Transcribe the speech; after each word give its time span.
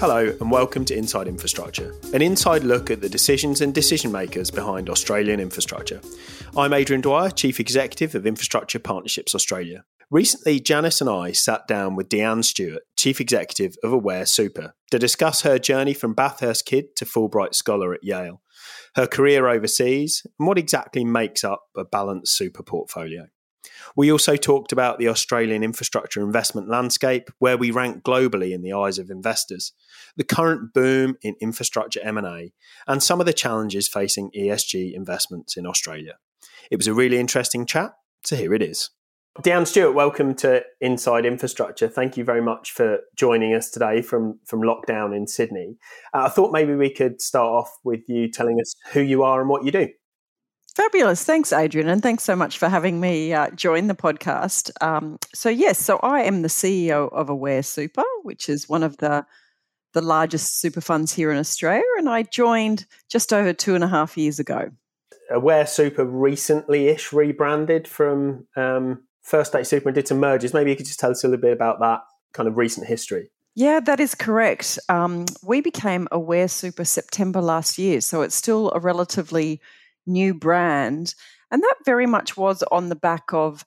Hello, 0.00 0.34
and 0.40 0.50
welcome 0.50 0.86
to 0.86 0.96
Inside 0.96 1.28
Infrastructure, 1.28 1.94
an 2.14 2.22
inside 2.22 2.64
look 2.64 2.90
at 2.90 3.02
the 3.02 3.08
decisions 3.10 3.60
and 3.60 3.74
decision 3.74 4.10
makers 4.10 4.50
behind 4.50 4.88
Australian 4.88 5.40
infrastructure. 5.40 6.00
I'm 6.56 6.72
Adrian 6.72 7.02
Dwyer, 7.02 7.28
Chief 7.28 7.60
Executive 7.60 8.14
of 8.14 8.26
Infrastructure 8.26 8.78
Partnerships 8.78 9.34
Australia. 9.34 9.84
Recently, 10.10 10.58
Janice 10.58 11.02
and 11.02 11.10
I 11.10 11.32
sat 11.32 11.68
down 11.68 11.96
with 11.96 12.08
Deanne 12.08 12.46
Stewart, 12.46 12.84
Chief 12.96 13.20
Executive 13.20 13.76
of 13.84 13.92
Aware 13.92 14.24
Super, 14.24 14.74
to 14.90 14.98
discuss 14.98 15.42
her 15.42 15.58
journey 15.58 15.92
from 15.92 16.14
Bathurst 16.14 16.64
kid 16.64 16.96
to 16.96 17.04
Fulbright 17.04 17.54
scholar 17.54 17.92
at 17.92 18.02
Yale, 18.02 18.40
her 18.94 19.06
career 19.06 19.48
overseas, 19.48 20.26
and 20.38 20.48
what 20.48 20.56
exactly 20.56 21.04
makes 21.04 21.44
up 21.44 21.64
a 21.76 21.84
balanced 21.84 22.34
super 22.34 22.62
portfolio. 22.62 23.26
We 23.96 24.10
also 24.10 24.36
talked 24.36 24.72
about 24.72 24.98
the 24.98 25.08
Australian 25.08 25.62
infrastructure 25.62 26.20
investment 26.20 26.68
landscape, 26.68 27.30
where 27.38 27.56
we 27.56 27.70
rank 27.70 28.02
globally 28.02 28.52
in 28.52 28.62
the 28.62 28.72
eyes 28.72 28.98
of 28.98 29.10
investors, 29.10 29.72
the 30.16 30.24
current 30.24 30.72
boom 30.72 31.16
in 31.22 31.36
infrastructure 31.40 32.00
M&A, 32.02 32.52
and 32.86 33.02
some 33.02 33.20
of 33.20 33.26
the 33.26 33.32
challenges 33.32 33.88
facing 33.88 34.30
ESG 34.30 34.94
investments 34.94 35.56
in 35.56 35.66
Australia. 35.66 36.14
It 36.70 36.76
was 36.76 36.86
a 36.86 36.94
really 36.94 37.18
interesting 37.18 37.66
chat, 37.66 37.92
so 38.24 38.36
here 38.36 38.54
it 38.54 38.62
is. 38.62 38.90
Deanne 39.38 39.66
Stewart, 39.66 39.94
welcome 39.94 40.34
to 40.34 40.62
Inside 40.80 41.24
Infrastructure. 41.24 41.88
Thank 41.88 42.16
you 42.16 42.24
very 42.24 42.42
much 42.42 42.72
for 42.72 42.98
joining 43.14 43.54
us 43.54 43.70
today 43.70 44.02
from, 44.02 44.40
from 44.44 44.60
lockdown 44.60 45.16
in 45.16 45.26
Sydney. 45.26 45.76
Uh, 46.12 46.24
I 46.24 46.28
thought 46.28 46.52
maybe 46.52 46.74
we 46.74 46.92
could 46.92 47.22
start 47.22 47.46
off 47.46 47.70
with 47.84 48.00
you 48.08 48.28
telling 48.30 48.60
us 48.60 48.74
who 48.92 49.00
you 49.00 49.22
are 49.22 49.40
and 49.40 49.48
what 49.48 49.64
you 49.64 49.70
do. 49.70 49.88
Fabulous. 50.74 51.24
Thanks, 51.24 51.52
Adrian. 51.52 51.88
And 51.88 52.02
thanks 52.02 52.22
so 52.22 52.36
much 52.36 52.58
for 52.58 52.68
having 52.68 53.00
me 53.00 53.32
uh, 53.32 53.50
join 53.50 53.88
the 53.88 53.94
podcast. 53.94 54.70
Um, 54.80 55.18
so, 55.34 55.48
yes, 55.48 55.78
so 55.78 55.98
I 55.98 56.22
am 56.22 56.42
the 56.42 56.48
CEO 56.48 57.12
of 57.12 57.28
Aware 57.28 57.62
Super, 57.62 58.04
which 58.22 58.48
is 58.48 58.68
one 58.68 58.82
of 58.82 58.96
the 58.98 59.26
the 59.92 60.00
largest 60.00 60.60
super 60.60 60.80
funds 60.80 61.12
here 61.12 61.32
in 61.32 61.38
Australia. 61.38 61.82
And 61.98 62.08
I 62.08 62.22
joined 62.22 62.86
just 63.08 63.32
over 63.32 63.52
two 63.52 63.74
and 63.74 63.82
a 63.82 63.88
half 63.88 64.16
years 64.16 64.38
ago. 64.38 64.70
Aware 65.30 65.66
Super 65.66 66.04
recently 66.04 66.88
ish 66.88 67.12
rebranded 67.12 67.86
from 67.86 68.46
um, 68.56 69.02
First 69.22 69.52
State 69.52 69.66
Super 69.66 69.88
and 69.88 69.94
did 69.94 70.08
some 70.08 70.18
mergers. 70.18 70.54
Maybe 70.54 70.70
you 70.70 70.76
could 70.76 70.86
just 70.86 71.00
tell 71.00 71.10
us 71.10 71.24
a 71.24 71.28
little 71.28 71.40
bit 71.40 71.52
about 71.52 71.80
that 71.80 72.00
kind 72.32 72.48
of 72.48 72.56
recent 72.56 72.86
history. 72.86 73.30
Yeah, 73.54 73.80
that 73.80 74.00
is 74.00 74.14
correct. 74.14 74.78
Um, 74.88 75.26
we 75.42 75.60
became 75.60 76.08
Aware 76.12 76.48
Super 76.48 76.84
September 76.84 77.40
last 77.40 77.78
year. 77.78 78.00
So 78.00 78.22
it's 78.22 78.34
still 78.34 78.70
a 78.74 78.80
relatively 78.80 79.60
new 80.06 80.34
brand. 80.34 81.14
And 81.50 81.62
that 81.62 81.76
very 81.84 82.06
much 82.06 82.36
was 82.36 82.62
on 82.70 82.88
the 82.88 82.96
back 82.96 83.32
of 83.32 83.64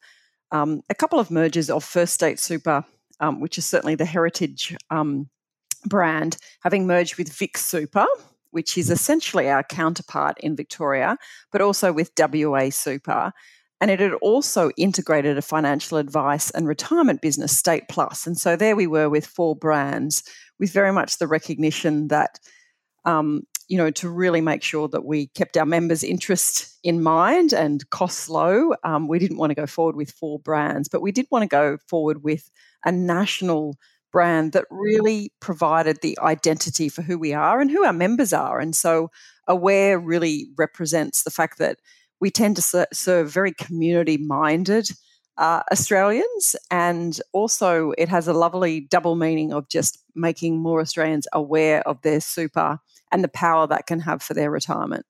um, 0.52 0.82
a 0.90 0.96
couple 0.96 1.20
of 1.20 1.32
mergers 1.32 1.70
of 1.70 1.84
First 1.84 2.14
State 2.14 2.40
Super, 2.40 2.86
um, 3.20 3.42
which 3.42 3.58
is 3.58 3.66
certainly 3.66 3.96
the 3.96 4.06
heritage 4.06 4.76
um, 4.90 5.30
brand, 5.86 6.38
having 6.62 6.88
merged 6.88 7.18
with 7.18 7.34
Vic 7.34 7.58
Super, 7.58 8.06
which 8.52 8.78
is 8.78 8.90
essentially 8.90 9.50
our 9.50 9.64
counterpart 9.64 10.38
in 10.40 10.56
Victoria, 10.56 11.18
but 11.52 11.62
also 11.62 11.92
with 11.92 12.12
WA 12.18 12.70
Super. 12.70 13.34
And 13.82 13.92
it 13.92 14.00
had 14.00 14.14
also 14.22 14.70
integrated 14.78 15.38
a 15.38 15.42
financial 15.42 15.98
advice 15.98 16.52
and 16.52 16.68
retirement 16.68 17.22
business, 17.22 17.58
State 17.58 17.84
Plus. 17.90 18.26
And 18.26 18.38
so 18.38 18.56
there 18.56 18.76
we 18.76 18.88
were 18.88 19.10
with 19.10 19.26
four 19.26 19.56
brands, 19.56 20.24
with 20.60 20.72
very 20.72 20.94
much 20.94 21.18
the 21.18 21.28
recognition 21.28 22.08
that 22.08 22.40
um, 23.04 23.44
you 23.68 23.78
know, 23.78 23.92
to 23.92 24.10
really 24.10 24.42
make 24.42 24.64
sure 24.64 24.88
that 24.90 25.06
we 25.06 25.28
kept 25.28 25.58
our 25.58 25.66
members' 25.66 26.04
interest 26.04 26.78
in 26.84 27.02
mind 27.02 27.54
and 27.54 27.90
costs 27.90 28.30
low. 28.30 28.74
Um, 28.84 29.08
we 29.08 29.20
didn't 29.20 29.38
want 29.38 29.52
to 29.52 29.56
go 29.56 29.68
forward 29.68 29.96
with 29.96 30.12
four 30.12 30.40
brands, 30.40 30.90
but 30.90 31.02
we 31.02 31.12
did 31.12 31.28
want 31.32 31.44
to 31.44 31.48
go 31.48 31.78
forward 31.88 32.24
with 32.24 32.50
a 32.86 32.92
national 32.92 33.78
brand 34.12 34.54
that 34.54 34.66
really 34.70 35.32
provided 35.40 36.00
the 36.02 36.18
identity 36.22 36.88
for 36.88 37.02
who 37.02 37.18
we 37.18 37.34
are 37.34 37.60
and 37.60 37.72
who 37.72 37.84
our 37.84 37.94
members 37.94 38.32
are. 38.34 38.60
And 38.60 38.76
so, 38.76 39.10
Aware 39.46 40.00
really 40.00 40.48
represents 40.58 41.24
the 41.24 41.32
fact 41.32 41.58
that 41.58 41.80
we 42.22 42.32
tend 42.32 42.56
to 42.56 42.88
serve 42.94 43.30
very 43.30 43.52
community 43.52 44.16
minded 44.16 44.88
uh, 45.38 45.64
Australians. 45.72 46.56
And 46.72 47.20
also, 47.34 47.92
it 47.98 48.08
has 48.10 48.28
a 48.28 48.34
lovely 48.34 48.82
double 48.82 49.16
meaning 49.16 49.52
of 49.52 49.68
just 49.68 50.02
making 50.16 50.60
more 50.60 50.80
Australians 50.80 51.28
aware 51.34 51.86
of 51.88 52.02
their 52.02 52.22
super 52.22 52.80
and 53.14 53.24
the 53.24 53.30
power 53.30 53.68
that 53.68 53.88
can 53.88 54.02
have 54.02 54.22
for 54.22 54.34
their 54.34 54.52
retirement. 54.52 55.06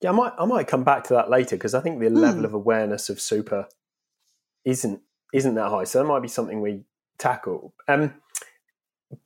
Yeah, 0.00 0.10
I 0.10 0.12
might 0.12 0.32
I 0.38 0.44
might 0.44 0.66
come 0.66 0.84
back 0.84 1.04
to 1.04 1.14
that 1.14 1.30
later 1.30 1.56
because 1.56 1.74
I 1.74 1.80
think 1.80 2.00
the 2.00 2.06
mm. 2.06 2.18
level 2.18 2.44
of 2.44 2.52
awareness 2.52 3.08
of 3.08 3.20
super 3.20 3.68
isn't 4.64 5.00
isn't 5.32 5.54
that 5.54 5.70
high. 5.70 5.84
So 5.84 6.00
that 6.00 6.04
might 6.04 6.20
be 6.20 6.28
something 6.28 6.60
we 6.60 6.82
tackle. 7.18 7.72
Um, 7.88 8.14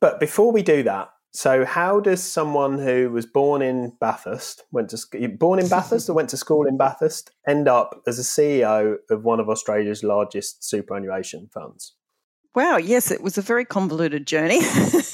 but 0.01 0.21
before 0.21 0.53
we 0.53 0.63
do 0.63 0.83
that, 0.85 1.11
so 1.33 1.65
how 1.65 2.01
does 2.01 2.23
someone 2.23 2.79
who 2.79 3.11
was 3.11 3.27
born 3.27 3.63
in 3.63 3.93
Bathurst, 4.01 4.65
went 4.73 4.91
to 4.91 5.29
born 5.29 5.59
in 5.59 5.69
Bathurst 5.69 6.09
or 6.09 6.15
went 6.15 6.31
to 6.31 6.37
school 6.37 6.67
in 6.67 6.77
Bathurst, 6.77 7.31
end 7.47 7.69
up 7.69 8.03
as 8.07 8.19
a 8.19 8.23
CEO 8.23 8.97
of 9.11 9.25
one 9.25 9.39
of 9.39 9.49
Australia's 9.49 10.03
largest 10.03 10.65
superannuation 10.65 11.49
funds? 11.53 11.95
Wow, 12.55 12.79
yes, 12.79 13.11
it 13.11 13.23
was 13.23 13.39
a 13.39 13.43
very 13.43 13.65
convoluted 13.65 14.27
journey. 14.27 14.61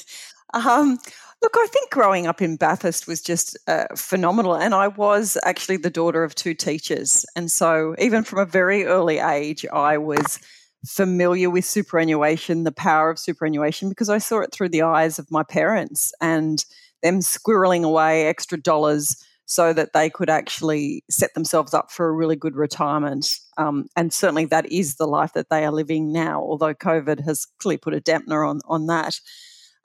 um, 0.53 0.97
Look, 1.45 1.57
I 1.59 1.67
think 1.67 1.91
growing 1.91 2.25
up 2.25 2.41
in 2.41 2.55
Bathurst 2.55 3.05
was 3.05 3.21
just 3.21 3.55
uh, 3.67 3.85
phenomenal. 3.95 4.55
And 4.55 4.73
I 4.73 4.87
was 4.87 5.37
actually 5.45 5.77
the 5.77 5.91
daughter 5.91 6.23
of 6.23 6.33
two 6.33 6.55
teachers. 6.55 7.23
And 7.35 7.51
so, 7.51 7.93
even 7.99 8.23
from 8.23 8.39
a 8.39 8.47
very 8.47 8.85
early 8.85 9.19
age, 9.19 9.63
I 9.71 9.99
was 9.99 10.39
familiar 10.87 11.51
with 11.51 11.63
superannuation, 11.63 12.63
the 12.63 12.71
power 12.71 13.11
of 13.11 13.19
superannuation, 13.19 13.89
because 13.89 14.09
I 14.09 14.17
saw 14.17 14.39
it 14.39 14.51
through 14.51 14.69
the 14.69 14.81
eyes 14.81 15.19
of 15.19 15.29
my 15.29 15.43
parents 15.43 16.11
and 16.19 16.65
them 17.03 17.19
squirreling 17.19 17.83
away 17.83 18.25
extra 18.25 18.59
dollars 18.59 19.23
so 19.45 19.71
that 19.71 19.93
they 19.93 20.09
could 20.09 20.31
actually 20.31 21.03
set 21.11 21.35
themselves 21.35 21.75
up 21.75 21.91
for 21.91 22.07
a 22.07 22.11
really 22.11 22.35
good 22.35 22.55
retirement. 22.55 23.37
Um, 23.59 23.85
and 23.95 24.11
certainly 24.11 24.45
that 24.45 24.65
is 24.71 24.95
the 24.95 25.05
life 25.05 25.33
that 25.33 25.51
they 25.51 25.63
are 25.63 25.71
living 25.71 26.11
now, 26.11 26.41
although 26.41 26.73
COVID 26.73 27.23
has 27.23 27.45
clearly 27.59 27.77
put 27.77 27.93
a 27.93 28.01
dampener 28.01 28.49
on, 28.49 28.61
on 28.65 28.87
that. 28.87 29.19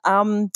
Um, 0.05 0.49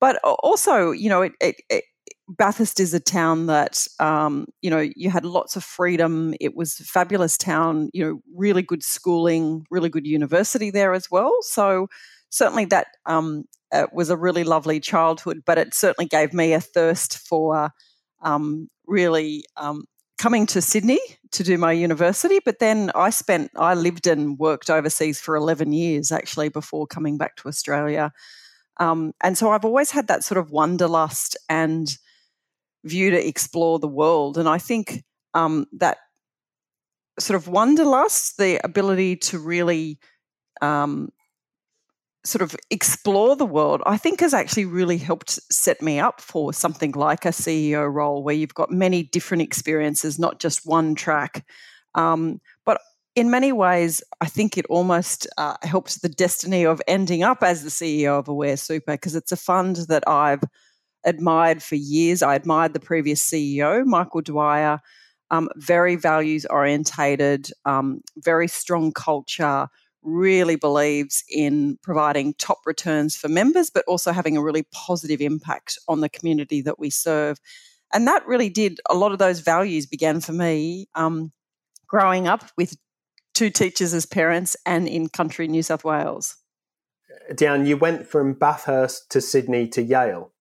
but 0.00 0.18
also, 0.22 0.90
you 0.90 1.08
know, 1.08 1.22
it, 1.22 1.32
it, 1.40 1.56
it, 1.70 1.84
Bathurst 2.28 2.80
is 2.80 2.92
a 2.92 3.00
town 3.00 3.46
that, 3.46 3.86
um, 4.00 4.46
you 4.60 4.68
know, 4.68 4.88
you 4.96 5.10
had 5.10 5.24
lots 5.24 5.54
of 5.54 5.62
freedom. 5.62 6.34
It 6.40 6.56
was 6.56 6.80
a 6.80 6.84
fabulous 6.84 7.38
town, 7.38 7.88
you 7.92 8.04
know, 8.04 8.20
really 8.34 8.62
good 8.62 8.82
schooling, 8.82 9.64
really 9.70 9.88
good 9.88 10.06
university 10.06 10.70
there 10.70 10.92
as 10.92 11.08
well. 11.10 11.36
So 11.42 11.88
certainly 12.30 12.64
that 12.66 12.88
um, 13.06 13.44
uh, 13.72 13.86
was 13.92 14.10
a 14.10 14.16
really 14.16 14.44
lovely 14.44 14.80
childhood, 14.80 15.42
but 15.46 15.58
it 15.58 15.72
certainly 15.72 16.08
gave 16.08 16.32
me 16.32 16.52
a 16.52 16.60
thirst 16.60 17.18
for 17.18 17.70
um, 18.22 18.68
really 18.86 19.44
um, 19.56 19.84
coming 20.18 20.46
to 20.46 20.60
Sydney 20.60 21.00
to 21.32 21.44
do 21.44 21.58
my 21.58 21.72
university. 21.72 22.38
But 22.44 22.58
then 22.58 22.90
I 22.94 23.10
spent, 23.10 23.50
I 23.56 23.74
lived 23.74 24.06
and 24.06 24.38
worked 24.38 24.70
overseas 24.70 25.20
for 25.20 25.36
11 25.36 25.72
years 25.72 26.10
actually 26.10 26.48
before 26.48 26.86
coming 26.86 27.18
back 27.18 27.36
to 27.36 27.48
Australia. 27.48 28.12
Um, 28.78 29.12
and 29.22 29.36
so 29.36 29.50
I've 29.50 29.64
always 29.64 29.90
had 29.90 30.08
that 30.08 30.24
sort 30.24 30.38
of 30.38 30.50
wanderlust 30.50 31.36
and 31.48 31.88
view 32.84 33.10
to 33.10 33.26
explore 33.26 33.78
the 33.78 33.88
world. 33.88 34.38
And 34.38 34.48
I 34.48 34.58
think 34.58 35.04
um, 35.34 35.66
that 35.72 35.98
sort 37.18 37.36
of 37.36 37.48
wanderlust, 37.48 38.36
the 38.36 38.60
ability 38.64 39.16
to 39.16 39.38
really 39.38 39.98
um, 40.60 41.10
sort 42.24 42.42
of 42.42 42.56
explore 42.70 43.36
the 43.36 43.46
world, 43.46 43.82
I 43.86 43.96
think 43.96 44.20
has 44.20 44.34
actually 44.34 44.66
really 44.66 44.98
helped 44.98 45.38
set 45.52 45.80
me 45.80 45.98
up 45.98 46.20
for 46.20 46.52
something 46.52 46.92
like 46.92 47.24
a 47.24 47.30
CEO 47.30 47.90
role 47.92 48.22
where 48.22 48.34
you've 48.34 48.54
got 48.54 48.70
many 48.70 49.04
different 49.04 49.42
experiences, 49.42 50.18
not 50.18 50.40
just 50.40 50.66
one 50.66 50.94
track. 50.94 51.46
Um, 51.94 52.40
in 53.16 53.30
many 53.30 53.50
ways, 53.50 54.02
I 54.20 54.26
think 54.26 54.58
it 54.58 54.66
almost 54.66 55.26
uh, 55.38 55.56
helps 55.62 55.96
the 55.96 56.08
destiny 56.08 56.66
of 56.66 56.82
ending 56.86 57.22
up 57.22 57.42
as 57.42 57.64
the 57.64 57.70
CEO 57.70 58.18
of 58.18 58.28
Aware 58.28 58.58
Super 58.58 58.92
because 58.92 59.16
it's 59.16 59.32
a 59.32 59.36
fund 59.36 59.76
that 59.88 60.06
I've 60.06 60.44
admired 61.02 61.62
for 61.62 61.76
years. 61.76 62.22
I 62.22 62.34
admired 62.34 62.74
the 62.74 62.80
previous 62.80 63.26
CEO, 63.26 63.86
Michael 63.86 64.20
Dwyer, 64.20 64.80
um, 65.30 65.48
very 65.56 65.96
values 65.96 66.44
orientated, 66.44 67.50
um, 67.64 68.02
very 68.18 68.48
strong 68.48 68.92
culture, 68.92 69.68
really 70.02 70.56
believes 70.56 71.24
in 71.30 71.78
providing 71.82 72.34
top 72.34 72.58
returns 72.66 73.16
for 73.16 73.28
members, 73.28 73.70
but 73.70 73.84
also 73.88 74.12
having 74.12 74.36
a 74.36 74.42
really 74.42 74.66
positive 74.72 75.22
impact 75.22 75.78
on 75.88 76.02
the 76.02 76.10
community 76.10 76.60
that 76.60 76.78
we 76.78 76.90
serve. 76.90 77.38
And 77.94 78.06
that 78.06 78.26
really 78.26 78.50
did, 78.50 78.78
a 78.90 78.94
lot 78.94 79.12
of 79.12 79.18
those 79.18 79.40
values 79.40 79.86
began 79.86 80.20
for 80.20 80.32
me 80.32 80.86
um, 80.94 81.32
growing 81.86 82.28
up 82.28 82.44
with 82.58 82.76
two 83.36 83.50
teachers 83.50 83.92
as 83.92 84.06
parents 84.06 84.56
and 84.64 84.88
in 84.88 85.08
country 85.08 85.46
New 85.46 85.62
South 85.62 85.84
Wales. 85.84 86.36
Deanne, 87.32 87.66
you 87.66 87.76
went 87.76 88.06
from 88.06 88.32
Bathurst 88.32 89.10
to 89.10 89.20
Sydney 89.20 89.68
to 89.68 89.82
Yale. 89.82 90.32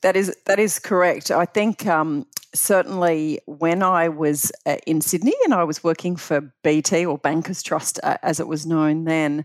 That 0.00 0.16
is 0.16 0.34
that 0.46 0.58
is 0.58 0.78
correct. 0.78 1.30
I 1.30 1.44
think 1.44 1.86
um, 1.86 2.26
certainly 2.54 3.40
when 3.46 3.82
I 3.82 4.08
was 4.08 4.50
uh, 4.66 4.76
in 4.86 5.00
Sydney 5.00 5.34
and 5.44 5.54
I 5.54 5.64
was 5.64 5.84
working 5.84 6.16
for 6.16 6.52
BT 6.62 7.04
or 7.04 7.18
Bankers 7.18 7.62
Trust 7.62 8.00
uh, 8.02 8.16
as 8.22 8.40
it 8.40 8.48
was 8.48 8.66
known 8.66 9.04
then, 9.04 9.44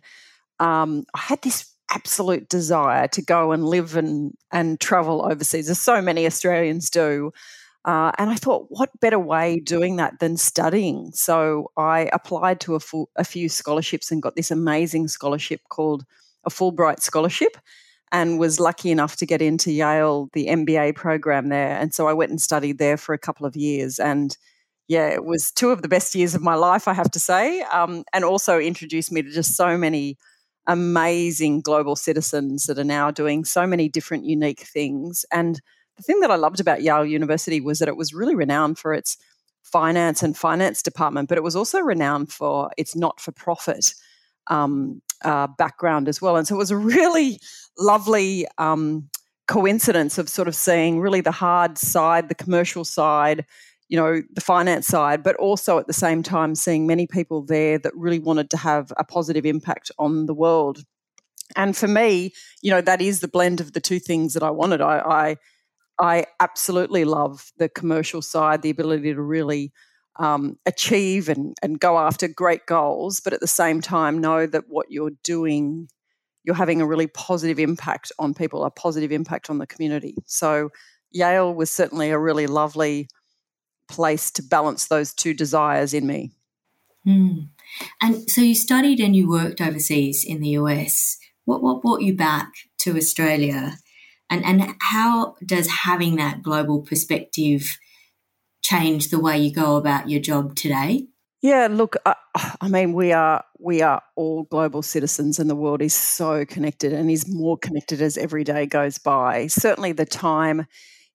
um, 0.59 1.05
I 1.13 1.19
had 1.19 1.41
this 1.41 1.73
absolute 1.91 2.49
desire 2.49 3.07
to 3.09 3.21
go 3.21 3.51
and 3.51 3.65
live 3.65 3.95
and, 3.95 4.33
and 4.51 4.79
travel 4.79 5.25
overseas, 5.25 5.69
as 5.69 5.79
so 5.79 6.01
many 6.01 6.25
Australians 6.25 6.89
do. 6.89 7.31
Uh, 7.89 8.11
and 8.19 8.29
I 8.29 8.35
thought, 8.35 8.67
what 8.69 8.91
better 8.99 9.17
way 9.17 9.59
doing 9.59 9.95
that 9.95 10.19
than 10.19 10.37
studying? 10.37 11.09
So 11.15 11.71
I 11.75 12.07
applied 12.13 12.59
to 12.59 12.75
a, 12.75 12.79
full, 12.79 13.09
a 13.15 13.23
few 13.23 13.49
scholarships 13.49 14.11
and 14.11 14.21
got 14.21 14.35
this 14.35 14.51
amazing 14.51 15.07
scholarship 15.07 15.61
called 15.69 16.05
a 16.43 16.51
Fulbright 16.51 16.99
Scholarship 16.99 17.57
and 18.11 18.37
was 18.37 18.59
lucky 18.59 18.91
enough 18.91 19.15
to 19.15 19.25
get 19.25 19.41
into 19.41 19.71
Yale, 19.71 20.29
the 20.33 20.45
MBA 20.45 20.97
program 20.97 21.49
there. 21.49 21.79
And 21.79 21.91
so 21.91 22.07
I 22.07 22.13
went 22.13 22.29
and 22.29 22.39
studied 22.39 22.77
there 22.77 22.95
for 22.95 23.13
a 23.13 23.17
couple 23.17 23.47
of 23.47 23.55
years. 23.55 23.97
And 23.97 24.37
yeah, 24.87 25.07
it 25.07 25.25
was 25.25 25.51
two 25.51 25.71
of 25.71 25.81
the 25.81 25.87
best 25.87 26.13
years 26.13 26.35
of 26.35 26.43
my 26.43 26.53
life, 26.53 26.87
I 26.87 26.93
have 26.93 27.09
to 27.09 27.19
say, 27.19 27.61
um, 27.73 28.03
and 28.13 28.23
also 28.23 28.59
introduced 28.59 29.11
me 29.11 29.23
to 29.23 29.31
just 29.31 29.55
so 29.55 29.79
many 29.79 30.15
amazing 30.67 31.61
global 31.61 31.95
citizens 31.95 32.65
that 32.65 32.77
are 32.77 32.83
now 32.83 33.09
doing 33.09 33.45
so 33.45 33.65
many 33.65 33.89
different 33.89 34.25
unique 34.25 34.61
things. 34.61 35.25
And 35.33 35.59
the 35.99 36.03
thing 36.03 36.21
that 36.21 36.31
I 36.31 36.37
loved 36.37 36.61
about 36.61 36.81
Yale 36.81 37.05
University 37.05 37.59
was 37.59 37.79
that 37.79 37.89
it 37.89 37.97
was 37.97 38.13
really 38.13 38.33
renowned 38.33 38.79
for 38.79 38.93
its 38.93 39.17
finance 39.63 40.23
and 40.23 40.35
finance 40.35 40.81
department, 40.81 41.27
but 41.27 41.37
it 41.37 41.43
was 41.43 41.57
also 41.57 41.81
renowned 41.81 42.31
for 42.31 42.71
its 42.77 42.95
not 42.95 43.19
for 43.19 43.33
profit 43.33 43.93
um, 44.47 45.01
uh, 45.25 45.47
background 45.57 46.07
as 46.07 46.21
well. 46.21 46.37
And 46.37 46.47
so 46.47 46.55
it 46.55 46.57
was 46.57 46.71
a 46.71 46.77
really 46.77 47.41
lovely 47.77 48.47
um, 48.57 49.09
coincidence 49.49 50.17
of 50.17 50.29
sort 50.29 50.47
of 50.47 50.55
seeing 50.55 51.01
really 51.01 51.19
the 51.19 51.31
hard 51.31 51.77
side, 51.77 52.29
the 52.29 52.35
commercial 52.35 52.85
side, 52.85 53.45
you 53.89 53.97
know, 53.97 54.21
the 54.31 54.41
finance 54.41 54.87
side, 54.87 55.21
but 55.21 55.35
also 55.35 55.79
at 55.79 55.87
the 55.87 55.93
same 55.93 56.23
time 56.23 56.55
seeing 56.55 56.87
many 56.87 57.07
people 57.07 57.41
there 57.41 57.77
that 57.77 57.93
really 57.93 58.19
wanted 58.19 58.49
to 58.51 58.57
have 58.57 58.93
a 58.95 59.03
positive 59.03 59.45
impact 59.45 59.91
on 59.99 60.27
the 60.27 60.33
world. 60.33 60.85
And 61.57 61.75
for 61.75 61.89
me, 61.89 62.31
you 62.61 62.71
know, 62.71 62.79
that 62.79 63.01
is 63.01 63.19
the 63.19 63.27
blend 63.27 63.59
of 63.59 63.73
the 63.73 63.81
two 63.81 63.99
things 63.99 64.33
that 64.33 64.43
I 64.43 64.51
wanted. 64.51 64.79
I, 64.79 64.99
I, 64.99 65.35
I 65.99 66.25
absolutely 66.39 67.03
love 67.05 67.51
the 67.57 67.69
commercial 67.69 68.21
side, 68.21 68.61
the 68.61 68.69
ability 68.69 69.13
to 69.13 69.21
really 69.21 69.73
um, 70.17 70.57
achieve 70.65 71.29
and, 71.29 71.55
and 71.61 71.79
go 71.79 71.97
after 71.97 72.27
great 72.27 72.65
goals, 72.65 73.19
but 73.19 73.33
at 73.33 73.39
the 73.39 73.47
same 73.47 73.81
time 73.81 74.19
know 74.19 74.45
that 74.45 74.65
what 74.67 74.91
you're 74.91 75.11
doing, 75.23 75.89
you're 76.43 76.55
having 76.55 76.81
a 76.81 76.85
really 76.85 77.07
positive 77.07 77.59
impact 77.59 78.11
on 78.19 78.33
people, 78.33 78.63
a 78.63 78.71
positive 78.71 79.11
impact 79.11 79.49
on 79.49 79.57
the 79.57 79.67
community. 79.67 80.15
So 80.25 80.71
Yale 81.11 81.53
was 81.53 81.71
certainly 81.71 82.11
a 82.11 82.19
really 82.19 82.47
lovely 82.47 83.07
place 83.89 84.29
to 84.31 84.43
balance 84.43 84.87
those 84.87 85.13
two 85.13 85.33
desires 85.33 85.93
in 85.93 86.05
me. 86.05 86.31
Mm. 87.07 87.47
And 88.01 88.29
so 88.29 88.41
you 88.41 88.55
studied 88.55 88.99
and 88.99 89.15
you 89.15 89.29
worked 89.29 89.61
overseas 89.61 90.23
in 90.23 90.41
the 90.41 90.49
US. 90.49 91.17
What 91.45 91.63
what 91.63 91.81
brought 91.81 92.01
you 92.01 92.15
back 92.15 92.51
to 92.79 92.95
Australia? 92.95 93.77
And 94.29 94.45
and 94.45 94.75
how 94.81 95.35
does 95.45 95.67
having 95.85 96.15
that 96.17 96.43
global 96.43 96.81
perspective 96.81 97.79
change 98.61 99.09
the 99.09 99.19
way 99.19 99.37
you 99.37 99.53
go 99.53 99.75
about 99.75 100.09
your 100.09 100.21
job 100.21 100.55
today? 100.55 101.07
Yeah, 101.41 101.69
look, 101.71 101.95
I, 102.05 102.15
I, 102.59 102.67
mean, 102.67 102.91
we 102.91 103.13
are 103.13 103.43
we 103.59 103.81
are 103.81 104.01
all 104.15 104.43
global 104.43 104.81
citizens, 104.81 105.39
and 105.39 105.49
the 105.49 105.55
world 105.55 105.81
is 105.81 105.93
so 105.93 106.45
connected, 106.45 106.91
and 106.91 107.09
is 107.09 107.33
more 107.33 107.57
connected 107.57 108.01
as 108.01 108.17
every 108.17 108.43
day 108.43 108.65
goes 108.65 108.97
by. 108.97 109.47
Certainly, 109.47 109.93
the 109.93 110.05
time 110.05 110.65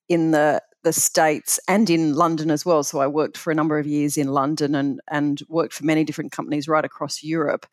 in 0.08 0.30
the 0.30 0.62
the 0.82 0.92
states 0.92 1.58
and 1.66 1.88
in 1.88 2.14
London 2.14 2.50
as 2.50 2.64
well. 2.64 2.82
So 2.82 3.00
I 3.00 3.06
worked 3.06 3.38
for 3.38 3.50
a 3.50 3.54
number 3.54 3.78
of 3.78 3.86
years 3.86 4.16
in 4.16 4.28
London 4.28 4.74
and 4.74 5.00
and 5.10 5.40
worked 5.48 5.74
for 5.74 5.84
many 5.84 6.04
different 6.04 6.32
companies 6.32 6.68
right 6.68 6.84
across 6.84 7.22
Europe. 7.22 7.66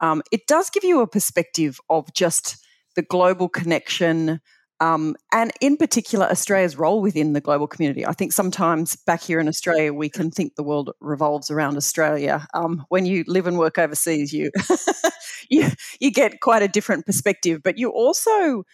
Um, 0.00 0.22
it 0.30 0.46
does 0.46 0.68
give 0.70 0.84
you 0.84 1.00
a 1.00 1.06
perspective 1.06 1.80
of 1.88 2.12
just 2.12 2.56
the 2.94 3.02
global 3.02 3.48
connection 3.48 4.40
um, 4.80 5.16
and 5.32 5.52
in 5.60 5.76
particular, 5.76 6.26
Australia's 6.26 6.76
role 6.76 7.00
within 7.00 7.32
the 7.32 7.40
global 7.40 7.66
community. 7.66 8.04
I 8.04 8.12
think 8.12 8.32
sometimes 8.32 8.94
back 8.94 9.22
here 9.22 9.40
in 9.40 9.48
Australia, 9.48 9.92
we 9.92 10.10
can 10.10 10.30
think 10.30 10.54
the 10.54 10.62
world 10.62 10.90
revolves 11.00 11.50
around 11.50 11.76
Australia. 11.76 12.46
Um, 12.52 12.84
when 12.90 13.06
you 13.06 13.24
live 13.26 13.46
and 13.46 13.58
work 13.58 13.78
overseas, 13.78 14.32
you, 14.34 14.50
you 15.50 15.70
you 15.98 16.10
get 16.10 16.40
quite 16.40 16.62
a 16.62 16.68
different 16.68 17.06
perspective. 17.06 17.62
But 17.62 17.78
you 17.78 17.88
also, 17.88 18.64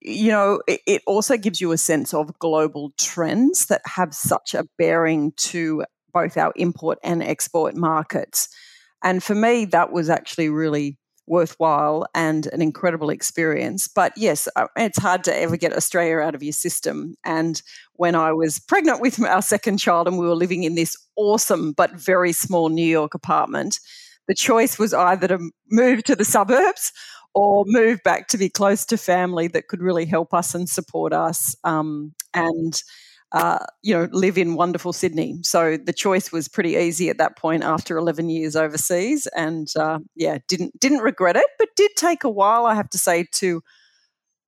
you 0.00 0.30
know, 0.30 0.60
it, 0.68 0.80
it 0.86 1.02
also 1.06 1.38
gives 1.38 1.62
you 1.62 1.72
a 1.72 1.78
sense 1.78 2.12
of 2.12 2.38
global 2.38 2.92
trends 2.98 3.66
that 3.66 3.80
have 3.86 4.14
such 4.14 4.52
a 4.52 4.64
bearing 4.76 5.32
to 5.36 5.84
both 6.12 6.36
our 6.36 6.52
import 6.56 6.98
and 7.02 7.22
export 7.22 7.74
markets. 7.74 8.48
And 9.02 9.22
for 9.22 9.34
me, 9.34 9.64
that 9.66 9.92
was 9.92 10.10
actually 10.10 10.50
really 10.50 10.98
worthwhile 11.28 12.06
and 12.14 12.46
an 12.48 12.62
incredible 12.62 13.10
experience. 13.10 13.88
But 13.88 14.12
yes, 14.16 14.48
uh, 14.56 14.66
it's 14.76 14.98
hard 14.98 15.24
to 15.24 15.36
ever 15.36 15.56
get 15.56 15.72
Australia 15.72 16.18
out 16.18 16.34
of 16.34 16.42
your 16.42 16.52
system. 16.52 17.14
And 17.24 17.62
when 17.94 18.14
I 18.14 18.32
was 18.32 18.58
pregnant 18.58 19.00
with 19.00 19.22
our 19.22 19.42
second 19.42 19.78
child 19.78 20.08
and 20.08 20.18
we 20.18 20.26
were 20.26 20.34
living 20.34 20.64
in 20.64 20.74
this 20.74 20.96
awesome 21.16 21.72
but 21.72 21.92
very 21.92 22.32
small 22.32 22.68
New 22.68 22.86
York 22.86 23.14
apartment, 23.14 23.78
the 24.26 24.34
choice 24.34 24.78
was 24.78 24.92
either 24.92 25.28
to 25.28 25.50
move 25.70 26.04
to 26.04 26.14
the 26.14 26.24
suburbs 26.24 26.92
or 27.34 27.64
move 27.66 28.00
back 28.04 28.28
to 28.28 28.38
be 28.38 28.48
close 28.48 28.84
to 28.86 28.96
family 28.96 29.48
that 29.48 29.68
could 29.68 29.80
really 29.80 30.06
help 30.06 30.34
us 30.34 30.54
and 30.54 30.68
support 30.68 31.12
us. 31.12 31.54
Um, 31.64 32.14
and 32.34 32.82
uh, 33.32 33.58
you 33.82 33.94
know, 33.94 34.08
live 34.12 34.38
in 34.38 34.54
wonderful 34.54 34.92
Sydney. 34.92 35.38
So 35.42 35.76
the 35.76 35.92
choice 35.92 36.32
was 36.32 36.48
pretty 36.48 36.76
easy 36.76 37.10
at 37.10 37.18
that 37.18 37.36
point 37.36 37.62
after 37.62 37.98
11 37.98 38.30
years 38.30 38.56
overseas, 38.56 39.26
and 39.36 39.68
uh, 39.76 39.98
yeah, 40.14 40.38
didn't 40.48 40.78
didn't 40.80 41.00
regret 41.00 41.36
it, 41.36 41.46
but 41.58 41.68
did 41.76 41.90
take 41.96 42.24
a 42.24 42.30
while, 42.30 42.66
I 42.66 42.74
have 42.74 42.90
to 42.90 42.98
say, 42.98 43.26
to 43.32 43.62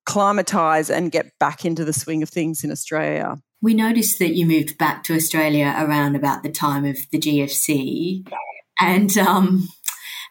climatize 0.05 0.89
and 0.89 1.11
get 1.11 1.37
back 1.39 1.63
into 1.63 1.85
the 1.85 1.93
swing 1.93 2.23
of 2.23 2.29
things 2.29 2.63
in 2.63 2.71
Australia. 2.71 3.37
We 3.61 3.75
noticed 3.75 4.17
that 4.17 4.33
you 4.33 4.47
moved 4.47 4.79
back 4.79 5.03
to 5.03 5.13
Australia 5.13 5.75
around 5.77 6.15
about 6.15 6.41
the 6.41 6.49
time 6.49 6.83
of 6.83 6.97
the 7.11 7.19
GFC, 7.19 8.27
and 8.79 9.15
um, 9.19 9.67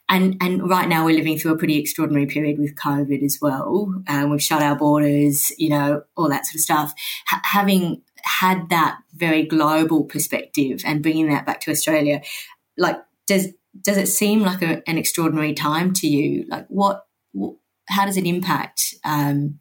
and 0.09 0.37
and 0.41 0.69
right 0.69 0.89
now 0.89 1.05
we're 1.05 1.17
living 1.17 1.39
through 1.39 1.55
a 1.55 1.59
pretty 1.59 1.79
extraordinary 1.79 2.27
period 2.27 2.59
with 2.59 2.75
COVID 2.75 3.23
as 3.23 3.39
well. 3.41 3.95
Um, 4.09 4.31
we've 4.31 4.43
shut 4.43 4.61
our 4.61 4.75
borders, 4.75 5.53
you 5.57 5.69
know, 5.69 6.03
all 6.17 6.29
that 6.29 6.47
sort 6.47 6.57
of 6.57 6.61
stuff. 6.61 6.93
H- 7.33 7.41
having 7.45 8.03
had 8.25 8.69
that 8.71 8.99
very 9.15 9.45
global 9.45 10.05
perspective 10.05 10.83
and 10.85 11.03
bringing 11.03 11.29
that 11.29 11.47
back 11.47 11.61
to 11.63 11.71
Australia, 11.71 12.23
like 12.77 12.97
does 13.27 13.49
does 13.83 13.97
it 13.97 14.09
seem 14.09 14.41
like 14.41 14.63
a, 14.63 14.83
an 14.89 14.99
extraordinary 14.99 15.55
time 15.55 15.93
to 15.95 16.09
you? 16.09 16.45
Like 16.49 16.67
what, 16.69 17.07
how 17.89 18.05
does 18.05 18.17
it 18.17 18.27
impact 18.27 18.95
um, 19.05 19.61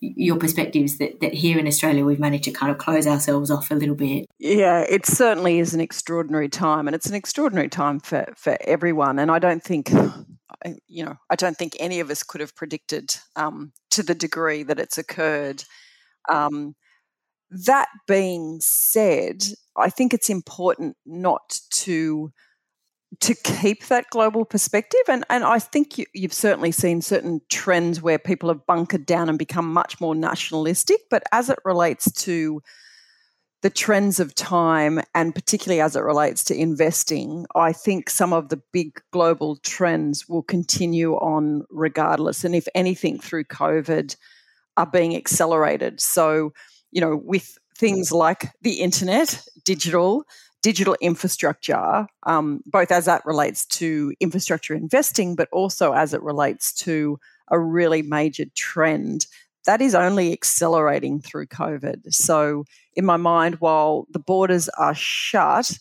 your 0.00 0.36
perspectives 0.36 0.98
that, 0.98 1.20
that 1.20 1.32
here 1.32 1.58
in 1.58 1.66
Australia 1.66 2.04
we've 2.04 2.18
managed 2.18 2.44
to 2.44 2.50
kind 2.50 2.72
of 2.72 2.78
close 2.78 3.06
ourselves 3.06 3.50
off 3.50 3.70
a 3.70 3.74
little 3.74 3.94
bit? 3.94 4.26
Yeah, 4.38 4.80
it 4.80 5.06
certainly 5.06 5.60
is 5.60 5.74
an 5.74 5.80
extraordinary 5.80 6.48
time, 6.48 6.88
and 6.88 6.94
it's 6.94 7.06
an 7.06 7.14
extraordinary 7.14 7.68
time 7.68 8.00
for 8.00 8.26
for 8.36 8.56
everyone. 8.62 9.18
And 9.18 9.30
I 9.30 9.38
don't 9.38 9.62
think 9.62 9.90
you 10.86 11.04
know, 11.04 11.16
I 11.30 11.36
don't 11.36 11.56
think 11.56 11.76
any 11.78 12.00
of 12.00 12.10
us 12.10 12.22
could 12.22 12.40
have 12.40 12.54
predicted 12.54 13.16
um, 13.36 13.72
to 13.90 14.02
the 14.02 14.14
degree 14.14 14.62
that 14.62 14.80
it's 14.80 14.98
occurred. 14.98 15.64
Um, 16.28 16.74
that 17.50 17.88
being 18.06 18.58
said, 18.60 19.44
I 19.76 19.90
think 19.90 20.12
it's 20.12 20.30
important 20.30 20.96
not 21.04 21.60
to 21.70 22.32
to 23.20 23.34
keep 23.34 23.86
that 23.86 24.10
global 24.10 24.44
perspective. 24.44 25.00
And, 25.08 25.24
and 25.30 25.44
I 25.44 25.58
think 25.58 25.96
you, 25.96 26.06
have 26.22 26.32
certainly 26.32 26.72
seen 26.72 27.00
certain 27.00 27.40
trends 27.48 28.02
where 28.02 28.18
people 28.18 28.48
have 28.48 28.66
bunkered 28.66 29.06
down 29.06 29.28
and 29.28 29.38
become 29.38 29.72
much 29.72 30.00
more 30.00 30.14
nationalistic. 30.14 31.02
But 31.08 31.22
as 31.32 31.48
it 31.48 31.58
relates 31.64 32.10
to 32.24 32.62
the 33.62 33.70
trends 33.70 34.20
of 34.20 34.34
time, 34.34 35.00
and 35.14 35.34
particularly 35.34 35.80
as 35.80 35.96
it 35.96 36.02
relates 36.02 36.44
to 36.44 36.54
investing, 36.54 37.46
I 37.54 37.72
think 37.72 38.10
some 38.10 38.32
of 38.32 38.48
the 38.48 38.60
big 38.72 39.00
global 39.12 39.56
trends 39.56 40.28
will 40.28 40.42
continue 40.42 41.14
on 41.14 41.64
regardless. 41.70 42.44
And 42.44 42.54
if 42.54 42.66
anything, 42.74 43.18
through 43.18 43.44
COVID, 43.44 44.16
are 44.76 44.86
being 44.86 45.16
accelerated. 45.16 46.00
So, 46.00 46.52
you 46.96 47.02
know, 47.02 47.14
with 47.14 47.58
things 47.76 48.10
like 48.10 48.48
the 48.62 48.80
internet, 48.80 49.44
digital, 49.64 50.24
digital 50.62 50.96
infrastructure, 51.02 52.06
um, 52.22 52.62
both 52.64 52.90
as 52.90 53.04
that 53.04 53.20
relates 53.26 53.66
to 53.66 54.14
infrastructure 54.18 54.72
investing, 54.72 55.36
but 55.36 55.46
also 55.52 55.92
as 55.92 56.14
it 56.14 56.22
relates 56.22 56.72
to 56.72 57.18
a 57.48 57.60
really 57.60 58.00
major 58.00 58.46
trend 58.56 59.26
that 59.66 59.82
is 59.82 59.94
only 59.94 60.32
accelerating 60.32 61.20
through 61.20 61.46
COVID. 61.48 62.14
So, 62.14 62.64
in 62.94 63.04
my 63.04 63.16
mind, 63.18 63.56
while 63.56 64.06
the 64.10 64.20
borders 64.20 64.68
are 64.70 64.94
shut, 64.94 65.78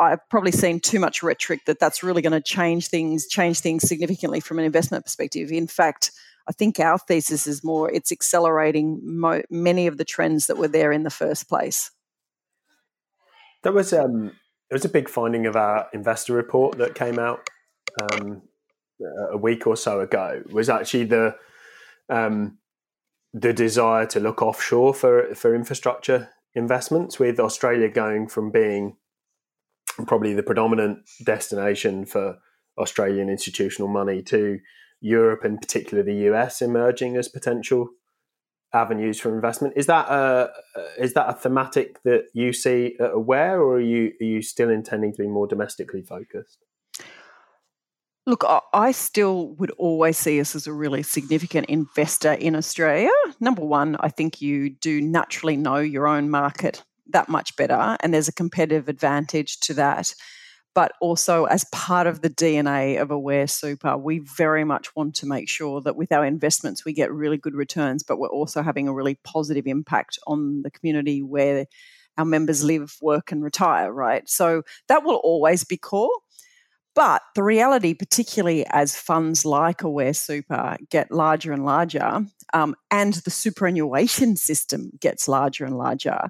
I've 0.00 0.28
probably 0.28 0.52
seen 0.52 0.80
too 0.80 0.98
much 0.98 1.22
rhetoric 1.22 1.64
that 1.66 1.78
that's 1.78 2.02
really 2.02 2.20
going 2.20 2.32
to 2.32 2.40
change 2.40 2.88
things, 2.88 3.28
change 3.28 3.60
things 3.60 3.88
significantly 3.88 4.40
from 4.40 4.58
an 4.58 4.64
investment 4.64 5.04
perspective. 5.04 5.52
In 5.52 5.68
fact, 5.68 6.10
I 6.48 6.52
think 6.52 6.80
our 6.80 6.98
thesis 6.98 7.46
is 7.46 7.62
more 7.62 7.90
it's 7.90 8.10
accelerating 8.10 9.00
mo- 9.02 9.42
many 9.50 9.86
of 9.86 9.98
the 9.98 10.04
trends 10.04 10.46
that 10.46 10.56
were 10.56 10.68
there 10.68 10.92
in 10.92 11.02
the 11.02 11.10
first 11.10 11.48
place. 11.48 11.90
There 13.62 13.72
was 13.72 13.92
um, 13.92 14.32
there 14.70 14.76
was 14.76 14.84
a 14.84 14.90
big 14.90 15.08
finding 15.08 15.46
of 15.46 15.56
our 15.56 15.88
investor 15.92 16.32
report 16.32 16.78
that 16.78 16.94
came 16.94 17.18
out 17.18 17.48
um, 18.02 18.42
a 19.30 19.36
week 19.36 19.66
or 19.66 19.76
so 19.76 20.00
ago 20.00 20.42
was 20.50 20.68
actually 20.68 21.04
the 21.04 21.36
um, 22.08 22.58
the 23.34 23.52
desire 23.52 24.06
to 24.06 24.20
look 24.20 24.42
offshore 24.42 24.94
for 24.94 25.34
for 25.34 25.54
infrastructure 25.54 26.30
investments, 26.54 27.18
with 27.18 27.38
Australia 27.38 27.88
going 27.88 28.26
from 28.26 28.50
being 28.50 28.96
probably 30.06 30.32
the 30.32 30.42
predominant 30.42 30.98
destination 31.24 32.06
for 32.06 32.38
Australian 32.78 33.28
institutional 33.28 33.88
money 33.88 34.22
to 34.22 34.60
Europe 35.00 35.44
and 35.44 35.60
particularly 35.60 36.12
the 36.12 36.28
US 36.32 36.60
emerging 36.60 37.16
as 37.16 37.28
potential 37.28 37.90
avenues 38.72 39.18
for 39.18 39.34
investment. 39.34 39.74
Is 39.76 39.86
that 39.86 40.08
a 40.10 40.50
is 40.98 41.14
that 41.14 41.28
a 41.28 41.32
thematic 41.32 42.02
that 42.02 42.24
you 42.32 42.52
see 42.52 42.96
uh, 43.00 43.12
aware, 43.12 43.60
or 43.60 43.76
are 43.76 43.80
you 43.80 44.12
are 44.20 44.24
you 44.24 44.42
still 44.42 44.70
intending 44.70 45.12
to 45.12 45.22
be 45.22 45.28
more 45.28 45.46
domestically 45.46 46.02
focused? 46.02 46.64
Look, 48.26 48.44
I 48.74 48.92
still 48.92 49.54
would 49.54 49.70
always 49.78 50.18
see 50.18 50.38
us 50.38 50.54
as 50.54 50.66
a 50.66 50.72
really 50.72 51.02
significant 51.02 51.64
investor 51.70 52.34
in 52.34 52.54
Australia. 52.54 53.08
Number 53.40 53.64
one, 53.64 53.96
I 54.00 54.10
think 54.10 54.42
you 54.42 54.68
do 54.68 55.00
naturally 55.00 55.56
know 55.56 55.78
your 55.78 56.06
own 56.06 56.28
market 56.28 56.84
that 57.08 57.30
much 57.30 57.56
better, 57.56 57.96
and 58.00 58.12
there's 58.12 58.28
a 58.28 58.32
competitive 58.32 58.90
advantage 58.90 59.60
to 59.60 59.74
that. 59.74 60.14
But 60.74 60.92
also, 61.00 61.44
as 61.46 61.64
part 61.72 62.06
of 62.06 62.20
the 62.20 62.30
DNA 62.30 63.00
of 63.00 63.10
Aware 63.10 63.48
Super, 63.48 63.96
we 63.96 64.20
very 64.20 64.64
much 64.64 64.94
want 64.94 65.14
to 65.16 65.26
make 65.26 65.48
sure 65.48 65.80
that 65.80 65.96
with 65.96 66.12
our 66.12 66.24
investments, 66.24 66.84
we 66.84 66.92
get 66.92 67.12
really 67.12 67.36
good 67.36 67.54
returns, 67.54 68.02
but 68.02 68.18
we're 68.18 68.28
also 68.28 68.62
having 68.62 68.86
a 68.86 68.92
really 68.92 69.18
positive 69.24 69.66
impact 69.66 70.18
on 70.26 70.62
the 70.62 70.70
community 70.70 71.22
where 71.22 71.66
our 72.16 72.24
members 72.24 72.62
live, 72.62 72.96
work, 73.00 73.32
and 73.32 73.42
retire, 73.42 73.92
right? 73.92 74.28
So 74.28 74.62
that 74.88 75.04
will 75.04 75.16
always 75.16 75.64
be 75.64 75.76
core. 75.76 76.10
But 76.94 77.22
the 77.36 77.44
reality, 77.44 77.94
particularly 77.94 78.66
as 78.70 78.96
funds 78.96 79.44
like 79.44 79.82
Aware 79.82 80.14
Super 80.14 80.76
get 80.90 81.12
larger 81.12 81.52
and 81.52 81.64
larger, 81.64 82.26
um, 82.52 82.74
and 82.90 83.14
the 83.14 83.30
superannuation 83.30 84.34
system 84.48 84.90
gets 85.00 85.28
larger 85.28 85.64
and 85.64 85.78
larger, 85.78 86.28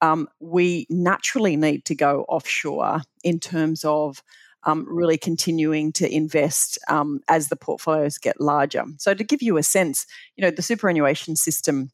um, 0.00 0.28
we 0.40 0.86
naturally 0.90 1.56
need 1.56 1.84
to 1.86 1.94
go 1.94 2.24
offshore 2.28 3.02
in 3.24 3.40
terms 3.40 3.84
of 3.84 4.22
um, 4.64 4.86
really 4.88 5.16
continuing 5.16 5.92
to 5.92 6.12
invest 6.12 6.78
um, 6.88 7.20
as 7.28 7.48
the 7.48 7.56
portfolios 7.56 8.18
get 8.18 8.40
larger. 8.40 8.84
So, 8.98 9.14
to 9.14 9.24
give 9.24 9.42
you 9.42 9.56
a 9.56 9.62
sense, 9.62 10.06
you 10.36 10.42
know, 10.42 10.50
the 10.50 10.62
superannuation 10.62 11.36
system 11.36 11.90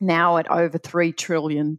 now 0.00 0.36
at 0.36 0.50
over 0.50 0.78
$3 0.78 1.16
trillion 1.16 1.76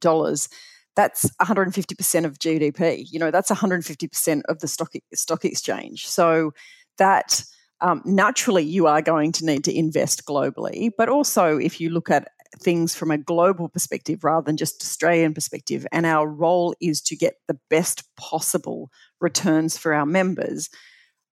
that's 0.97 1.29
150% 1.39 2.25
of 2.25 2.39
GDP. 2.39 3.05
You 3.09 3.19
know, 3.19 3.29
that's 3.29 3.51
150% 3.51 4.41
of 4.49 4.59
the 4.59 4.67
stock 4.67 4.91
stock 5.13 5.45
exchange. 5.45 6.07
So 6.07 6.53
that 6.97 7.43
um, 7.81 8.01
naturally 8.03 8.63
you 8.63 8.87
are 8.87 9.03
going 9.03 9.31
to 9.33 9.45
need 9.45 9.63
to 9.65 9.77
invest 9.77 10.25
globally, 10.25 10.89
but 10.97 11.07
also 11.07 11.57
if 11.57 11.79
you 11.79 11.91
look 11.91 12.09
at 12.09 12.29
things 12.59 12.95
from 12.95 13.11
a 13.11 13.17
global 13.17 13.69
perspective 13.69 14.23
rather 14.23 14.45
than 14.45 14.57
just 14.57 14.81
Australian 14.81 15.33
perspective, 15.33 15.85
and 15.91 16.05
our 16.05 16.27
role 16.27 16.75
is 16.81 17.01
to 17.01 17.15
get 17.15 17.35
the 17.47 17.59
best 17.69 18.03
possible 18.15 18.89
returns 19.19 19.77
for 19.77 19.93
our 19.93 20.05
members. 20.05 20.69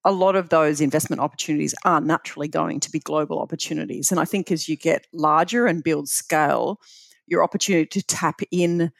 A 0.03 0.11
lot 0.11 0.35
of 0.35 0.49
those 0.49 0.81
investment 0.81 1.19
opportunities 1.19 1.73
are 1.83 1.99
naturally 1.99 2.47
going 2.47 2.79
to 2.81 2.91
be 2.91 2.99
global 2.99 3.39
opportunities. 3.39 4.11
And 4.11 4.19
I 4.19 4.25
think 4.25 4.51
as 4.51 4.69
you 4.69 4.75
get 4.75 5.07
larger 5.11 5.65
and 5.65 5.83
build 5.83 6.07
scale, 6.07 6.79
your 7.25 7.43
opportunity 7.43 7.87
to 7.87 8.05
tap 8.05 8.41
in 8.51 8.91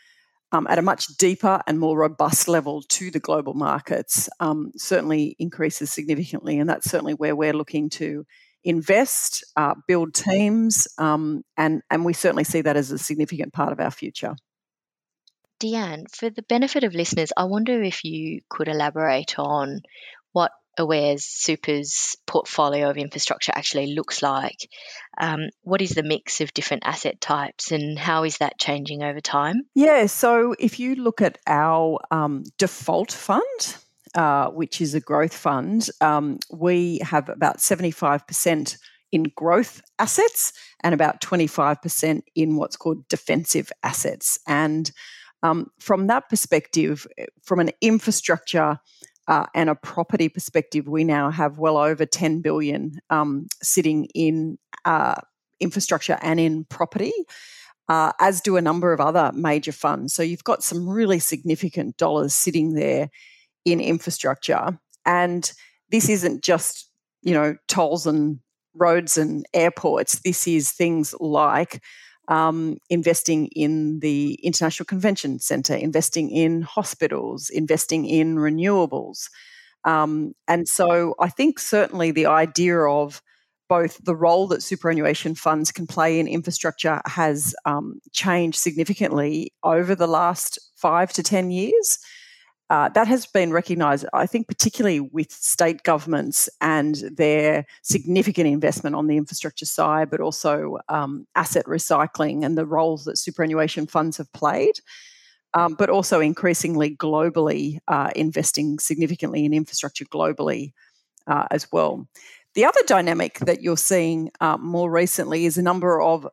um, 0.52 0.68
at 0.68 0.80
a 0.80 0.82
much 0.82 1.08
deeper 1.18 1.62
and 1.68 1.80
more 1.80 1.98
robust 1.98 2.48
level 2.48 2.82
to 2.82 3.12
the 3.12 3.20
global 3.20 3.54
markets 3.54 4.30
um, 4.40 4.72
certainly 4.78 5.36
increases 5.38 5.92
significantly. 5.92 6.60
And 6.60 6.70
that's 6.70 6.90
certainly 6.90 7.14
where 7.14 7.36
we're 7.36 7.54
looking 7.54 7.90
to 7.92 8.26
invest, 8.66 9.46
uh, 9.56 9.76
build 9.88 10.14
teams, 10.14 10.88
um, 10.98 11.44
and, 11.56 11.82
and 11.90 12.04
we 12.04 12.14
certainly 12.14 12.44
see 12.44 12.62
that 12.62 12.76
as 12.76 12.92
a 12.92 12.98
significant 12.98 13.54
part 13.54 13.72
of 13.72 13.80
our 13.80 13.92
future. 13.92 14.36
Deanne, 15.62 16.06
for 16.14 16.30
the 16.30 16.42
benefit 16.42 16.84
of 16.84 16.94
listeners, 16.94 17.32
I 17.38 17.46
wonder 17.46 17.82
if 17.82 18.04
you 18.04 18.42
could 18.50 18.68
elaborate 18.68 19.40
on 19.40 19.82
what 20.34 20.52
Aware's 20.78 21.24
Super's 21.24 22.18
portfolio 22.28 22.90
of 22.90 22.98
infrastructure 22.98 23.54
actually 23.56 23.94
looks 23.94 24.22
like. 24.22 24.70
Um, 25.18 25.50
what 25.62 25.82
is 25.82 25.92
the 25.92 26.04
mix 26.04 26.42
of 26.42 26.54
different 26.54 26.84
asset 26.86 27.22
types 27.22 27.72
and 27.72 27.98
how 27.98 28.26
is 28.26 28.40
that 28.40 28.60
changing 28.60 29.02
over 29.02 29.22
time? 29.22 29.62
Yeah, 29.74 30.08
so 30.08 30.54
if 30.60 30.80
you 30.80 30.96
look 30.96 31.22
at 31.22 31.38
our 31.48 32.00
um, 32.12 32.44
default 32.58 33.14
fund, 33.14 33.78
uh, 34.16 34.50
which 34.50 34.80
is 34.82 34.94
a 34.94 35.00
growth 35.00 35.34
fund, 35.34 35.90
um, 36.02 36.40
we 36.52 37.00
have 37.04 37.28
about 37.30 37.58
75% 37.58 38.78
in 39.12 39.24
growth 39.36 39.82
assets 40.00 40.54
and 40.84 40.94
about 40.94 41.22
25% 41.22 42.22
in 42.36 42.56
what's 42.56 42.76
called 42.76 43.08
defensive 43.08 43.72
assets. 43.84 44.40
And 44.48 44.92
um, 45.44 45.68
from 45.80 46.08
that 46.08 46.30
perspective, 46.30 47.06
from 47.44 47.60
an 47.60 47.72
infrastructure 47.82 48.80
uh, 49.28 49.46
and 49.54 49.70
a 49.70 49.76
property 49.76 50.30
perspective, 50.30 50.88
we 50.88 51.04
now 51.04 51.30
have 51.30 51.58
well 51.58 51.78
over 51.78 52.06
10 52.06 52.42
billion 52.42 53.00
um, 53.10 53.48
sitting 53.62 54.06
in 54.16 54.58
uh, 54.86 55.16
infrastructure 55.60 56.18
and 56.22 56.40
in 56.40 56.66
property. 56.66 57.14
Uh, 57.88 58.12
as 58.20 58.42
do 58.42 58.58
a 58.58 58.62
number 58.62 58.94
of 58.94 59.00
other 59.00 59.32
major 59.36 59.72
funds. 59.72 60.12
So 60.12 60.24
you've 60.24 60.44
got 60.44 60.64
some 60.64 60.90
really 60.90 61.20
significant 61.20 61.98
dollars 61.98 62.34
sitting 62.34 62.74
there 62.74 63.12
in 63.66 63.82
infrastructure. 63.82 64.80
And 65.06 65.52
this 65.90 66.10
isn't 66.10 66.44
just, 66.44 66.90
you 67.22 67.34
know, 67.34 67.56
tolls 67.68 68.08
and 68.08 68.40
roads 68.74 69.18
and 69.18 69.46
airports. 69.54 70.20
This 70.20 70.48
is 70.48 70.72
things 70.72 71.14
like 71.20 71.82
um, 72.28 72.78
investing 72.90 73.48
in 73.48 74.00
the 74.00 74.34
International 74.44 74.86
Convention 74.86 75.40
Centre, 75.40 75.76
investing 75.76 76.32
in 76.32 76.62
hospitals, 76.62 77.50
investing 77.50 78.06
in 78.06 78.38
renewables. 78.38 79.30
Um, 79.84 80.34
and 80.48 80.68
so 80.68 81.14
I 81.20 81.30
think 81.30 81.60
certainly 81.60 82.12
the 82.12 82.26
idea 82.26 82.80
of 82.80 83.22
both 83.68 84.04
the 84.04 84.16
role 84.16 84.48
that 84.48 84.62
superannuation 84.62 85.36
funds 85.36 85.72
can 85.72 85.88
play 85.88 86.20
in 86.20 86.28
infrastructure 86.28 87.02
has 87.06 87.56
um, 87.66 88.00
changed 88.12 88.58
significantly 88.58 89.54
over 89.64 89.96
the 89.96 90.08
last 90.08 90.60
five 90.76 91.12
to 91.14 91.24
10 91.24 91.52
years. 91.52 92.00
Uh, 92.70 92.90
that 92.90 93.08
has 93.08 93.28
been 93.28 93.52
recognised, 93.52 94.06
I 94.12 94.26
think, 94.26 94.48
particularly 94.48 95.00
with 95.00 95.32
state 95.32 95.84
governments 95.84 96.50
and 96.62 96.96
their 97.16 97.66
significant 97.84 98.48
investment 98.48 98.96
on 98.96 99.06
the 99.06 99.18
infrastructure 99.18 99.68
side, 99.68 100.10
but 100.10 100.20
also 100.20 100.80
um, 100.90 101.28
asset 101.36 101.66
recycling 101.66 102.44
and 102.44 102.58
the 102.58 102.66
roles 102.66 103.06
that 103.06 103.18
superannuation 103.18 103.86
funds 103.86 104.18
have 104.18 104.32
played. 104.34 104.80
Um, 105.54 105.76
but 105.76 105.90
also 105.90 106.20
increasingly 106.20 106.98
globally 106.98 107.80
uh, 107.88 108.12
investing 108.14 108.78
significantly 108.78 109.46
in 109.46 109.54
infrastructure 109.54 110.04
globally 110.04 110.74
uh, 111.28 111.46
as 111.50 111.72
well. 111.72 112.10
The 112.56 112.66
other 112.66 112.82
dynamic 112.88 113.40
that 113.40 113.62
you're 113.62 113.78
seeing 113.78 114.32
uh, 114.42 114.58
more 114.58 114.92
recently 114.92 115.46
is 115.46 115.58
a 115.58 115.62
number 115.62 116.02
of 116.02 116.28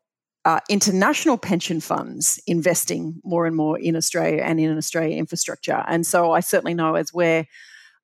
uh, 0.45 0.61
international 0.69 1.39
pension 1.39 1.81
funds 1.81 2.41
investing 2.47 3.21
more 3.25 3.47
and 3.47 3.55
more 3.55 3.79
in 3.79 3.95
Australia 3.97 4.43
and 4.43 4.59
in 4.59 4.77
Australia 4.77 5.17
infrastructure. 5.17 5.85
And 5.87 6.07
so 6.07 6.33
I 6.33 6.41
certainly 6.41 6.75
know 6.75 6.97
as 6.97 7.13
we're 7.13 7.47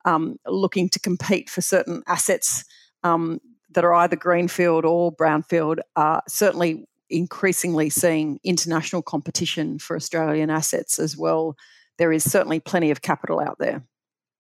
um, 0.05 0.37
looking 0.47 0.89
to 0.91 1.01
compete 1.01 1.51
for 1.51 1.61
certain 1.61 2.03
assets 2.07 2.65
um, 3.03 3.41
that 3.71 3.85
are 3.85 3.95
either 3.95 4.17
greenfield 4.17 4.85
or 4.85 5.15
brownfield, 5.15 5.79
uh, 5.97 6.21
certainly 6.29 6.87
increasingly 7.11 7.91
seeing 7.91 8.39
international 8.45 9.03
competition 9.03 9.79
for 9.79 9.97
Australian 9.97 10.51
assets 10.51 10.99
as 10.99 11.17
well. 11.17 11.57
There 11.99 12.13
is 12.13 12.31
certainly 12.31 12.61
plenty 12.61 12.91
of 12.91 13.03
capital 13.03 13.41
out 13.41 13.59
there. 13.59 13.83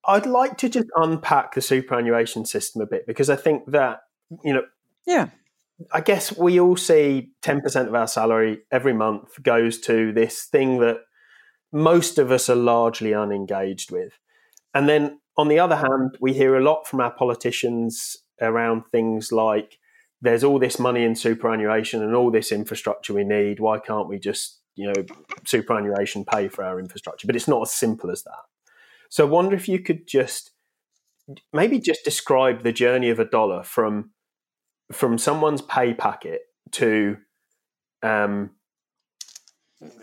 I'd 0.07 0.26
like 0.26 0.57
to 0.59 0.69
just 0.69 0.87
unpack 0.95 1.55
the 1.55 1.61
superannuation 1.61 2.45
system 2.47 2.81
a 2.81 2.87
bit 2.87 3.07
because 3.07 3.28
I 3.28 3.37
think 3.37 3.64
that, 3.67 4.02
you 4.45 4.55
know, 4.55 4.62
yeah. 5.07 5.28
I 5.92 6.00
guess 6.00 6.37
we 6.37 6.58
all 6.58 6.76
see 6.76 7.30
10% 7.42 7.87
of 7.87 7.94
our 7.94 8.08
salary 8.08 8.61
every 8.70 8.92
month 8.92 9.42
goes 9.42 9.78
to 9.80 10.12
this 10.12 10.44
thing 10.44 10.80
that 10.80 10.99
most 11.73 12.18
of 12.18 12.32
us 12.32 12.49
are 12.49 12.56
largely 12.56 13.14
unengaged 13.14 13.92
with. 13.92 14.18
And 14.75 14.88
then 14.88 15.20
on 15.37 15.49
the 15.49 15.61
other 15.61 15.76
hand, 15.76 16.16
we 16.20 16.32
hear 16.32 16.56
a 16.56 16.62
lot 16.62 16.87
from 16.87 17.00
our 17.00 17.12
politicians 17.12 18.16
around 18.40 18.85
things 18.90 19.30
like 19.30 19.78
there's 20.20 20.42
all 20.42 20.58
this 20.58 20.78
money 20.78 21.04
in 21.04 21.14
superannuation 21.14 22.02
and 22.02 22.14
all 22.14 22.30
this 22.30 22.50
infrastructure 22.50 23.14
we 23.14 23.25
need. 23.25 23.61
Why 23.61 23.78
can't 23.78 24.08
we 24.08 24.18
just, 24.18 24.61
you 24.75 24.88
know, 24.88 25.04
superannuation 25.44 26.25
pay 26.25 26.49
for 26.49 26.64
our 26.64 26.80
infrastructure? 26.80 27.26
But 27.26 27.37
it's 27.37 27.49
not 27.49 27.62
as 27.62 27.73
simple 27.73 28.11
as 28.11 28.25
that. 28.25 28.42
So 29.11 29.26
I 29.26 29.30
wonder 29.30 29.54
if 29.54 29.68
you 29.68 29.78
could 29.78 30.08
just 30.08 30.50
maybe 31.52 31.78
just 31.78 32.04
describe 32.04 32.62
the 32.62 32.73
journey 32.73 33.11
of 33.11 33.20
a 33.20 33.25
dollar 33.25 33.62
from 33.62 34.11
from 34.92 35.18
someone's 35.18 35.62
pay 35.62 35.95
packet 35.95 36.42
to 36.73 37.16
um, 38.02 38.50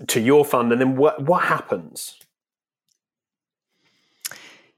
to 0.08 0.20
your 0.20 0.46
fund, 0.46 0.72
and 0.72 0.82
then 0.82 0.96
what 0.96 1.24
what 1.24 1.44
happens? 1.44 2.18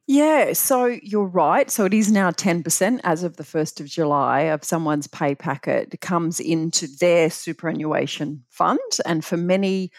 Yeah, 0.09 0.53
so 0.53 0.85
you're 0.85 1.25
right. 1.25 1.69
So 1.69 1.83
it 1.83 1.93
is 1.93 2.09
now 2.09 2.31
10% 2.31 3.01
as 3.03 3.23
of 3.23 3.35
the 3.35 3.43
1st 3.43 3.81
of 3.81 3.87
July 3.87 4.43
of 4.43 4.63
someone's 4.63 5.05
pay 5.05 5.35
packet 5.35 5.99
comes 5.99 6.39
into 6.39 6.87
their 6.87 7.29
superannuation 7.29 8.45
fund. 8.49 8.79
And 9.05 9.25
for 9.25 9.35
many, 9.35 9.91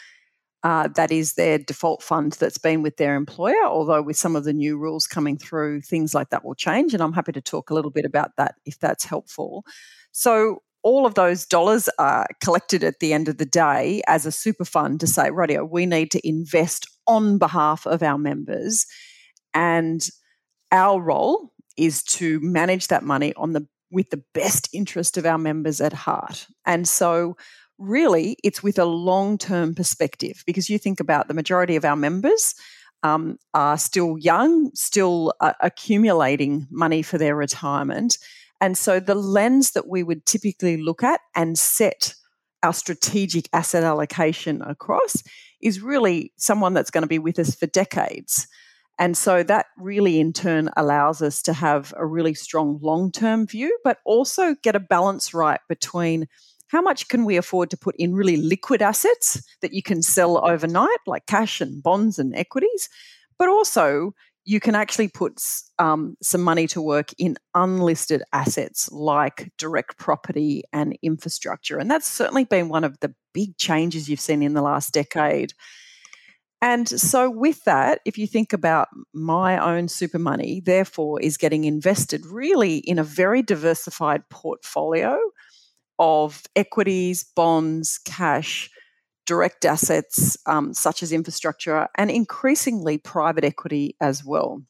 uh, 0.63 0.89
that 0.97 1.13
is 1.13 1.35
their 1.35 1.59
default 1.59 2.03
fund 2.03 2.33
that's 2.33 2.59
been 2.59 2.83
with 2.83 2.97
their 2.97 3.15
employer. 3.15 3.65
Although, 3.65 4.03
with 4.03 4.17
some 4.17 4.37
of 4.37 4.45
the 4.45 4.53
new 4.53 4.77
rules 4.77 5.07
coming 5.07 5.37
through, 5.37 5.83
things 5.83 6.15
like 6.15 6.31
that 6.31 6.45
will 6.45 6.55
change. 6.55 6.95
And 6.95 7.03
I'm 7.03 7.13
happy 7.13 7.33
to 7.33 7.41
talk 7.41 7.71
a 7.71 7.75
little 7.75 7.91
bit 7.91 8.05
about 8.05 8.33
that 8.37 8.57
if 8.67 8.79
that's 8.79 9.05
helpful. 9.05 9.65
So, 10.13 10.63
all 10.83 11.07
of 11.07 11.15
those 11.15 11.47
dollars 11.47 11.89
are 11.99 12.27
collected 12.43 12.83
at 12.85 13.01
the 13.01 13.13
end 13.13 13.29
of 13.29 13.39
the 13.39 13.45
day 13.45 14.03
as 14.07 14.27
a 14.27 14.33
super 14.33 14.65
fund 14.65 15.01
to 15.01 15.07
say, 15.07 15.31
radio, 15.31 15.65
we 15.65 15.87
need 15.87 16.11
to 16.13 16.29
invest 16.29 16.89
on 17.07 17.39
behalf 17.39 17.87
of 17.87 18.03
our 18.03 18.19
members 18.19 18.87
and 19.55 20.09
our 20.71 21.01
role 21.01 21.53
is 21.77 22.03
to 22.03 22.41
manage 22.41 22.89
that 22.89 23.03
money 23.03 23.33
on 23.35 23.53
the 23.53 23.67
with 23.91 24.11
the 24.11 24.23
best 24.35 24.69
interest 24.75 25.17
of 25.17 25.25
our 25.25 25.39
members 25.39 25.81
at 25.81 25.95
heart. 25.95 26.47
And 26.67 26.87
so 26.87 27.37
really 27.79 28.37
it's 28.43 28.63
with 28.63 28.79
a 28.79 28.85
long-term 28.85 29.75
perspective 29.75 30.43
because 30.47 30.69
you 30.69 30.79
think 30.79 31.01
about 31.01 31.29
the 31.29 31.35
majority 31.35 31.77
of 31.77 31.85
our 31.85 31.97
members 31.97 32.55
um, 33.03 33.39
are 33.55 33.79
still 33.79 34.19
young, 34.19 34.71
still 34.75 35.33
uh, 35.41 35.53
accumulating 35.61 36.67
money 36.71 37.03
for 37.03 37.19
their 37.19 37.37
retirement. 37.37 38.19
And 38.61 38.77
so 38.77 38.99
the 38.99 39.15
lens 39.15 39.73
that 39.73 39.87
we 39.87 40.03
would 40.03 40.27
typically 40.27 40.77
look 40.77 41.05
at 41.05 41.21
and 41.37 41.59
set 41.59 42.15
our 42.63 42.73
strategic 42.73 43.49
asset 43.53 43.85
allocation 43.85 44.63
across 44.63 45.23
is 45.61 45.81
really 45.81 46.33
someone 46.37 46.75
that's 46.75 46.91
going 46.91 47.03
to 47.03 47.09
be 47.09 47.19
with 47.19 47.39
us 47.39 47.55
for 47.55 47.67
decades. 47.67 48.49
And 48.99 49.17
so 49.17 49.45
that 49.45 49.67
really, 49.79 50.19
in 50.19 50.33
turn, 50.33 50.71
allows 50.77 51.23
us 51.23 51.41
to 51.43 51.53
have 51.53 51.95
a 51.97 52.05
really 52.05 52.35
strong 52.35 52.81
long 52.83 53.13
term 53.13 53.47
view, 53.47 53.79
but 53.85 53.99
also 54.05 54.57
get 54.63 54.75
a 54.75 54.81
balance 54.81 55.33
right 55.33 55.61
between 55.69 56.27
how 56.69 56.81
much 56.81 57.09
can 57.09 57.25
we 57.25 57.37
afford 57.37 57.71
to 57.71 57.77
put 57.77 57.97
in 57.97 58.15
really 58.15 58.37
liquid 58.37 58.83
assets 58.83 59.43
that 59.61 59.73
you 59.73 59.83
can 59.83 60.03
sell 60.03 60.45
overnight, 60.47 60.99
like 61.07 61.27
cash 61.27 61.61
and 61.61 61.83
bonds 61.83 62.19
and 62.19 62.35
equities, 62.35 62.89
but 63.39 63.49
also 63.49 64.13
you 64.45 64.61
can 64.61 64.75
actually 64.75 65.09
put 65.09 65.43
um, 65.79 66.17
some 66.23 66.43
money 66.43 66.67
to 66.67 66.81
work 66.81 67.11
in 67.19 67.37
unlisted 67.55 68.23
assets 68.33 68.91
like 68.91 69.51
direct 69.59 69.99
property 69.99 70.63
and 70.73 70.97
infrastructure. 71.03 71.79
And 71.79 71.91
that's 71.91 72.09
certainly 72.09 72.45
been 72.45 72.71
one 72.71 72.85
of 72.85 72.99
the 73.01 73.15
big 73.35 73.59
changes 73.59 74.09
you've 74.09 74.21
seen 74.21 74.43
in 74.43 74.55
the 74.55 74.63
last 74.63 74.93
decade 74.93 75.53
and 76.61 76.89
so, 76.89 77.31
with 77.31 77.63
that, 77.65 78.01
if 78.05 78.19
you 78.19 78.27
think 78.27 78.53
about 78.53 78.89
my 79.15 79.59
own 79.59 79.87
super 79.87 80.19
money, 80.19 80.61
therefore, 80.65 81.21
is 81.21 81.37
getting 81.37 81.65
invested 81.65 82.27
really 82.27 82.79
in 82.79 82.99
a 82.99 83.05
very 83.05 83.43
diversified 83.43 84.29
portfolio 84.29 85.19
of 85.99 86.43
equities, 86.57 87.25
bonds, 87.37 87.99
cash, 88.05 88.71
direct 89.27 89.65
assets 89.65 90.37
um, 90.47 90.73
such 90.73 91.03
as 91.03 91.13
infrastructure, 91.13 91.89
and 91.97 92.11
increasingly 92.11 92.99
private 92.99 93.45
equity 93.45 93.97
as 94.01 94.25
well. 94.25 94.63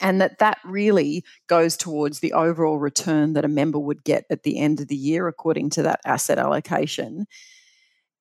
And 0.00 0.20
that 0.20 0.38
that 0.40 0.58
really 0.64 1.24
goes 1.46 1.76
towards 1.76 2.20
the 2.20 2.32
overall 2.32 2.78
return 2.78 3.32
that 3.32 3.44
a 3.44 3.48
member 3.48 3.78
would 3.78 4.04
get 4.04 4.24
at 4.30 4.42
the 4.42 4.58
end 4.58 4.80
of 4.80 4.88
the 4.88 4.96
year, 4.96 5.28
according 5.28 5.70
to 5.70 5.82
that 5.82 6.00
asset 6.04 6.38
allocation. 6.38 7.26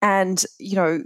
And, 0.01 0.43
you 0.59 0.75
know, 0.75 1.03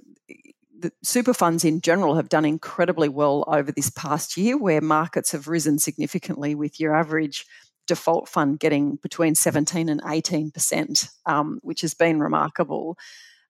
the 0.77 0.91
super 1.03 1.33
funds 1.33 1.65
in 1.65 1.81
general 1.81 2.15
have 2.15 2.29
done 2.29 2.45
incredibly 2.45 3.09
well 3.09 3.43
over 3.47 3.71
this 3.71 3.89
past 3.89 4.37
year, 4.37 4.57
where 4.57 4.81
markets 4.81 5.31
have 5.31 5.47
risen 5.47 5.79
significantly, 5.79 6.53
with 6.53 6.79
your 6.79 6.93
average 6.93 7.45
default 7.89 8.29
fund 8.29 8.59
getting 8.59 8.95
between 8.97 9.35
17 9.35 9.89
and 9.89 10.01
18 10.07 10.51
percent, 10.51 11.09
um, 11.25 11.59
which 11.61 11.81
has 11.81 11.93
been 11.93 12.21
remarkable. 12.21 12.97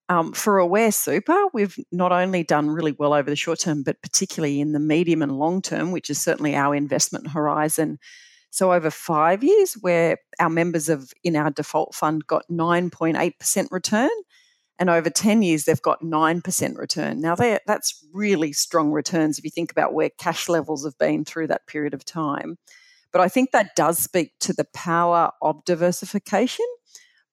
Um, 0.08 0.34
for 0.34 0.58
Aware 0.58 0.92
Super, 0.92 1.38
we've 1.54 1.78
not 1.92 2.12
only 2.12 2.44
done 2.44 2.72
really 2.72 2.94
well 2.94 3.14
over 3.14 3.30
the 3.30 3.36
short 3.36 3.60
term, 3.60 3.84
but 3.84 4.02
particularly 4.02 4.60
in 4.60 4.72
the 4.72 4.80
medium 4.80 5.22
and 5.22 5.38
long 5.38 5.62
term, 5.62 5.92
which 5.92 6.10
is 6.10 6.20
certainly 6.20 6.56
our 6.56 6.74
investment 6.74 7.28
horizon. 7.28 8.00
So 8.50 8.74
over 8.74 8.90
five 8.90 9.44
years, 9.44 9.74
where 9.74 10.18
our 10.40 10.50
members 10.50 10.88
have 10.88 11.14
in 11.24 11.36
our 11.36 11.52
default 11.52 11.94
fund 11.94 12.26
got 12.26 12.46
9.8% 12.50 13.68
return, 13.70 14.10
and 14.80 14.90
over 14.90 15.10
10 15.10 15.44
years 15.44 15.66
they've 15.66 15.82
got 15.82 16.02
9% 16.02 16.78
return 16.78 17.20
now 17.20 17.36
that's 17.36 18.04
really 18.14 18.54
strong 18.54 18.92
returns 18.92 19.38
if 19.38 19.44
you 19.44 19.52
think 19.52 19.72
about 19.72 19.94
where 19.94 20.10
cash 20.18 20.48
levels 20.48 20.86
have 20.86 20.98
been 20.98 21.26
through 21.26 21.48
that 21.48 21.68
period 21.68 21.94
of 21.94 22.06
time 22.06 22.58
but 23.12 23.22
i 23.22 23.28
think 23.28 23.52
that 23.52 23.76
does 23.76 23.98
speak 23.98 24.32
to 24.40 24.54
the 24.54 24.68
power 24.74 25.32
of 25.42 25.64
diversification 25.66 26.66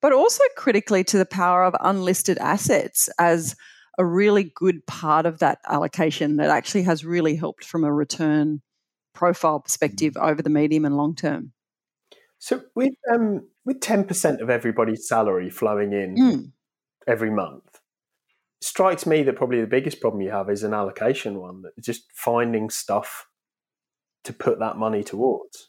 but 0.02 0.12
also 0.12 0.42
critically 0.56 1.02
to 1.02 1.18
the 1.18 1.26
power 1.26 1.64
of 1.64 1.74
unlisted 1.80 2.38
assets 2.38 3.08
as 3.18 3.56
a 3.98 4.04
really 4.04 4.52
good 4.54 4.86
part 4.86 5.24
of 5.24 5.38
that 5.38 5.58
allocation 5.68 6.36
that 6.36 6.50
actually 6.50 6.82
has 6.82 7.04
really 7.04 7.34
helped 7.34 7.64
from 7.64 7.82
a 7.82 7.92
return 7.92 8.60
profile 9.14 9.60
perspective 9.60 10.14
mm. 10.14 10.22
over 10.22 10.42
the 10.42 10.50
medium 10.50 10.84
and 10.84 10.96
long 10.96 11.14
term 11.14 11.52
so 12.38 12.62
with 12.74 12.92
um, 13.12 13.48
with 13.64 13.80
10% 13.80 14.40
of 14.40 14.50
everybody's 14.50 15.08
salary 15.08 15.50
flowing 15.50 15.92
in 15.92 16.16
mm 16.16 16.52
every 17.06 17.30
month. 17.30 17.80
Strikes 18.60 19.06
me 19.06 19.22
that 19.22 19.36
probably 19.36 19.60
the 19.60 19.66
biggest 19.66 20.00
problem 20.00 20.22
you 20.22 20.30
have 20.30 20.50
is 20.50 20.62
an 20.62 20.74
allocation 20.74 21.38
one, 21.38 21.62
that 21.62 21.80
just 21.80 22.04
finding 22.12 22.70
stuff 22.70 23.26
to 24.26 24.32
put 24.32 24.58
that 24.58 24.76
money 24.76 25.02
towards. 25.02 25.68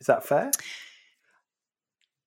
Is 0.00 0.06
that 0.06 0.26
fair? 0.26 0.50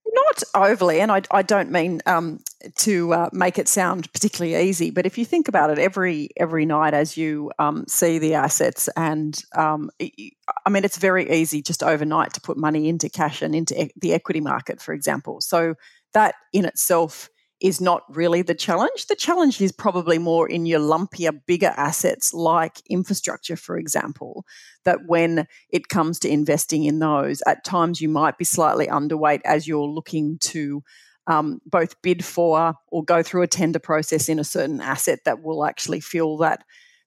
Not 0.10 0.43
overly, 0.56 1.01
and 1.01 1.12
I, 1.12 1.21
I 1.30 1.41
don't 1.41 1.69
mean 1.69 2.01
um, 2.06 2.39
to 2.77 3.13
uh, 3.13 3.30
make 3.34 3.60
it 3.60 3.67
sound 3.67 4.12
particularly 4.13 4.56
easy, 4.67 4.89
but 4.89 5.06
if 5.06 5.17
you 5.17 5.25
think 5.25 5.47
about 5.47 5.69
it, 5.69 5.77
every 5.77 6.30
every 6.38 6.65
night 6.65 6.93
as 6.93 7.17
you 7.17 7.51
um, 7.60 7.86
see 7.88 8.17
the 8.17 8.34
assets, 8.34 8.89
and 8.95 9.39
um, 9.56 9.91
I 10.01 10.69
mean, 10.69 10.86
it's 10.86 10.97
very 10.97 11.30
easy 11.30 11.62
just 11.62 11.84
overnight 11.84 12.34
to 12.34 12.41
put 12.41 12.58
money 12.58 12.88
into 12.88 13.10
cash 13.10 13.41
and 13.41 13.53
into 13.53 13.80
e- 13.80 13.91
the 13.97 14.13
equity 14.13 14.39
market, 14.39 14.82
for 14.82 14.93
example. 14.93 15.41
So 15.41 15.75
that 16.13 16.36
in 16.53 16.65
itself 16.65 17.30
is 17.60 17.82
not 17.82 18.04
really 18.10 18.41
the 18.41 18.54
challenge. 18.54 19.08
The 19.08 19.15
challenge 19.15 19.60
is 19.62 19.72
probably 19.72 20.20
more 20.20 20.48
in 20.48 20.65
your 20.65 20.80
lumpier, 20.80 21.39
bigger 21.48 21.74
assets 21.76 22.34
like 22.34 22.82
infrastructure, 22.89 23.56
for 23.56 23.78
example, 23.78 24.46
that 24.86 25.00
when 25.08 25.48
it 25.70 25.89
comes 25.89 26.20
to 26.20 26.30
investing 26.30 26.84
in 26.84 27.00
those, 27.00 27.41
at 27.48 27.63
times 27.63 28.00
you 28.00 28.10
might 28.10 28.38
be 28.38 28.46
slightly 28.46 28.88
underweight 28.88 29.41
as 29.43 29.67
you're 29.67 29.88
looking 29.88 30.38
to 30.39 30.84
um, 31.26 31.60
both 31.65 32.02
bid 32.02 32.24
for 32.24 32.76
or 32.89 33.04
go 33.04 33.22
through 33.22 33.41
a 33.41 33.48
tender 33.48 33.80
process 33.80 34.30
in 34.30 34.39
a 34.39 34.43
certain 34.43 34.80
asset 34.80 35.20
that 35.26 35.41
will 35.41 35.65
actually 35.65 36.00
fill 36.00 36.38
that 36.38 36.63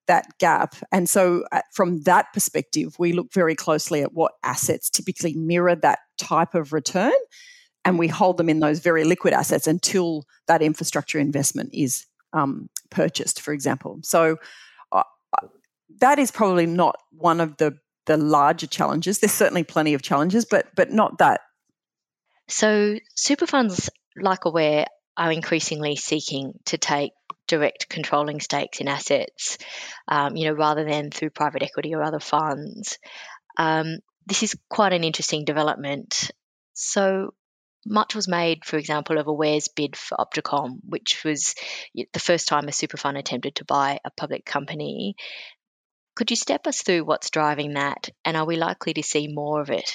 that 0.06 0.26
gap. 0.38 0.74
And 0.90 1.08
so, 1.08 1.44
uh, 1.52 1.60
from 1.72 2.02
that 2.02 2.32
perspective, 2.32 2.96
we 2.98 3.12
look 3.12 3.32
very 3.32 3.54
closely 3.54 4.02
at 4.02 4.12
what 4.12 4.32
assets 4.42 4.90
typically 4.90 5.34
mirror 5.34 5.76
that 5.76 6.00
type 6.18 6.54
of 6.56 6.72
return 6.72 7.12
and 7.84 7.98
we 7.98 8.08
hold 8.08 8.36
them 8.36 8.48
in 8.48 8.60
those 8.60 8.80
very 8.80 9.04
liquid 9.04 9.32
assets 9.32 9.66
until 9.66 10.26
that 10.46 10.62
infrastructure 10.62 11.18
investment 11.18 11.70
is 11.72 12.06
um, 12.32 12.68
purchased, 12.90 13.40
for 13.40 13.52
example. 13.52 13.98
So 14.02 14.36
uh, 14.92 15.02
that 15.98 16.18
is 16.18 16.30
probably 16.30 16.66
not 16.66 16.96
one 17.10 17.40
of 17.40 17.56
the 17.56 17.78
the 18.06 18.16
larger 18.16 18.66
challenges. 18.66 19.18
There's 19.18 19.32
certainly 19.32 19.62
plenty 19.62 19.94
of 19.94 20.02
challenges, 20.02 20.44
but 20.44 20.66
but 20.74 20.90
not 20.92 21.18
that. 21.18 21.40
So 22.48 22.98
super 23.14 23.46
funds 23.46 23.88
like 24.16 24.44
Aware 24.44 24.86
are 25.16 25.32
increasingly 25.32 25.96
seeking 25.96 26.54
to 26.66 26.78
take 26.78 27.12
direct 27.46 27.88
controlling 27.88 28.40
stakes 28.40 28.80
in 28.80 28.88
assets, 28.88 29.58
um, 30.08 30.36
you 30.36 30.46
know, 30.46 30.54
rather 30.54 30.84
than 30.84 31.10
through 31.10 31.30
private 31.30 31.62
equity 31.62 31.94
or 31.94 32.02
other 32.02 32.20
funds. 32.20 32.98
Um, 33.56 33.98
this 34.26 34.42
is 34.42 34.56
quite 34.68 34.92
an 34.92 35.04
interesting 35.04 35.44
development. 35.44 36.30
So, 36.74 37.34
much 37.86 38.14
was 38.14 38.28
made, 38.28 38.64
for 38.64 38.76
example, 38.76 39.18
of 39.18 39.26
Aware's 39.26 39.68
bid 39.68 39.96
for 39.96 40.16
OptiComm, 40.18 40.78
which 40.88 41.22
was 41.24 41.54
the 41.94 42.20
first 42.20 42.48
time 42.48 42.68
a 42.68 42.72
super 42.72 42.96
fund 42.96 43.16
attempted 43.16 43.56
to 43.56 43.64
buy 43.64 43.98
a 44.04 44.10
public 44.10 44.44
company. 44.44 45.14
Could 46.16 46.30
you 46.30 46.36
step 46.36 46.66
us 46.66 46.82
through 46.82 47.04
what's 47.04 47.30
driving 47.30 47.74
that, 47.74 48.10
and 48.24 48.36
are 48.36 48.44
we 48.44 48.56
likely 48.56 48.94
to 48.94 49.02
see 49.02 49.28
more 49.28 49.60
of 49.60 49.70
it? 49.70 49.90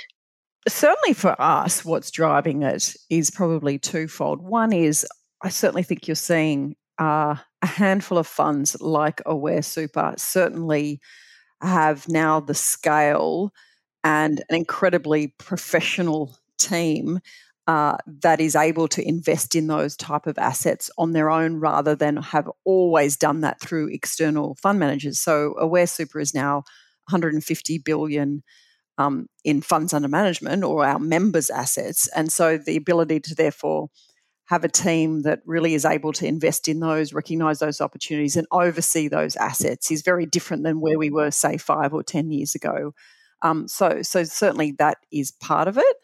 Certainly 0.68 1.14
for 1.14 1.40
us, 1.40 1.86
what's 1.86 2.10
driving 2.10 2.64
it 2.64 2.96
is 3.10 3.30
probably 3.30 3.78
twofold. 3.78 4.42
One 4.42 4.74
is 4.74 5.06
I 5.42 5.50
certainly 5.50 5.84
think 5.84 6.08
you're 6.08 6.16
seeing 6.16 6.76
uh, 7.00 7.36
a 7.62 7.68
handful 7.68 8.18
of 8.18 8.26
funds 8.26 8.80
like 8.82 9.22
Aware 9.26 9.62
Super 9.62 10.16
certainly 10.18 11.00
have 11.62 12.08
now 12.08 12.40
the 12.40 12.56
scale 12.56 13.54
and 14.04 14.44
an 14.50 14.56
incredibly 14.56 15.36
professional 15.38 16.38
team 16.58 17.20
uh, 17.68 17.98
that 18.06 18.40
is 18.40 18.56
able 18.56 18.88
to 18.88 19.08
invest 19.08 19.56
in 19.56 19.68
those 19.68 19.96
type 19.96 20.28
of 20.28 20.38
assets 20.38 20.92
on 20.98 21.14
their 21.14 21.32
own 21.32 21.56
rather 21.56 21.96
than 21.96 22.18
have 22.18 22.50
always 22.64 23.18
done 23.18 23.42
that 23.42 23.60
through 23.60 23.90
external 23.90 24.56
fund 24.56 24.80
managers. 24.80 25.20
So 25.20 25.56
Aware 25.58 25.88
Super 25.88 26.20
is 26.20 26.34
now 26.34 26.58
150 27.10 27.80
billion 27.80 28.44
um, 28.98 29.28
in 29.44 29.62
funds 29.62 29.94
under 29.94 30.08
management 30.08 30.64
or 30.64 30.86
our 30.86 31.00
members' 31.00 31.50
assets. 31.50 32.08
And 32.10 32.32
so 32.32 32.58
the 32.58 32.78
ability 32.78 33.20
to 33.22 33.36
therefore 33.36 33.90
have 34.46 34.64
a 34.64 34.70
team 34.70 35.24
that 35.24 35.40
really 35.46 35.74
is 35.74 35.86
able 35.86 36.14
to 36.14 36.28
invest 36.28 36.68
in 36.68 36.80
those, 36.80 37.14
recognize 37.14 37.60
those 37.60 37.82
opportunities, 37.82 38.36
and 38.36 38.46
oversee 38.52 39.08
those 39.08 39.36
assets 39.38 39.90
is 39.90 40.04
very 40.04 40.28
different 40.28 40.64
than 40.64 40.80
where 40.80 41.00
we 41.00 41.10
were, 41.10 41.32
say, 41.32 41.58
five 41.58 41.94
or 41.94 42.04
10 42.04 42.32
years 42.32 42.54
ago. 42.54 42.94
Um, 43.42 43.68
so, 43.68 44.04
so 44.04 44.24
certainly 44.24 44.76
that 44.78 44.98
is 45.12 45.32
part 45.32 45.68
of 45.68 45.78
it. 45.78 45.96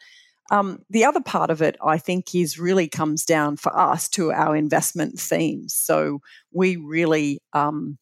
Um, 0.51 0.83
the 0.89 1.05
other 1.05 1.21
part 1.21 1.49
of 1.49 1.61
it, 1.61 1.77
I 1.83 1.97
think, 1.97 2.35
is 2.35 2.59
really 2.59 2.87
comes 2.87 3.25
down 3.25 3.55
for 3.55 3.75
us 3.75 4.09
to 4.09 4.31
our 4.31 4.55
investment 4.55 5.17
themes. 5.17 5.73
So 5.73 6.19
we 6.51 6.75
really 6.75 7.39
um, 7.53 7.97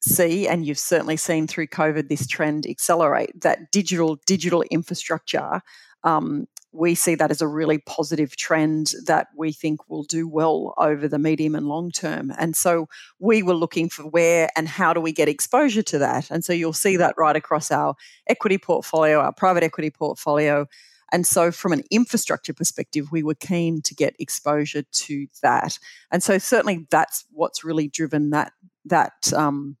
see, 0.00 0.46
and 0.46 0.64
you've 0.64 0.78
certainly 0.78 1.16
seen 1.16 1.48
through 1.48 1.66
COVID, 1.66 2.08
this 2.08 2.26
trend 2.26 2.66
accelerate 2.66 3.40
that 3.42 3.72
digital 3.72 4.18
digital 4.26 4.62
infrastructure. 4.70 5.60
Um, 6.04 6.46
we 6.70 6.94
see 6.94 7.16
that 7.16 7.30
as 7.30 7.40
a 7.40 7.48
really 7.48 7.78
positive 7.78 8.36
trend 8.36 8.92
that 9.06 9.28
we 9.36 9.52
think 9.52 9.88
will 9.88 10.04
do 10.04 10.28
well 10.28 10.74
over 10.76 11.08
the 11.08 11.18
medium 11.18 11.56
and 11.56 11.66
long 11.66 11.90
term. 11.90 12.32
And 12.38 12.54
so 12.54 12.86
we 13.18 13.42
were 13.42 13.54
looking 13.54 13.88
for 13.88 14.04
where 14.04 14.50
and 14.54 14.68
how 14.68 14.92
do 14.92 15.00
we 15.00 15.10
get 15.12 15.28
exposure 15.28 15.82
to 15.82 15.98
that. 15.98 16.30
And 16.30 16.44
so 16.44 16.52
you'll 16.52 16.74
see 16.74 16.96
that 16.98 17.14
right 17.18 17.34
across 17.34 17.72
our 17.72 17.94
equity 18.28 18.58
portfolio, 18.58 19.18
our 19.18 19.32
private 19.32 19.64
equity 19.64 19.90
portfolio. 19.90 20.66
And 21.12 21.26
so, 21.26 21.50
from 21.50 21.72
an 21.72 21.82
infrastructure 21.90 22.52
perspective, 22.52 23.10
we 23.10 23.22
were 23.22 23.34
keen 23.34 23.82
to 23.82 23.94
get 23.94 24.14
exposure 24.18 24.82
to 24.82 25.26
that. 25.42 25.78
And 26.10 26.22
so, 26.22 26.38
certainly, 26.38 26.86
that's 26.90 27.24
what's 27.30 27.64
really 27.64 27.88
driven 27.88 28.30
that 28.30 28.52
that 28.84 29.32
um, 29.32 29.76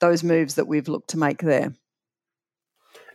those 0.00 0.22
moves 0.22 0.54
that 0.54 0.66
we've 0.66 0.88
looked 0.88 1.10
to 1.10 1.18
make 1.18 1.38
there. 1.38 1.74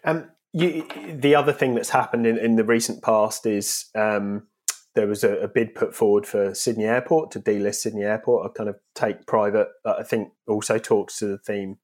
Um, 0.03 0.29
the 0.53 1.35
other 1.35 1.53
thing 1.53 1.75
that's 1.75 1.89
happened 1.89 2.25
in, 2.25 2.37
in 2.37 2.55
the 2.55 2.63
recent 2.63 3.03
past 3.03 3.45
is 3.45 3.85
um, 3.93 4.47
there 4.95 5.07
was 5.07 5.23
a, 5.23 5.37
a, 5.37 5.47
bid 5.47 5.75
put 5.75 5.93
forward 5.93 6.25
for 6.25 6.55
Sydney 6.55 6.85
Airport 6.85 7.31
to 7.31 7.39
delist 7.39 7.75
Sydney 7.75 8.03
Airport, 8.03 8.47
a 8.47 8.49
kind 8.49 8.69
of 8.69 8.77
take 8.95 9.27
private. 9.27 9.67
I 9.85 10.03
think 10.03 10.31
also 10.47 10.79
talks 10.79 11.19
to 11.19 11.27
the 11.27 11.37
theme 11.37 11.77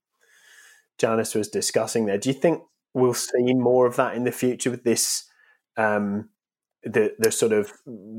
Janice 0.98 1.34
was 1.34 1.48
discussing 1.48 2.06
there. 2.06 2.18
Do 2.18 2.28
you 2.28 2.34
think 2.34 2.62
we'll 2.94 3.14
see 3.14 3.54
more 3.54 3.86
of 3.86 3.96
that 3.96 4.14
in 4.14 4.24
the 4.24 4.32
future 4.32 4.70
with 4.70 4.84
this? 4.84 5.24
Um, 5.76 6.30
the 6.82 7.14
the 7.18 7.32
sort 7.32 7.52
of 7.52 7.72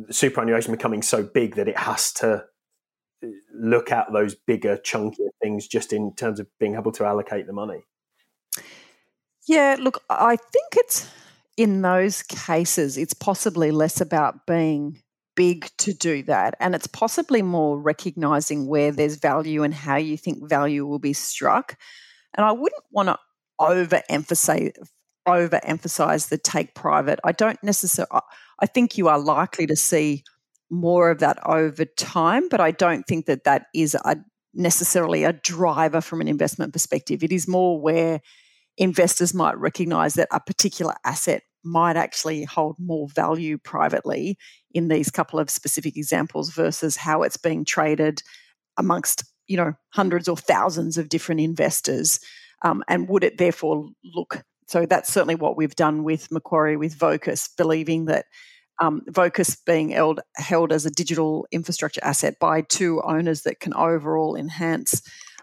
superannuation 0.10 0.74
becoming 0.74 1.02
so 1.02 1.24
big 1.24 1.56
that 1.56 1.67
it 1.67 1.78
has 1.78 2.12
to 2.13 2.46
look 3.54 3.91
at 3.91 4.12
those 4.12 4.36
bigger, 4.36 4.78
chunkier 4.78 5.30
things 5.41 5.67
just 5.67 5.93
in 5.93 6.13
terms 6.15 6.39
of 6.39 6.48
being 6.60 6.76
able 6.76 6.91
to 6.93 7.06
allocate 7.06 7.48
the 7.48 7.54
money? 7.54 7.84
Yeah, 9.48 9.78
look, 9.80 10.04
I 10.10 10.36
think 10.36 10.74
it's 10.76 11.10
in 11.56 11.82
those 11.82 12.22
cases, 12.22 12.98
it's 12.98 13.13
possibly 13.13 13.72
less 13.72 14.00
about 14.02 14.46
being 14.46 15.02
big 15.36 15.70
to 15.78 15.93
do 15.93 16.24
that. 16.24 16.56
And 16.60 16.76
it's 16.76 16.88
possibly 16.88 17.41
more 17.41 17.80
recognizing 17.80 18.67
where 18.67 18.91
there's 18.91 19.15
value 19.15 19.63
and 19.63 19.74
how 19.74 19.96
you 19.96 20.17
think 20.17 20.48
value 20.48 20.86
will 20.86 21.00
be 21.00 21.13
struck. 21.13 21.78
And 22.36 22.46
I 22.46 22.52
wouldn't 22.52 22.84
want 22.91 23.10
to 23.10 23.17
overemphasize 23.60 24.74
overemphasize 25.28 26.30
the 26.30 26.38
take 26.38 26.74
private. 26.74 27.20
I 27.24 27.32
don't 27.32 27.62
necessarily 27.63 28.22
I 28.60 28.66
think 28.66 28.98
you 28.98 29.08
are 29.08 29.20
likely 29.20 29.68
to 29.68 29.76
see 29.76 30.24
more 30.70 31.12
of 31.12 31.20
that 31.20 31.38
over 31.46 31.86
time, 31.86 32.50
but 32.50 32.60
I 32.60 32.72
don't 32.72 33.04
think 33.04 33.28
that 33.28 33.44
that 33.44 33.68
is 33.74 33.96
a, 33.96 34.18
necessarily 34.54 35.24
a 35.24 35.34
driver 35.34 36.02
from 36.02 36.22
an 36.22 36.28
investment 36.28 36.74
perspective. 36.74 37.24
It 37.24 37.32
is 37.32 37.48
more 37.48 37.80
where 37.80 38.22
investors 38.78 39.34
might 39.34 39.58
recognize 39.58 40.16
that 40.16 40.28
a 40.32 40.40
particular 40.40 40.96
asset 41.06 41.44
might 41.63 41.98
actually 41.98 42.44
hold 42.44 42.78
more 42.80 43.08
value 43.10 43.58
privately 43.58 44.38
in 44.74 44.88
these 44.88 45.10
couple 45.12 45.40
of 45.40 45.50
specific 45.50 45.98
examples 45.98 46.52
versus 46.52 46.96
how 46.96 47.24
it's 47.24 47.38
being 47.38 47.66
traded 47.66 48.22
amongst 48.78 49.24
you 49.48 49.58
know 49.58 49.74
hundreds 49.90 50.28
or 50.28 50.38
thousands 50.38 50.98
of 50.98 51.10
different 51.10 51.42
investors 51.42 52.20
um, 52.62 52.84
and 52.88 53.10
would 53.10 53.24
it 53.24 53.38
therefore 53.38 53.90
look 54.16 54.44
so 54.67 54.86
that's 54.86 55.12
certainly 55.12 55.36
what 55.36 55.58
we've 55.58 55.75
done 55.75 56.03
with 56.03 56.32
macquarie 56.32 56.77
with 56.77 56.93
vocus 56.93 57.49
believing 57.58 58.06
that 58.06 58.25
um, 58.80 59.01
Vocus 59.08 59.56
being 59.56 59.89
held, 59.89 60.19
held 60.36 60.71
as 60.71 60.86
a 60.86 60.91
digital 60.91 61.47
infrastructure 61.51 62.03
asset 62.03 62.36
by 62.39 62.62
two 62.62 63.01
owners 63.01 63.41
that 63.41 63.60
can 63.60 63.73
overall 63.73 64.36
enhance 64.36 65.01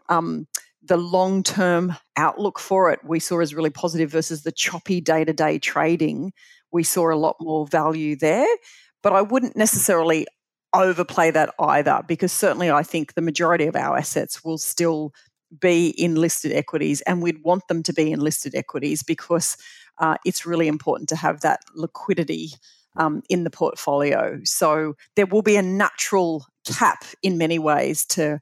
um, 0.09 0.47
the 0.83 0.97
long 0.97 1.43
term 1.43 1.97
outlook 2.17 2.59
for 2.59 2.91
it. 2.93 3.01
We 3.05 3.19
saw 3.19 3.41
as 3.41 3.55
really 3.55 3.71
positive 3.71 4.11
versus 4.11 4.43
the 4.43 4.53
choppy 4.53 5.01
day 5.01 5.25
to 5.25 5.33
day 5.33 5.59
trading. 5.59 6.33
We 6.71 6.83
saw 6.83 7.13
a 7.13 7.17
lot 7.17 7.37
more 7.41 7.67
value 7.67 8.17
there, 8.17 8.47
but 9.03 9.13
I 9.13 9.23
wouldn't 9.23 9.57
necessarily 9.57 10.27
overplay 10.75 11.31
that 11.31 11.55
either 11.59 12.03
because 12.07 12.33
certainly 12.33 12.71
I 12.71 12.83
think 12.83 13.15
the 13.15 13.23
majority 13.23 13.67
of 13.67 13.77
our 13.77 13.97
assets 13.97 14.45
will 14.45 14.59
still 14.59 15.13
be 15.61 15.89
in 15.89 16.15
listed 16.15 16.53
equities 16.53 17.01
and 17.03 17.23
we'd 17.23 17.43
want 17.43 17.67
them 17.69 17.83
to 17.83 17.93
be 17.93 18.13
in 18.13 18.21
listed 18.21 18.55
equities 18.55 19.03
because 19.03 19.57
uh, 19.99 20.17
it's 20.25 20.47
really 20.47 20.69
important 20.69 21.09
to 21.09 21.17
have 21.17 21.41
that 21.41 21.61
liquidity 21.75 22.51
um, 22.97 23.23
in 23.29 23.45
the 23.45 23.51
portfolio. 23.51 24.41
So 24.45 24.95
there 25.17 25.27
will 25.27 25.43
be 25.43 25.57
a 25.57 25.63
natural 25.63 26.47
cap 26.67 27.05
in 27.23 27.39
many 27.39 27.59
ways 27.59 28.05
to 28.07 28.41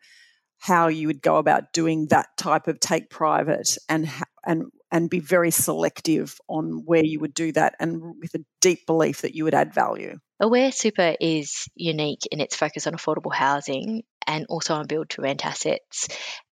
how 0.59 0.87
you 0.87 1.09
would 1.09 1.23
go 1.23 1.39
about 1.39 1.73
doing 1.73 2.07
that 2.07 2.29
type 2.37 2.69
of 2.69 2.79
take 2.79 3.11
private 3.11 3.77
and 3.89 4.09
and 4.47 4.67
and 4.93 5.11
be 5.11 5.19
very 5.19 5.51
selective 5.51 6.39
on 6.49 6.83
where 6.85 7.05
you 7.05 7.19
would 7.19 7.35
do 7.35 7.51
that 7.53 7.75
and 7.81 8.01
with 8.21 8.35
a 8.35 8.45
deep 8.61 8.87
belief 8.87 9.23
that 9.23 9.35
you 9.35 9.45
would 9.45 9.55
add 9.55 9.75
value. 9.75 10.19
Aware 10.39 10.71
Super 10.71 11.17
is 11.21 11.67
unique 11.75 12.27
in 12.31 12.41
its 12.41 12.55
focus 12.55 12.87
on 12.87 12.93
affordable 12.93 13.35
housing 13.35 14.03
and 14.27 14.47
also 14.49 14.75
on 14.75 14.87
build 14.87 15.11
to 15.11 15.23
rent 15.23 15.45
assets. 15.45 16.09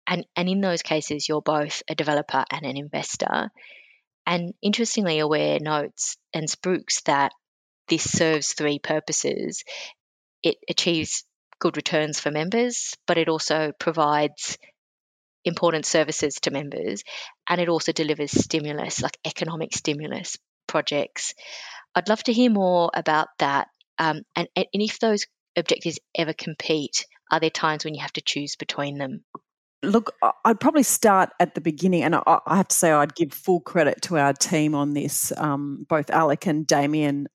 And, 0.08 0.26
and 0.36 0.48
in 0.48 0.62
those 0.62 0.82
cases, 0.82 1.28
you're 1.28 1.42
both 1.42 1.84
a 1.90 1.96
developer 1.96 2.46
and 2.50 2.66
an 2.66 2.78
investor. 2.78 3.52
And 4.26 4.54
interestingly, 4.62 5.20
Aware 5.20 5.60
notes 5.60 6.18
and 6.34 6.50
spooks 6.50 7.02
that 7.04 7.32
this 7.88 8.10
serves 8.10 8.54
three 8.54 8.80
purposes. 8.80 9.64
It 10.44 10.58
achieves 10.70 11.26
good 11.60 11.78
returns 11.78 12.20
for 12.20 12.32
members, 12.32 12.96
but 13.06 13.18
it 13.18 13.30
also 13.30 13.72
provides 13.80 14.58
important 15.46 15.86
services 15.86 16.36
to 16.42 16.52
members 16.52 17.04
and 17.50 17.62
it 17.62 17.70
also 17.70 17.92
delivers 17.92 18.32
stimulus, 18.32 19.02
like 19.02 19.18
economic 19.26 19.74
stimulus 19.74 20.38
projects. 20.68 21.34
I'd 21.96 22.10
love 22.10 22.24
to 22.24 22.34
hear 22.34 22.52
more 22.52 22.92
about 22.94 23.30
that. 23.40 23.70
Um, 23.98 24.24
and, 24.36 24.48
and 24.56 24.68
if 24.74 25.00
those 25.00 25.26
objectives 25.56 26.00
ever 26.16 26.34
compete, 26.34 27.06
are 27.32 27.40
there 27.40 27.50
times 27.50 27.86
when 27.86 27.96
you 27.96 28.02
have 28.02 28.14
to 28.14 28.22
choose 28.22 28.56
between 28.58 28.98
them? 28.98 29.24
Look, 29.84 30.14
I'd 30.44 30.60
probably 30.60 30.84
start 30.84 31.30
at 31.40 31.54
the 31.54 31.62
beginning, 31.62 32.02
and 32.02 32.16
I, 32.16 32.40
have 32.48 32.70
to 32.70 32.76
say 32.76 32.92
I'd 32.92 33.16
give 33.16 33.32
full 33.32 33.60
credit 33.60 34.02
to 34.04 34.18
our 34.18 34.34
team 34.34 34.74
on 34.74 34.94
this, 34.94 35.32
um, 35.38 35.86
both 35.88 36.10
Alec 36.10 36.48
and 36.48 36.66
Damien. 36.66 37.28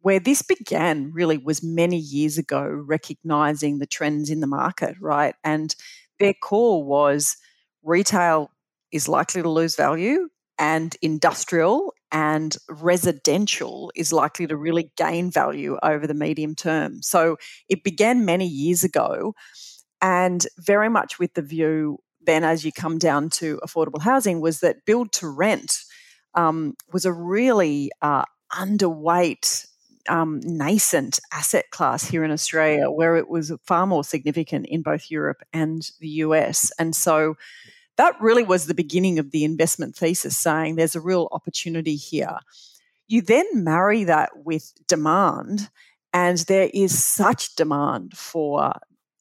Where 0.00 0.20
this 0.20 0.42
began 0.42 1.10
really 1.12 1.38
was 1.38 1.62
many 1.62 1.96
years 1.96 2.36
ago, 2.36 2.62
recognizing 2.62 3.78
the 3.78 3.86
trends 3.86 4.28
in 4.28 4.40
the 4.40 4.46
market, 4.46 4.96
right? 5.00 5.34
And 5.42 5.74
their 6.20 6.34
core 6.34 6.84
was 6.84 7.38
retail 7.82 8.50
is 8.92 9.08
likely 9.08 9.40
to 9.40 9.48
lose 9.48 9.74
value, 9.74 10.28
and 10.58 10.94
industrial 11.00 11.94
and 12.12 12.56
residential 12.68 13.90
is 13.96 14.12
likely 14.12 14.46
to 14.46 14.56
really 14.56 14.92
gain 14.96 15.30
value 15.30 15.78
over 15.82 16.06
the 16.06 16.14
medium 16.14 16.54
term. 16.54 17.02
So 17.02 17.36
it 17.68 17.82
began 17.82 18.24
many 18.24 18.46
years 18.46 18.84
ago 18.84 19.34
and 20.04 20.46
very 20.58 20.90
much 20.90 21.18
with 21.18 21.32
the 21.32 21.42
view 21.42 21.98
then 22.20 22.44
as 22.44 22.64
you 22.64 22.72
come 22.72 22.98
down 22.98 23.30
to 23.30 23.58
affordable 23.64 24.00
housing 24.00 24.40
was 24.40 24.60
that 24.60 24.84
build 24.84 25.10
to 25.12 25.28
rent 25.28 25.78
um, 26.34 26.74
was 26.92 27.04
a 27.04 27.12
really 27.12 27.90
uh, 28.02 28.24
underweight 28.52 29.66
um, 30.08 30.40
nascent 30.44 31.18
asset 31.32 31.70
class 31.70 32.04
here 32.04 32.24
in 32.24 32.30
Australia, 32.30 32.90
where 32.90 33.16
it 33.16 33.28
was 33.28 33.52
far 33.64 33.86
more 33.86 34.04
significant 34.04 34.66
in 34.66 34.82
both 34.82 35.10
Europe 35.10 35.42
and 35.52 35.90
the 36.00 36.08
US. 36.08 36.70
And 36.78 36.94
so 36.94 37.36
that 37.96 38.20
really 38.20 38.42
was 38.42 38.66
the 38.66 38.74
beginning 38.74 39.18
of 39.18 39.30
the 39.30 39.44
investment 39.44 39.96
thesis, 39.96 40.36
saying 40.36 40.76
there's 40.76 40.96
a 40.96 41.00
real 41.00 41.28
opportunity 41.32 41.96
here. 41.96 42.36
You 43.06 43.22
then 43.22 43.46
marry 43.54 44.04
that 44.04 44.30
with 44.44 44.72
demand, 44.86 45.70
and 46.12 46.38
there 46.38 46.70
is 46.74 47.02
such 47.02 47.54
demand 47.54 48.16
for 48.16 48.72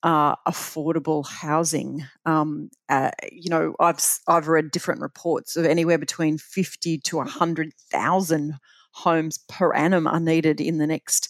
uh, 0.03 0.35
affordable 0.47 1.25
housing. 1.25 2.05
Um, 2.25 2.69
uh, 2.89 3.11
you 3.31 3.49
know, 3.49 3.73
I've 3.79 3.99
I've 4.27 4.47
read 4.47 4.71
different 4.71 5.01
reports 5.01 5.55
of 5.55 5.65
anywhere 5.65 5.97
between 5.97 6.37
fifty 6.37 6.97
to 6.99 7.21
hundred 7.21 7.73
thousand 7.91 8.59
homes 8.91 9.39
per 9.49 9.73
annum 9.73 10.05
are 10.05 10.19
needed 10.19 10.61
in 10.61 10.77
the 10.77 10.87
next 10.87 11.29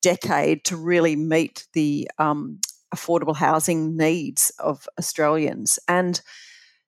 decade 0.00 0.64
to 0.64 0.76
really 0.76 1.16
meet 1.16 1.66
the 1.74 2.10
um, 2.18 2.58
affordable 2.94 3.36
housing 3.36 3.96
needs 3.96 4.50
of 4.58 4.88
Australians. 4.98 5.78
And 5.88 6.20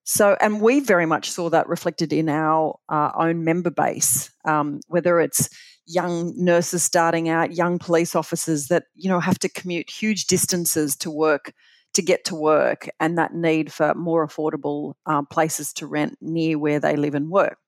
So, 0.07 0.37
and 0.41 0.61
we 0.61 0.81
very 0.81 1.07
much 1.07 1.31
saw 1.31 1.51
that 1.51 1.69
reflected 1.69 2.13
in 2.13 2.29
our 2.29 2.79
uh, 2.91 3.11
own 3.17 3.43
member 3.43 3.71
base, 3.71 4.31
um, 4.45 4.81
whether 4.87 5.19
it's 5.19 5.49
young 5.87 6.33
nurses 6.37 6.83
starting 6.83 7.29
out, 7.29 7.55
young 7.55 7.79
police 7.79 8.15
officers 8.15 8.69
that 8.69 8.85
you 8.95 9.09
know 9.09 9.21
have 9.21 9.39
to 9.41 9.49
commute 9.49 9.91
huge 9.91 10.27
distances 10.27 10.97
to 10.97 11.11
work 11.11 11.53
to 11.95 12.03
get 12.03 12.25
to 12.25 12.35
work, 12.35 12.89
and 12.99 13.17
that 13.19 13.35
need 13.35 13.73
for 13.73 13.95
more 13.95 14.27
affordable 14.27 14.95
uh, 15.07 15.23
places 15.23 15.73
to 15.75 15.87
rent 15.87 16.19
near 16.21 16.59
where 16.59 16.81
they 16.81 16.97
live 16.97 17.15
and 17.15 17.31
work. 17.31 17.59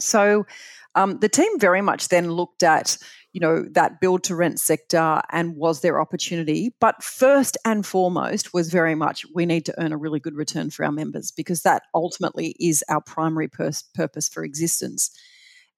So, 0.00 0.46
um, 0.94 1.18
the 1.18 1.28
team 1.28 1.58
very 1.58 1.82
much 1.82 2.08
then 2.08 2.30
looked 2.30 2.62
at 2.62 2.96
you 3.32 3.40
know 3.40 3.64
that 3.72 4.00
build 4.00 4.24
to 4.24 4.34
rent 4.34 4.58
sector 4.58 5.20
and 5.30 5.56
was 5.56 5.80
there 5.80 6.00
opportunity 6.00 6.74
but 6.80 7.02
first 7.02 7.56
and 7.64 7.86
foremost 7.86 8.52
was 8.52 8.70
very 8.70 8.94
much 8.94 9.24
we 9.34 9.46
need 9.46 9.64
to 9.64 9.80
earn 9.80 9.92
a 9.92 9.96
really 9.96 10.18
good 10.18 10.34
return 10.34 10.70
for 10.70 10.84
our 10.84 10.92
members 10.92 11.30
because 11.30 11.62
that 11.62 11.82
ultimately 11.94 12.56
is 12.58 12.82
our 12.88 13.00
primary 13.00 13.48
pers- 13.48 13.84
purpose 13.94 14.28
for 14.28 14.42
existence 14.42 15.10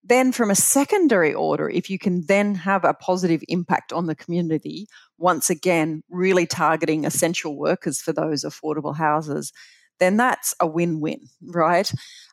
then 0.05 0.33
from 0.33 0.51
a 0.51 0.55
secondary 0.55 1.33
order 1.33 1.69
if 1.69 1.89
you 1.89 1.99
can 1.99 2.25
then 2.27 2.55
have 2.55 2.85
a 2.85 2.95
positive 2.95 3.43
impact 3.49 3.93
on 3.93 4.07
the 4.07 4.15
community 4.15 4.87
once 5.19 5.51
again 5.51 6.03
really 6.11 6.47
targeting 6.47 7.05
essential 7.05 7.57
workers 7.57 8.01
for 8.01 8.13
those 8.13 8.45
affordable 8.45 8.97
houses 8.97 9.53
then 10.01 10.17
that's 10.17 10.55
a 10.61 10.67
win-win 10.67 11.21
right 11.43 11.93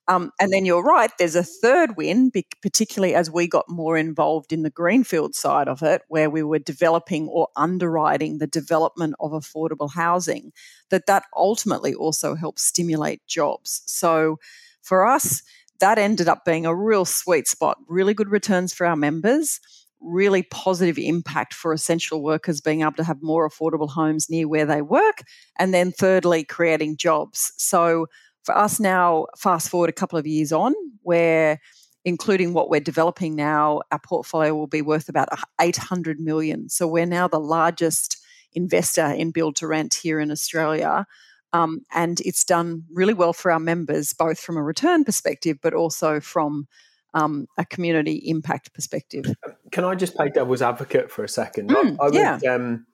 um, 0.10 0.32
and 0.40 0.52
then 0.52 0.66
you're 0.66 0.82
right, 0.82 1.12
there's 1.20 1.36
a 1.36 1.44
third 1.44 1.96
win, 1.96 2.32
particularly 2.64 3.14
as 3.14 3.30
we 3.30 3.48
got 3.48 3.70
more 3.70 3.96
involved 3.96 4.52
in 4.52 4.64
the 4.64 4.72
greenfield 4.72 5.36
side 5.36 5.68
of 5.68 5.84
it, 5.84 6.02
where 6.08 6.32
we 6.32 6.42
were 6.42 6.58
developing 6.58 7.28
or 7.28 7.50
underwriting 7.56 8.40
the 8.40 8.48
development 8.48 9.14
of 9.20 9.34
affordable 9.34 9.94
housing, 9.94 10.52
that 10.90 11.06
that 11.06 11.26
ultimately 11.38 11.94
also 11.94 12.34
helps 12.34 12.66
stimulate 12.66 13.22
jobs. 13.28 13.84
So 13.86 14.40
for 14.82 15.06
us, 15.06 15.44
that 15.80 15.98
ended 15.98 16.28
up 16.28 16.46
being 16.46 16.66
a 16.66 16.76
real 16.76 17.06
sweet 17.06 17.48
spot, 17.48 17.78
really 17.88 18.14
good 18.14 18.30
returns 18.30 18.74
for 18.74 18.86
our 18.86 18.96
members, 18.96 19.60
really 20.02 20.44
positive 20.44 20.98
impact 20.98 21.54
for 21.54 21.74
essential 21.74 22.22
workers 22.24 22.62
being 22.62 22.82
able 22.82 22.94
to 22.94 23.04
have 23.04 23.22
more 23.22 23.50
affordable 23.50 23.90
homes 23.90 24.30
near 24.30 24.48
where 24.48 24.66
they 24.66 24.82
work, 24.82 25.24
and 25.58 25.74
then 25.74 25.92
thirdly, 25.92 26.44
creating 26.44 26.98
jobs. 26.98 27.52
So 27.58 28.08
for 28.44 28.58
us 28.58 28.80
now, 28.80 29.28
fast 29.38 29.70
forward 29.70 29.90
a 29.90 29.94
couple 29.94 30.18
of 30.18 30.26
years 30.26 30.52
on, 30.52 30.74
where 31.02 31.60
including 32.06 32.54
what 32.54 32.70
we're 32.70 32.80
developing 32.80 33.36
now, 33.36 33.82
our 33.92 34.00
portfolio 34.00 34.56
will 34.56 34.68
be 34.68 34.82
worth 34.82 35.10
about 35.10 35.28
800 35.60 36.20
million. 36.20 36.70
So 36.70 36.88
we're 36.88 37.06
now 37.06 37.28
the 37.28 37.40
largest 37.40 38.18
investor 38.54 39.06
in 39.06 39.32
build 39.32 39.58
to 39.58 39.68
rent 39.68 39.94
here 39.94 40.20
in 40.20 40.32
Australia. 40.32 41.06
Um, 41.52 41.86
and 41.94 42.20
it's 42.22 42.44
done 42.44 42.86
really 42.92 43.14
well 43.14 43.34
for 43.34 43.52
our 43.52 43.60
members, 43.60 44.14
both 44.14 44.40
from 44.40 44.58
a 44.58 44.64
return 44.64 45.04
perspective, 45.04 45.58
but 45.62 45.74
also 45.74 46.20
from 46.20 46.68
um, 47.14 47.48
a 47.58 47.66
community 47.66 48.22
impact 48.26 48.74
perspective. 48.74 49.26
Can 49.72 49.84
I 49.84 49.96
just 49.96 50.16
play 50.16 50.30
devil's 50.30 50.62
advocate 50.62 51.12
for 51.12 51.24
a 51.24 51.30
second? 51.30 51.70
Mm, 51.70 51.98
I, 52.00 52.06
I, 52.06 52.36
would, 52.36 52.46
um, 52.46 52.86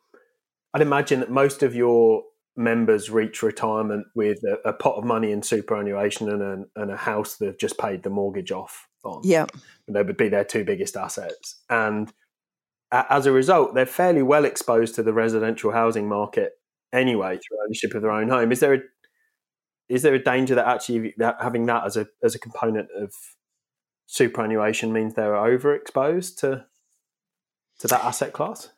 I'd 0.73 0.81
imagine 0.81 1.19
that 1.19 1.29
most 1.29 1.63
of 1.63 1.75
your 1.75 2.23
members 2.55 3.09
reach 3.09 3.43
retirement 3.43 4.07
with 4.15 4.39
a, 4.43 4.69
a 4.69 4.73
pot 4.73 4.95
of 4.95 5.03
money 5.03 5.31
in 5.31 5.43
superannuation 5.43 6.29
and 6.29 6.41
a, 6.41 6.81
and 6.81 6.91
a 6.91 6.97
house 6.97 7.35
they've 7.35 7.57
just 7.57 7.77
paid 7.77 8.03
the 8.03 8.09
mortgage 8.09 8.51
off 8.51 8.87
on. 9.03 9.21
Yeah. 9.23 9.45
And 9.87 9.95
they 9.95 10.01
would 10.01 10.17
be 10.17 10.29
their 10.29 10.45
two 10.45 10.63
biggest 10.63 10.95
assets. 10.95 11.61
And 11.69 12.11
as 12.91 13.25
a 13.25 13.31
result, 13.31 13.75
they're 13.75 13.85
fairly 13.85 14.23
well 14.23 14.45
exposed 14.45 14.95
to 14.95 15.03
the 15.03 15.13
residential 15.13 15.71
housing 15.71 16.07
market 16.07 16.53
anyway 16.93 17.37
through 17.37 17.57
ownership 17.63 17.93
of 17.93 18.01
their 18.01 18.11
own 18.11 18.29
home. 18.29 18.51
Is 18.51 18.59
there 18.59 18.73
a 18.73 18.79
is 19.87 20.01
there 20.01 20.15
a 20.15 20.23
danger 20.23 20.55
that 20.55 20.67
actually 20.67 21.13
having 21.39 21.65
that 21.67 21.85
as 21.85 21.97
a 21.97 22.07
as 22.23 22.35
a 22.35 22.39
component 22.39 22.89
of 22.97 23.13
superannuation 24.07 24.93
means 24.93 25.13
they're 25.13 25.33
overexposed 25.33 26.37
to 26.37 26.65
to 27.79 27.87
that 27.87 28.03
asset 28.03 28.33
class? 28.33 28.69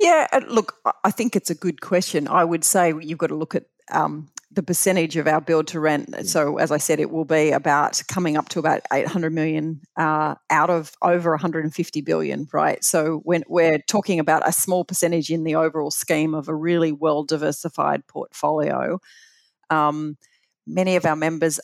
Yeah, 0.00 0.26
look, 0.48 0.74
I 1.04 1.12
think 1.12 1.36
it's 1.36 1.50
a 1.50 1.54
good 1.54 1.80
question. 1.80 2.26
I 2.26 2.42
would 2.42 2.64
say 2.64 2.92
you've 3.00 3.18
got 3.18 3.28
to 3.28 3.36
look 3.36 3.54
at 3.54 3.66
um, 3.92 4.31
the 4.54 4.62
percentage 4.62 5.16
of 5.16 5.26
our 5.26 5.40
build 5.40 5.66
to 5.68 5.80
rent. 5.80 6.10
Mm. 6.10 6.26
So, 6.26 6.58
as 6.58 6.70
I 6.70 6.76
said, 6.76 7.00
it 7.00 7.10
will 7.10 7.24
be 7.24 7.50
about 7.50 8.02
coming 8.08 8.36
up 8.36 8.48
to 8.50 8.58
about 8.58 8.80
800 8.92 9.32
million 9.32 9.80
uh, 9.96 10.34
out 10.50 10.70
of 10.70 10.92
over 11.02 11.30
150 11.30 12.00
billion, 12.02 12.46
right? 12.52 12.82
So, 12.84 13.20
when 13.24 13.44
we're 13.48 13.78
talking 13.88 14.18
about 14.18 14.46
a 14.46 14.52
small 14.52 14.84
percentage 14.84 15.30
in 15.30 15.44
the 15.44 15.54
overall 15.54 15.90
scheme 15.90 16.34
of 16.34 16.48
a 16.48 16.54
really 16.54 16.92
well 16.92 17.24
diversified 17.24 18.06
portfolio, 18.06 19.00
um, 19.70 20.16
many 20.66 20.96
of 20.96 21.06
our 21.06 21.16
members 21.16 21.58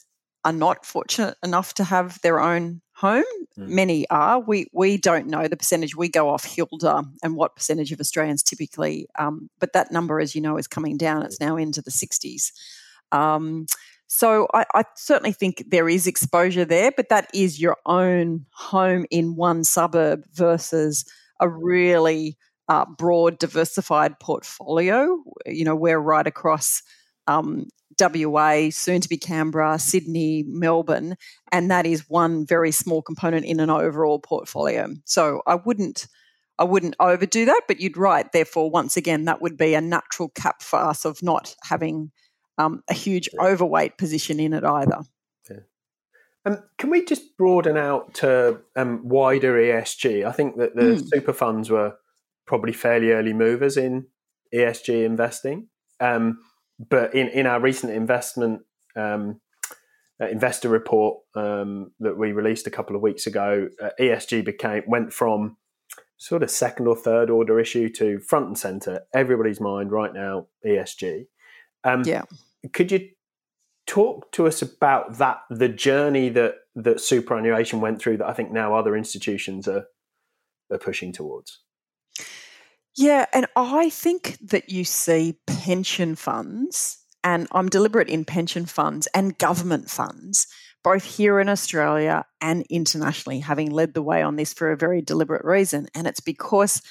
are 0.44 0.52
not 0.52 0.86
fortunate 0.86 1.36
enough 1.42 1.74
to 1.74 1.84
have 1.84 2.20
their 2.22 2.40
own 2.40 2.80
home. 2.92 3.24
Mm. 3.56 3.68
Many 3.68 4.08
are. 4.10 4.40
We 4.40 4.66
we 4.72 4.96
don't 4.96 5.26
know 5.26 5.46
the 5.46 5.56
percentage. 5.56 5.94
We 5.94 6.08
go 6.08 6.28
off 6.28 6.44
Hilda 6.44 7.04
and 7.22 7.36
what 7.36 7.54
percentage 7.54 7.92
of 7.92 8.00
Australians 8.00 8.42
typically, 8.42 9.08
um, 9.18 9.50
but 9.60 9.72
that 9.72 9.92
number, 9.92 10.20
as 10.20 10.34
you 10.34 10.40
know, 10.40 10.56
is 10.56 10.66
coming 10.66 10.96
down. 10.96 11.22
It's 11.22 11.40
now 11.40 11.56
into 11.56 11.82
the 11.82 11.90
60s. 11.90 12.50
Um, 13.12 13.66
so 14.06 14.48
I, 14.54 14.64
I, 14.74 14.84
certainly 14.96 15.32
think 15.32 15.64
there 15.68 15.88
is 15.88 16.06
exposure 16.06 16.64
there, 16.64 16.90
but 16.96 17.10
that 17.10 17.28
is 17.34 17.60
your 17.60 17.76
own 17.84 18.46
home 18.52 19.04
in 19.10 19.36
one 19.36 19.64
suburb 19.64 20.24
versus 20.32 21.04
a 21.40 21.48
really 21.48 22.38
uh, 22.68 22.86
broad, 22.86 23.38
diversified 23.38 24.18
portfolio. 24.18 25.22
You 25.46 25.64
know, 25.64 25.76
we're 25.76 25.98
right 25.98 26.26
across 26.26 26.82
um, 27.26 27.68
WA, 28.00 28.70
soon 28.70 29.00
to 29.02 29.08
be 29.08 29.18
Canberra, 29.18 29.78
Sydney, 29.78 30.44
Melbourne, 30.46 31.16
and 31.52 31.70
that 31.70 31.86
is 31.86 32.08
one 32.08 32.46
very 32.46 32.70
small 32.70 33.02
component 33.02 33.44
in 33.44 33.60
an 33.60 33.70
overall 33.70 34.18
portfolio. 34.18 34.88
So 35.04 35.42
I 35.46 35.56
wouldn't 35.56 36.06
I 36.60 36.64
wouldn't 36.64 36.96
overdo 36.98 37.44
that, 37.44 37.62
but 37.68 37.80
you'd 37.80 37.96
right. 37.96 38.30
Therefore, 38.32 38.68
once 38.68 38.96
again, 38.96 39.26
that 39.26 39.40
would 39.40 39.56
be 39.56 39.74
a 39.74 39.80
natural 39.80 40.28
cap 40.30 40.60
for 40.60 40.78
us 40.78 41.04
of 41.04 41.22
not 41.22 41.54
having 41.62 42.10
um, 42.58 42.82
a 42.88 42.94
huge 42.94 43.28
overweight 43.40 43.96
position 43.98 44.40
in 44.40 44.52
it 44.52 44.64
either. 44.64 45.00
Yeah. 45.50 45.56
Um, 46.44 46.62
can 46.76 46.90
we 46.90 47.04
just 47.04 47.36
broaden 47.36 47.76
out 47.76 48.14
to 48.14 48.60
um, 48.76 49.08
wider 49.08 49.54
ESG? 49.54 50.26
I 50.26 50.32
think 50.32 50.56
that 50.56 50.74
the 50.74 50.82
mm. 50.82 51.08
super 51.08 51.32
funds 51.32 51.70
were 51.70 51.96
probably 52.46 52.72
fairly 52.72 53.12
early 53.12 53.32
movers 53.32 53.76
in 53.76 54.06
ESG 54.54 55.04
investing. 55.04 55.68
Um, 56.00 56.40
but 56.78 57.14
in, 57.14 57.28
in 57.28 57.46
our 57.46 57.60
recent 57.60 57.92
investment 57.92 58.62
um, 58.96 59.40
uh, 60.20 60.28
investor 60.28 60.68
report 60.68 61.18
um, 61.34 61.92
that 62.00 62.16
we 62.16 62.32
released 62.32 62.66
a 62.66 62.70
couple 62.70 62.96
of 62.96 63.02
weeks 63.02 63.26
ago, 63.26 63.68
uh, 63.82 63.90
ESG 64.00 64.44
became 64.44 64.82
went 64.86 65.12
from 65.12 65.56
sort 66.16 66.42
of 66.42 66.50
second 66.50 66.86
or 66.88 66.96
third 66.96 67.30
order 67.30 67.60
issue 67.60 67.88
to 67.88 68.18
front 68.20 68.46
and 68.46 68.58
center 68.58 69.00
everybody's 69.14 69.60
mind 69.60 69.92
right 69.92 70.12
now. 70.12 70.46
ESG. 70.66 71.26
Um, 71.84 72.02
yeah. 72.04 72.22
Could 72.72 72.92
you 72.92 73.08
talk 73.86 74.30
to 74.32 74.46
us 74.46 74.62
about 74.62 75.18
that 75.18 75.40
the 75.50 75.68
journey 75.68 76.28
that 76.28 76.56
that 76.74 77.00
superannuation 77.00 77.80
went 77.80 78.00
through 78.00 78.18
that 78.18 78.28
I 78.28 78.32
think 78.34 78.52
now 78.52 78.74
other 78.74 78.96
institutions 78.96 79.66
are 79.66 79.86
are 80.70 80.78
pushing 80.78 81.12
towards? 81.12 81.60
Yeah, 82.96 83.26
and 83.32 83.46
I 83.54 83.90
think 83.90 84.38
that 84.42 84.70
you 84.70 84.84
see 84.84 85.38
pension 85.46 86.16
funds, 86.16 86.98
and 87.22 87.46
I'm 87.52 87.68
deliberate 87.68 88.08
in 88.08 88.24
pension 88.24 88.66
funds 88.66 89.06
and 89.14 89.38
government 89.38 89.88
funds, 89.88 90.48
both 90.82 91.04
here 91.04 91.38
in 91.38 91.48
Australia 91.48 92.24
and 92.40 92.66
internationally, 92.68 93.38
having 93.38 93.70
led 93.70 93.94
the 93.94 94.02
way 94.02 94.22
on 94.22 94.36
this 94.36 94.52
for 94.52 94.72
a 94.72 94.76
very 94.76 95.00
deliberate 95.00 95.44
reason. 95.44 95.88
And 95.94 96.06
it's 96.06 96.20
because 96.20 96.82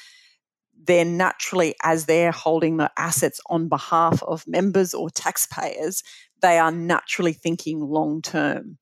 they're 0.88 1.06
naturally, 1.06 1.76
as 1.84 2.06
they're 2.06 2.32
holding 2.32 2.78
the 2.78 2.92
assets 2.98 3.40
on 3.48 3.68
behalf 3.68 4.24
of 4.24 4.48
members 4.48 4.94
or 4.94 5.10
taxpayers, 5.10 6.04
they 6.42 6.58
are 6.58 6.72
naturally 6.72 7.34
thinking 7.34 7.80
long 7.80 8.22
term. 8.22 8.78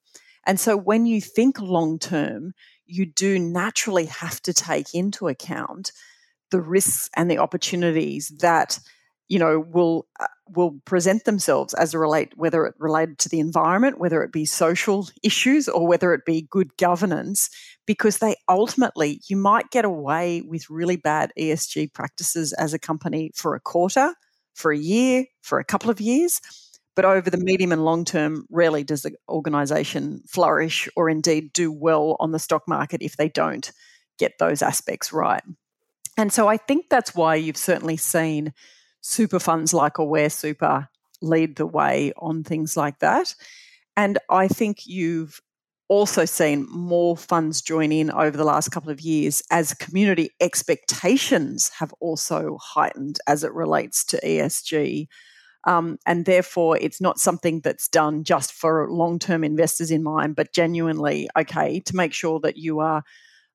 And 0.45 0.59
so 0.59 0.77
when 0.77 1.05
you 1.05 1.19
think 1.19 1.59
long 1.59 1.99
term, 1.99 2.53
you 2.85 3.05
do 3.05 3.39
naturally 3.39 4.05
have 4.05 4.41
to 4.43 4.53
take 4.53 4.93
into 4.93 5.27
account 5.27 5.91
the 6.51 6.61
risks 6.61 7.09
and 7.15 7.29
the 7.29 7.39
opportunities 7.39 8.31
that 8.39 8.79
you 9.27 9.39
know 9.39 9.59
will 9.59 10.07
uh, 10.19 10.27
will 10.49 10.79
present 10.85 11.25
themselves 11.25 11.73
as 11.73 11.93
a 11.93 11.99
relate 11.99 12.37
whether 12.37 12.65
it 12.65 12.75
related 12.77 13.17
to 13.17 13.29
the 13.29 13.39
environment 13.39 13.99
whether 13.99 14.21
it 14.21 14.31
be 14.31 14.45
social 14.45 15.07
issues 15.23 15.67
or 15.67 15.87
whether 15.87 16.13
it 16.13 16.25
be 16.25 16.47
good 16.51 16.77
governance 16.77 17.49
because 17.85 18.17
they 18.17 18.35
ultimately 18.49 19.21
you 19.27 19.37
might 19.37 19.69
get 19.71 19.85
away 19.85 20.41
with 20.41 20.69
really 20.69 20.95
bad 20.95 21.31
ESG 21.37 21.93
practices 21.93 22.53
as 22.53 22.73
a 22.73 22.79
company 22.79 23.31
for 23.35 23.55
a 23.55 23.59
quarter 23.59 24.13
for 24.53 24.71
a 24.71 24.77
year 24.77 25.25
for 25.41 25.59
a 25.59 25.65
couple 25.65 25.89
of 25.89 26.01
years 26.01 26.41
but 26.95 27.05
over 27.05 27.29
the 27.29 27.37
medium 27.37 27.71
and 27.71 27.83
long 27.83 28.05
term 28.05 28.45
rarely 28.49 28.83
does 28.83 29.01
the 29.01 29.13
organization 29.29 30.21
flourish 30.27 30.87
or 30.95 31.09
indeed 31.09 31.51
do 31.53 31.71
well 31.71 32.15
on 32.19 32.31
the 32.31 32.39
stock 32.39 32.63
market 32.67 33.01
if 33.01 33.17
they 33.17 33.29
don't 33.29 33.71
get 34.17 34.33
those 34.39 34.61
aspects 34.61 35.11
right 35.11 35.43
and 36.17 36.31
so 36.31 36.47
I 36.47 36.57
think 36.57 36.89
that's 36.89 37.13
why 37.13 37.35
you've 37.35 37.57
certainly 37.57 37.97
seen 37.97 38.53
super 39.01 39.39
funds 39.39 39.73
like 39.73 39.97
Aware 39.97 40.29
Super 40.29 40.87
lead 41.21 41.57
the 41.57 41.65
way 41.65 42.13
on 42.17 42.43
things 42.43 42.77
like 42.77 42.99
that. 42.99 43.35
And 43.97 44.17
I 44.29 44.47
think 44.47 44.85
you've 44.85 45.41
also 45.87 46.25
seen 46.25 46.67
more 46.69 47.15
funds 47.15 47.61
join 47.61 47.91
in 47.91 48.09
over 48.11 48.35
the 48.35 48.43
last 48.43 48.69
couple 48.69 48.89
of 48.89 49.01
years 49.01 49.41
as 49.51 49.73
community 49.73 50.31
expectations 50.41 51.69
have 51.77 51.93
also 51.99 52.57
heightened 52.61 53.19
as 53.27 53.43
it 53.43 53.53
relates 53.53 54.03
to 54.05 54.19
ESG. 54.21 55.07
Um, 55.67 55.97
and 56.05 56.25
therefore, 56.25 56.77
it's 56.79 57.01
not 57.01 57.19
something 57.19 57.59
that's 57.61 57.87
done 57.87 58.23
just 58.23 58.53
for 58.53 58.89
long 58.89 59.19
term 59.19 59.43
investors 59.43 59.91
in 59.91 60.03
mind, 60.03 60.35
but 60.35 60.53
genuinely, 60.53 61.27
okay, 61.37 61.79
to 61.81 61.95
make 61.95 62.13
sure 62.13 62.39
that 62.41 62.57
you 62.57 62.79
are 62.79 63.03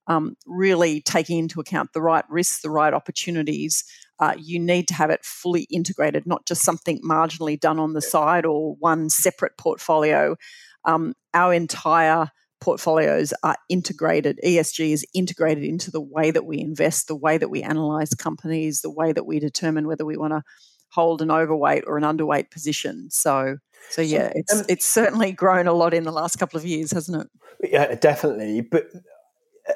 um, 0.06 0.36
really 0.46 1.00
taking 1.02 1.38
into 1.38 1.60
account 1.60 1.92
the 1.92 2.02
right 2.02 2.24
risks, 2.28 2.62
the 2.62 2.70
right 2.70 2.92
opportunities. 2.92 3.84
Uh, 4.18 4.34
you 4.38 4.58
need 4.58 4.88
to 4.88 4.94
have 4.94 5.10
it 5.10 5.24
fully 5.24 5.66
integrated, 5.70 6.26
not 6.26 6.46
just 6.46 6.62
something 6.62 7.00
marginally 7.02 7.58
done 7.58 7.78
on 7.78 7.92
the 7.92 8.02
side 8.02 8.44
or 8.44 8.74
one 8.80 9.08
separate 9.08 9.56
portfolio 9.56 10.36
um, 10.84 11.14
our 11.34 11.52
entire 11.54 12.30
portfolios 12.60 13.32
are 13.42 13.56
integrated. 13.68 14.38
ESG 14.44 14.90
is 14.90 15.06
integrated 15.14 15.64
into 15.64 15.90
the 15.90 16.00
way 16.00 16.30
that 16.30 16.44
we 16.44 16.60
invest, 16.60 17.08
the 17.08 17.16
way 17.16 17.38
that 17.38 17.50
we 17.50 17.62
analyze 17.62 18.14
companies, 18.14 18.82
the 18.82 18.90
way 18.90 19.12
that 19.12 19.26
we 19.26 19.38
determine 19.38 19.86
whether 19.86 20.04
we 20.04 20.16
want 20.16 20.32
to 20.32 20.42
hold 20.90 21.22
an 21.22 21.30
overweight 21.30 21.84
or 21.86 21.96
an 21.96 22.04
underweight 22.04 22.50
position. 22.50 23.08
So, 23.10 23.56
so 23.90 24.02
yeah, 24.02 24.30
it's 24.34 24.54
um, 24.54 24.64
it's 24.68 24.86
certainly 24.86 25.32
grown 25.32 25.66
a 25.66 25.72
lot 25.72 25.94
in 25.94 26.04
the 26.04 26.12
last 26.12 26.38
couple 26.38 26.58
of 26.58 26.66
years, 26.66 26.92
hasn't 26.92 27.22
it? 27.22 27.70
Yeah, 27.72 27.94
definitely. 27.94 28.60
But 28.60 28.88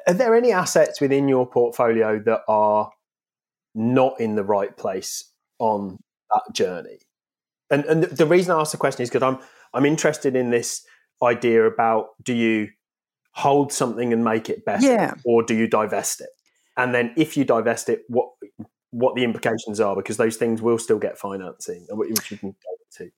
are 0.06 0.14
there 0.14 0.34
any 0.34 0.52
assets 0.52 1.00
within 1.00 1.28
your 1.28 1.46
portfolio 1.46 2.18
that 2.20 2.42
are 2.48 2.90
not 3.74 4.20
in 4.20 4.34
the 4.34 4.44
right 4.44 4.76
place 4.76 5.30
on 5.58 5.98
that 6.32 6.42
journey? 6.52 6.98
And 7.70 7.84
and 7.86 8.04
the 8.04 8.26
reason 8.26 8.52
I 8.52 8.60
ask 8.60 8.72
the 8.72 8.78
question 8.78 9.02
is 9.02 9.08
because 9.08 9.22
I'm 9.22 9.38
I'm 9.72 9.86
interested 9.86 10.36
in 10.36 10.50
this 10.50 10.84
idea 11.22 11.64
about 11.64 12.08
do 12.22 12.34
you 12.34 12.68
hold 13.32 13.72
something 13.72 14.12
and 14.12 14.24
make 14.24 14.48
it 14.48 14.64
better 14.64 14.86
yeah. 14.86 15.14
or 15.24 15.42
do 15.42 15.54
you 15.54 15.66
divest 15.66 16.20
it 16.20 16.30
and 16.76 16.94
then 16.94 17.12
if 17.16 17.36
you 17.36 17.44
divest 17.44 17.88
it 17.88 18.02
what 18.08 18.28
what 18.90 19.14
the 19.16 19.24
implications 19.24 19.80
are 19.80 19.96
because 19.96 20.16
those 20.16 20.36
things 20.36 20.62
will 20.62 20.78
still 20.78 20.98
get 20.98 21.18
financing 21.18 21.86
which 21.90 22.30
you 22.30 22.38
can 22.38 22.50
go 22.50 22.76
to 22.92 23.10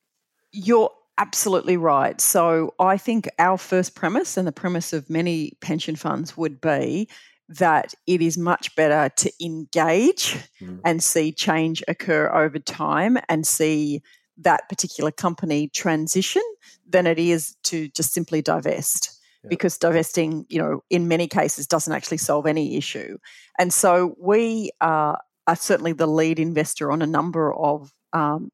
you're 0.52 0.90
absolutely 1.18 1.76
right 1.76 2.20
so 2.20 2.74
i 2.78 2.96
think 2.96 3.28
our 3.38 3.58
first 3.58 3.94
premise 3.94 4.36
and 4.36 4.46
the 4.46 4.52
premise 4.52 4.92
of 4.92 5.08
many 5.10 5.52
pension 5.60 5.96
funds 5.96 6.36
would 6.36 6.60
be 6.60 7.08
that 7.48 7.94
it 8.06 8.20
is 8.20 8.36
much 8.36 8.74
better 8.74 9.12
to 9.16 9.30
engage 9.44 10.36
mm. 10.60 10.80
and 10.84 11.02
see 11.02 11.30
change 11.30 11.82
occur 11.88 12.28
over 12.32 12.58
time 12.58 13.18
and 13.28 13.46
see 13.46 14.02
that 14.38 14.68
particular 14.68 15.10
company 15.10 15.68
transition 15.68 16.42
than 16.88 17.06
it 17.06 17.18
is 17.18 17.56
to 17.64 17.88
just 17.88 18.12
simply 18.12 18.42
divest 18.42 19.16
because 19.48 19.78
divesting 19.78 20.44
you 20.48 20.58
know 20.58 20.82
in 20.90 21.08
many 21.08 21.26
cases 21.26 21.66
doesn't 21.66 21.92
actually 21.92 22.16
solve 22.16 22.46
any 22.46 22.76
issue 22.76 23.16
and 23.58 23.72
so 23.72 24.14
we 24.18 24.70
are, 24.80 25.18
are 25.46 25.56
certainly 25.56 25.92
the 25.92 26.06
lead 26.06 26.38
investor 26.38 26.90
on 26.90 27.02
a 27.02 27.06
number 27.06 27.54
of 27.54 27.92
um, 28.12 28.50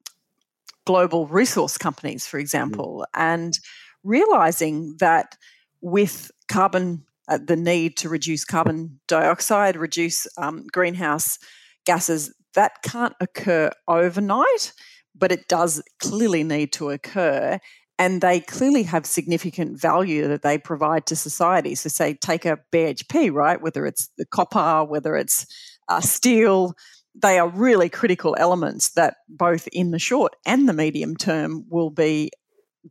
global 0.86 1.26
resource 1.26 1.78
companies 1.78 2.26
for 2.26 2.36
mm-hmm. 2.36 2.42
example 2.42 3.06
mm. 3.14 3.20
and 3.20 3.58
realizing 4.04 4.96
that 4.98 5.36
with 5.80 6.30
carbon 6.48 7.04
uh, 7.28 7.38
the 7.42 7.56
need 7.56 7.96
to 7.96 8.08
reduce 8.08 8.44
carbon 8.44 9.00
dioxide 9.08 9.76
reduce 9.76 10.26
um, 10.36 10.66
greenhouse 10.72 11.38
gases 11.84 12.34
that 12.54 12.82
can't 12.82 13.14
occur 13.20 13.70
overnight 13.88 14.72
but 15.14 15.32
it 15.32 15.48
does 15.48 15.82
clearly 16.00 16.44
need 16.44 16.72
to 16.74 16.90
occur. 16.90 17.58
And 17.98 18.20
they 18.20 18.40
clearly 18.40 18.82
have 18.84 19.06
significant 19.06 19.80
value 19.80 20.26
that 20.28 20.42
they 20.42 20.58
provide 20.58 21.06
to 21.06 21.16
society. 21.16 21.74
So, 21.74 21.88
say, 21.88 22.14
take 22.14 22.44
a 22.44 22.58
BHP, 22.72 23.32
right? 23.32 23.60
Whether 23.60 23.86
it's 23.86 24.08
the 24.18 24.26
copper, 24.26 24.84
whether 24.84 25.14
it's 25.14 25.46
uh, 25.88 26.00
steel, 26.00 26.74
they 27.14 27.38
are 27.38 27.48
really 27.48 27.88
critical 27.88 28.34
elements 28.38 28.90
that 28.92 29.16
both 29.28 29.68
in 29.72 29.90
the 29.90 29.98
short 29.98 30.34
and 30.46 30.68
the 30.68 30.72
medium 30.72 31.16
term 31.16 31.64
will 31.68 31.90
be 31.90 32.30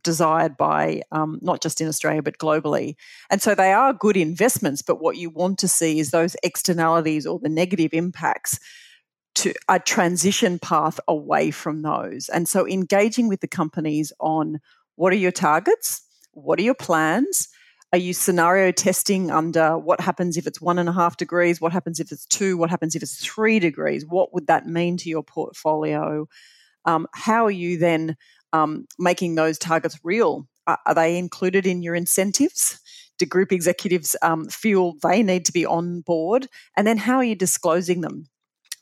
desired 0.02 0.56
by 0.56 1.02
um, 1.12 1.38
not 1.42 1.60
just 1.60 1.80
in 1.80 1.88
Australia 1.88 2.22
but 2.22 2.38
globally. 2.38 2.94
And 3.30 3.42
so 3.42 3.54
they 3.54 3.72
are 3.72 3.92
good 3.92 4.16
investments, 4.16 4.82
but 4.82 5.00
what 5.00 5.16
you 5.16 5.28
want 5.28 5.58
to 5.58 5.68
see 5.68 5.98
is 5.98 6.10
those 6.10 6.36
externalities 6.42 7.26
or 7.26 7.38
the 7.38 7.48
negative 7.48 7.92
impacts 7.92 8.58
to 9.34 9.54
a 9.68 9.78
transition 9.78 10.58
path 10.58 11.00
away 11.08 11.50
from 11.50 11.82
those. 11.82 12.28
And 12.28 12.48
so 12.48 12.66
engaging 12.66 13.28
with 13.28 13.40
the 13.40 13.48
companies 13.48 14.12
on 14.20 14.60
what 14.96 15.12
are 15.12 15.16
your 15.16 15.32
targets? 15.32 16.02
What 16.32 16.58
are 16.58 16.62
your 16.62 16.74
plans? 16.74 17.48
Are 17.92 17.98
you 17.98 18.14
scenario 18.14 18.72
testing 18.72 19.30
under 19.30 19.76
what 19.76 20.00
happens 20.00 20.38
if 20.38 20.46
it's 20.46 20.62
one 20.62 20.78
and 20.78 20.88
a 20.88 20.92
half 20.92 21.18
degrees? 21.18 21.60
What 21.60 21.72
happens 21.72 22.00
if 22.00 22.10
it's 22.10 22.24
two? 22.24 22.56
What 22.56 22.70
happens 22.70 22.96
if 22.96 23.02
it's 23.02 23.22
three 23.22 23.58
degrees? 23.58 24.06
What 24.06 24.32
would 24.32 24.46
that 24.46 24.66
mean 24.66 24.96
to 24.98 25.10
your 25.10 25.22
portfolio? 25.22 26.26
Um, 26.86 27.06
how 27.12 27.44
are 27.44 27.50
you 27.50 27.76
then 27.78 28.16
um, 28.54 28.86
making 28.98 29.34
those 29.34 29.58
targets 29.58 30.00
real? 30.02 30.48
Are, 30.66 30.78
are, 30.86 30.94
they 30.94 31.18
included 31.18 31.66
in 31.66 31.82
your 31.82 31.94
incentives? 31.94 32.80
Do 33.18 33.26
group 33.26 33.52
executives 33.52 34.16
um, 34.22 34.46
feel 34.46 34.94
they 35.02 35.22
need 35.22 35.44
to 35.44 35.52
be 35.52 35.66
on 35.66 36.00
board? 36.00 36.48
And 36.76 36.86
then 36.86 36.96
how 36.96 37.16
are 37.16 37.24
you 37.24 37.34
disclosing 37.34 38.00
them? 38.00 38.26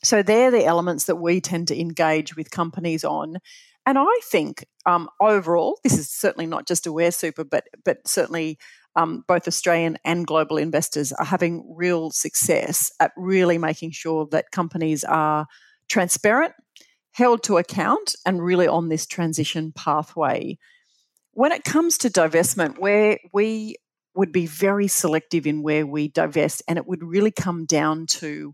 So 0.03 0.23
they're 0.23 0.51
the 0.51 0.65
elements 0.65 1.05
that 1.05 1.17
we 1.17 1.41
tend 1.41 1.67
to 1.67 1.79
engage 1.79 2.35
with 2.35 2.51
companies 2.51 3.03
on. 3.03 3.37
And 3.85 3.97
I 3.97 4.19
think 4.23 4.65
um, 4.85 5.09
overall, 5.19 5.79
this 5.83 5.97
is 5.97 6.09
certainly 6.09 6.47
not 6.47 6.67
just 6.67 6.87
Aware 6.87 7.11
Super, 7.11 7.43
but 7.43 7.65
but 7.83 8.07
certainly 8.07 8.57
um, 8.95 9.23
both 9.27 9.47
Australian 9.47 9.97
and 10.05 10.27
global 10.27 10.57
investors 10.57 11.11
are 11.13 11.25
having 11.25 11.73
real 11.75 12.11
success 12.11 12.91
at 12.99 13.11
really 13.15 13.57
making 13.57 13.91
sure 13.91 14.27
that 14.31 14.51
companies 14.51 15.03
are 15.03 15.47
transparent, 15.87 16.53
held 17.11 17.43
to 17.43 17.57
account, 17.57 18.15
and 18.25 18.43
really 18.43 18.67
on 18.67 18.89
this 18.89 19.05
transition 19.05 19.71
pathway. 19.71 20.57
When 21.33 21.51
it 21.51 21.63
comes 21.63 21.97
to 21.99 22.09
divestment, 22.09 22.79
where 22.79 23.17
we 23.33 23.77
would 24.13 24.33
be 24.33 24.45
very 24.45 24.87
selective 24.87 25.47
in 25.47 25.63
where 25.63 25.85
we 25.87 26.09
divest, 26.09 26.61
and 26.67 26.77
it 26.77 26.85
would 26.85 27.03
really 27.03 27.31
come 27.31 27.65
down 27.65 28.05
to 28.05 28.53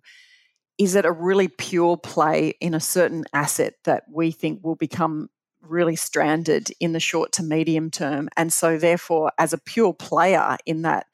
is 0.77 0.95
it 0.95 1.05
a 1.05 1.11
really 1.11 1.47
pure 1.47 1.97
play 1.97 2.53
in 2.61 2.73
a 2.73 2.79
certain 2.79 3.23
asset 3.33 3.75
that 3.85 4.03
we 4.11 4.31
think 4.31 4.63
will 4.63 4.75
become 4.75 5.29
really 5.61 5.95
stranded 5.95 6.69
in 6.79 6.93
the 6.93 6.99
short 6.99 7.31
to 7.33 7.43
medium 7.43 7.89
term? 7.89 8.29
And 8.37 8.53
so, 8.53 8.77
therefore, 8.77 9.31
as 9.37 9.53
a 9.53 9.57
pure 9.57 9.93
player 9.93 10.57
in 10.65 10.83
that, 10.83 11.07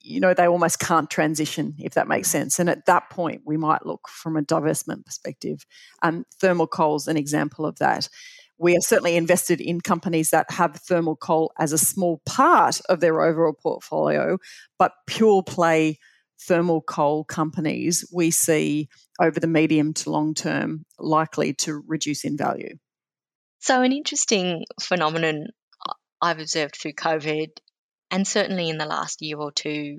you 0.00 0.18
know, 0.18 0.34
they 0.34 0.48
almost 0.48 0.80
can't 0.80 1.08
transition, 1.08 1.76
if 1.78 1.94
that 1.94 2.08
makes 2.08 2.28
sense. 2.28 2.58
And 2.58 2.68
at 2.68 2.86
that 2.86 3.08
point, 3.08 3.42
we 3.44 3.56
might 3.56 3.86
look 3.86 4.08
from 4.08 4.36
a 4.36 4.42
divestment 4.42 5.04
perspective. 5.06 5.64
Um, 6.02 6.26
thermal 6.40 6.66
coal's 6.66 7.06
an 7.06 7.16
example 7.16 7.64
of 7.64 7.78
that. 7.78 8.08
We 8.58 8.76
are 8.76 8.80
certainly 8.80 9.16
invested 9.16 9.60
in 9.60 9.80
companies 9.80 10.30
that 10.30 10.50
have 10.50 10.76
thermal 10.76 11.16
coal 11.16 11.52
as 11.58 11.72
a 11.72 11.78
small 11.78 12.20
part 12.26 12.80
of 12.88 13.00
their 13.00 13.22
overall 13.22 13.54
portfolio, 13.54 14.38
but 14.78 14.92
pure 15.06 15.42
play 15.42 15.98
thermal 16.46 16.80
coal 16.80 17.24
companies 17.24 18.04
we 18.12 18.30
see 18.30 18.88
over 19.20 19.38
the 19.38 19.46
medium 19.46 19.92
to 19.94 20.10
long 20.10 20.34
term 20.34 20.84
likely 20.98 21.54
to 21.54 21.82
reduce 21.86 22.24
in 22.24 22.36
value. 22.36 22.76
So, 23.60 23.82
an 23.82 23.92
interesting 23.92 24.64
phenomenon 24.80 25.48
I've 26.20 26.40
observed 26.40 26.76
through 26.76 26.94
COVID, 26.94 27.48
and 28.10 28.26
certainly 28.26 28.68
in 28.68 28.78
the 28.78 28.86
last 28.86 29.22
year 29.22 29.38
or 29.38 29.52
two, 29.52 29.98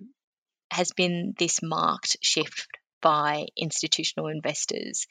has 0.72 0.92
been 0.92 1.34
this 1.38 1.62
marked 1.62 2.18
shift 2.22 2.68
by 3.02 3.48
institutional 3.58 4.30
investors 4.30 5.06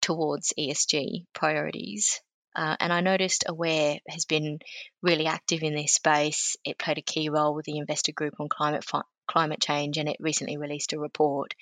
towards 0.00 0.52
ESG 0.58 1.26
priorities. 1.34 2.20
Uh, 2.54 2.76
and 2.80 2.92
I 2.92 3.00
noticed 3.00 3.44
Aware 3.46 3.98
has 4.08 4.24
been 4.24 4.60
really 5.02 5.26
active 5.26 5.62
in 5.62 5.74
this 5.74 5.92
space. 5.92 6.56
It 6.64 6.78
played 6.78 6.98
a 6.98 7.02
key 7.02 7.28
role 7.28 7.54
with 7.54 7.66
the 7.66 7.76
investor 7.76 8.12
group 8.12 8.34
on 8.40 8.48
climate 8.48 8.84
fi- 8.84 9.02
climate 9.26 9.60
change, 9.60 9.98
and 9.98 10.08
it 10.08 10.16
recently 10.20 10.56
released 10.56 10.92
a 10.92 10.98
report. 10.98 11.54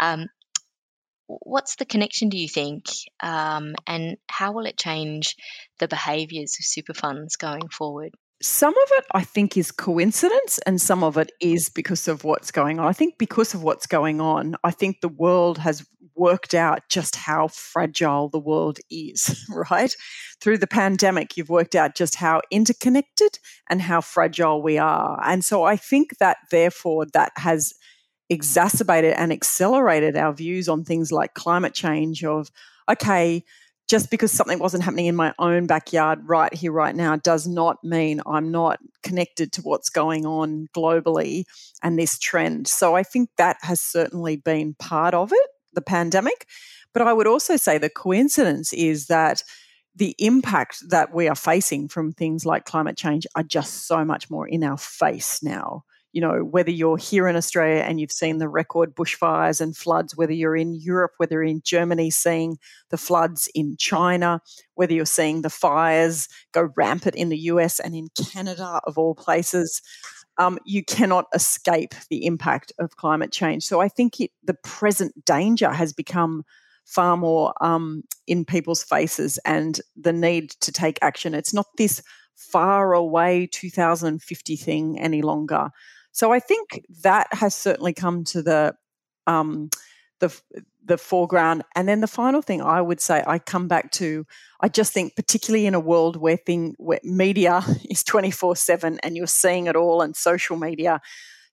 Um, 0.00 0.28
what's 1.26 1.76
the 1.76 1.84
connection, 1.84 2.28
do 2.28 2.38
you 2.38 2.48
think, 2.48 2.86
um, 3.22 3.74
and 3.86 4.16
how 4.28 4.52
will 4.52 4.66
it 4.66 4.76
change 4.76 5.36
the 5.78 5.88
behaviours 5.88 6.56
of 6.58 6.64
super 6.64 6.94
funds 6.94 7.36
going 7.36 7.68
forward? 7.68 8.12
some 8.42 8.74
of 8.74 8.88
it 8.98 9.04
I 9.14 9.22
think 9.22 9.56
is 9.56 9.70
coincidence 9.70 10.58
and 10.66 10.80
some 10.80 11.04
of 11.04 11.16
it 11.16 11.30
is 11.40 11.68
because 11.68 12.08
of 12.08 12.24
what's 12.24 12.50
going 12.50 12.78
on. 12.78 12.86
I 12.86 12.92
think 12.92 13.16
because 13.16 13.54
of 13.54 13.62
what's 13.62 13.86
going 13.86 14.20
on, 14.20 14.56
I 14.64 14.72
think 14.72 15.00
the 15.00 15.08
world 15.08 15.58
has 15.58 15.86
worked 16.22 16.54
out 16.54 16.88
just 16.88 17.16
how 17.16 17.48
fragile 17.48 18.28
the 18.28 18.38
world 18.38 18.78
is, 18.90 19.44
right? 19.70 19.92
Through 20.40 20.58
the 20.58 20.68
pandemic, 20.68 21.36
you've 21.36 21.50
worked 21.50 21.74
out 21.74 21.96
just 21.96 22.14
how 22.14 22.42
interconnected 22.48 23.40
and 23.68 23.82
how 23.82 24.00
fragile 24.00 24.62
we 24.62 24.78
are. 24.78 25.20
And 25.24 25.44
so 25.44 25.64
I 25.64 25.76
think 25.76 26.18
that 26.18 26.36
therefore 26.52 27.06
that 27.12 27.32
has 27.38 27.74
exacerbated 28.30 29.14
and 29.14 29.32
accelerated 29.32 30.16
our 30.16 30.32
views 30.32 30.68
on 30.68 30.84
things 30.84 31.10
like 31.10 31.34
climate 31.34 31.74
change 31.74 32.24
of 32.24 32.52
okay, 32.88 33.44
just 33.88 34.10
because 34.10 34.32
something 34.32 34.58
wasn't 34.58 34.82
happening 34.82 35.06
in 35.06 35.16
my 35.16 35.34
own 35.38 35.66
backyard 35.66 36.20
right 36.26 36.54
here, 36.54 36.72
right 36.72 36.94
now, 36.94 37.16
does 37.16 37.46
not 37.46 37.82
mean 37.82 38.20
I'm 38.26 38.50
not 38.50 38.78
connected 39.02 39.52
to 39.52 39.62
what's 39.62 39.90
going 39.90 40.24
on 40.24 40.68
globally 40.74 41.44
and 41.82 41.98
this 41.98 42.18
trend. 42.18 42.68
So 42.68 42.94
I 42.94 43.02
think 43.02 43.30
that 43.36 43.56
has 43.62 43.80
certainly 43.80 44.36
been 44.36 44.74
part 44.78 45.14
of 45.14 45.32
it, 45.32 45.50
the 45.74 45.82
pandemic. 45.82 46.46
But 46.92 47.02
I 47.02 47.12
would 47.12 47.26
also 47.26 47.56
say 47.56 47.78
the 47.78 47.88
coincidence 47.88 48.72
is 48.72 49.06
that 49.06 49.42
the 49.94 50.14
impact 50.18 50.78
that 50.88 51.14
we 51.14 51.28
are 51.28 51.34
facing 51.34 51.88
from 51.88 52.12
things 52.12 52.46
like 52.46 52.64
climate 52.64 52.96
change 52.96 53.26
are 53.36 53.42
just 53.42 53.86
so 53.86 54.04
much 54.04 54.30
more 54.30 54.46
in 54.46 54.64
our 54.64 54.78
face 54.78 55.42
now 55.42 55.84
you 56.12 56.20
know, 56.20 56.40
whether 56.44 56.70
you're 56.70 56.98
here 56.98 57.26
in 57.26 57.36
Australia 57.36 57.80
and 57.80 57.98
you've 57.98 58.12
seen 58.12 58.36
the 58.36 58.48
record 58.48 58.94
bushfires 58.94 59.60
and 59.60 59.74
floods, 59.74 60.14
whether 60.14 60.32
you're 60.32 60.56
in 60.56 60.74
Europe, 60.74 61.12
whether 61.16 61.42
in 61.42 61.62
Germany 61.64 62.10
seeing 62.10 62.58
the 62.90 62.98
floods 62.98 63.48
in 63.54 63.76
China, 63.78 64.40
whether 64.74 64.92
you're 64.92 65.06
seeing 65.06 65.40
the 65.40 65.50
fires 65.50 66.28
go 66.52 66.70
rampant 66.76 67.16
in 67.16 67.30
the 67.30 67.38
US 67.38 67.80
and 67.80 67.94
in 67.94 68.08
Canada, 68.30 68.80
of 68.84 68.98
all 68.98 69.14
places, 69.14 69.80
um, 70.38 70.58
you 70.64 70.84
cannot 70.84 71.26
escape 71.34 71.94
the 72.10 72.26
impact 72.26 72.72
of 72.78 72.96
climate 72.96 73.32
change. 73.32 73.64
So 73.64 73.80
I 73.80 73.88
think 73.88 74.20
it, 74.20 74.30
the 74.42 74.54
present 74.54 75.24
danger 75.24 75.70
has 75.70 75.92
become 75.92 76.44
far 76.84 77.16
more 77.16 77.54
um, 77.60 78.02
in 78.26 78.44
people's 78.44 78.82
faces 78.82 79.38
and 79.44 79.80
the 79.96 80.12
need 80.12 80.50
to 80.60 80.72
take 80.72 80.98
action. 81.02 81.34
It's 81.34 81.54
not 81.54 81.66
this 81.76 82.02
far 82.34 82.92
away 82.92 83.46
2050 83.46 84.56
thing 84.56 84.98
any 84.98 85.22
longer. 85.22 85.70
So 86.12 86.32
I 86.32 86.40
think 86.40 86.82
that 87.02 87.28
has 87.32 87.54
certainly 87.54 87.92
come 87.92 88.24
to 88.24 88.42
the 88.42 88.74
um, 89.26 89.70
the 90.18 90.36
the 90.84 90.98
foreground. 90.98 91.62
And 91.74 91.88
then 91.88 92.00
the 92.00 92.06
final 92.06 92.42
thing 92.42 92.62
I 92.62 92.80
would 92.80 93.00
say, 93.00 93.22
I 93.26 93.38
come 93.38 93.68
back 93.68 93.90
to, 93.92 94.26
I 94.60 94.68
just 94.68 94.92
think, 94.92 95.16
particularly 95.16 95.66
in 95.66 95.74
a 95.74 95.80
world 95.80 96.16
where 96.16 96.36
thing 96.36 96.74
where 96.78 97.00
media 97.02 97.62
is 97.90 98.04
twenty 98.04 98.30
four 98.30 98.56
seven, 98.56 98.98
and 99.02 99.16
you're 99.16 99.26
seeing 99.26 99.66
it 99.66 99.76
all, 99.76 100.02
and 100.02 100.16
social 100.16 100.56
media, 100.56 101.00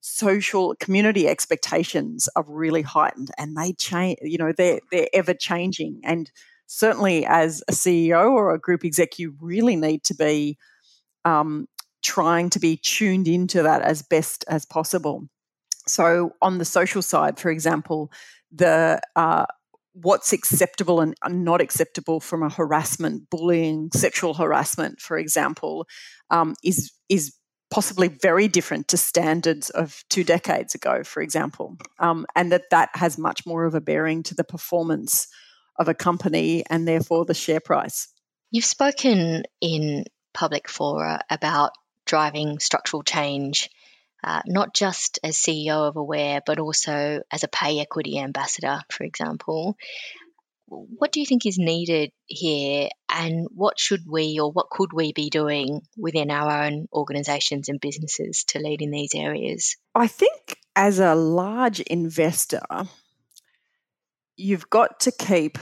social 0.02 0.76
community 0.80 1.28
expectations 1.28 2.30
are 2.36 2.46
really 2.48 2.82
heightened, 2.82 3.32
and 3.38 3.56
they 3.56 3.74
change. 3.74 4.18
You 4.22 4.38
know, 4.38 4.52
they're 4.52 4.80
they're 4.92 5.10
ever 5.14 5.34
changing, 5.34 6.02
and 6.04 6.32
certainly 6.70 7.26
as 7.26 7.64
a 7.68 7.72
CEO 7.72 8.32
or 8.32 8.54
a 8.54 8.60
group 8.60 8.86
exec, 8.86 9.20
you 9.20 9.36
really 9.42 9.76
need 9.76 10.04
to 10.04 10.14
be 10.14 10.58
um, 11.26 11.68
trying 12.04 12.50
to 12.52 12.60
be 12.60 12.78
tuned 12.78 13.28
into 13.28 13.64
that 13.64 13.82
as 13.82 14.02
best 14.02 14.46
as 14.48 14.66
possible. 14.66 15.28
So, 15.88 16.36
on 16.42 16.60
the 16.60 16.66
social 16.66 17.02
side, 17.02 17.40
for 17.40 17.50
example, 17.50 18.12
the 18.52 19.02
uh, 19.16 19.46
what's 19.94 20.34
acceptable 20.34 21.02
and 21.02 21.16
not 21.30 21.62
acceptable 21.62 22.20
from 22.20 22.44
a 22.44 22.50
harassment, 22.50 23.30
bullying, 23.30 23.90
sexual 23.94 24.34
harassment, 24.34 25.00
for 25.00 25.18
example, 25.18 25.88
um, 26.30 26.56
is 26.64 26.92
is 27.10 27.34
possibly 27.72 28.08
very 28.08 28.48
different 28.48 28.88
to 28.88 28.98
standards 28.98 29.70
of 29.70 30.04
two 30.10 30.24
decades 30.24 30.74
ago, 30.74 31.04
for 31.04 31.22
example, 31.22 31.78
um, 32.00 32.26
and 32.36 32.52
that 32.52 32.64
that 32.72 32.90
has 32.96 33.18
much 33.18 33.46
more 33.46 33.66
of 33.66 33.76
a 33.76 33.82
bearing 33.82 34.24
to 34.24 34.36
the 34.36 34.44
performance 34.44 35.28
of 35.78 35.88
a 35.88 35.94
company 35.94 36.64
and 36.70 36.88
therefore 36.88 37.26
the 37.26 37.34
share 37.34 37.60
price. 37.60 38.08
You've 38.52 38.66
spoken 38.66 39.44
in 39.62 40.06
public 40.34 40.68
fora 40.68 41.22
about 41.30 41.72
driving 42.06 42.60
structural 42.60 43.04
change, 43.04 43.70
uh, 44.24 44.42
not 44.46 44.74
just 44.74 45.20
as 45.24 45.36
CEO 45.36 45.88
of 45.88 45.96
Aware, 45.96 46.42
but 46.46 46.60
also 46.60 47.22
as 47.32 47.44
a 47.44 47.48
pay 47.48 47.80
equity 47.80 48.20
ambassador, 48.20 48.82
for 48.90 49.04
example. 49.04 49.78
What 50.68 51.12
do 51.12 51.20
you 51.20 51.26
think 51.26 51.46
is 51.46 51.58
needed 51.58 52.12
here, 52.26 52.90
and 53.10 53.48
what 53.50 53.80
should 53.80 54.04
we 54.08 54.40
or 54.40 54.52
what 54.52 54.70
could 54.70 54.94
we 54.94 55.14
be 55.14 55.32
doing 55.32 55.82
within 55.98 56.30
our 56.30 56.66
own 56.66 56.88
organisations 56.94 57.70
and 57.70 57.82
businesses 57.82 58.44
to 58.50 58.60
lead 58.60 58.82
in 58.82 58.92
these 58.92 59.16
areas? 59.16 59.78
I 59.96 60.06
think 60.06 60.58
as 60.76 61.00
a 61.00 61.16
large 61.16 61.80
investor, 61.80 62.62
you've 64.38 64.70
got 64.70 65.00
to 65.02 65.12
keep 65.12 65.58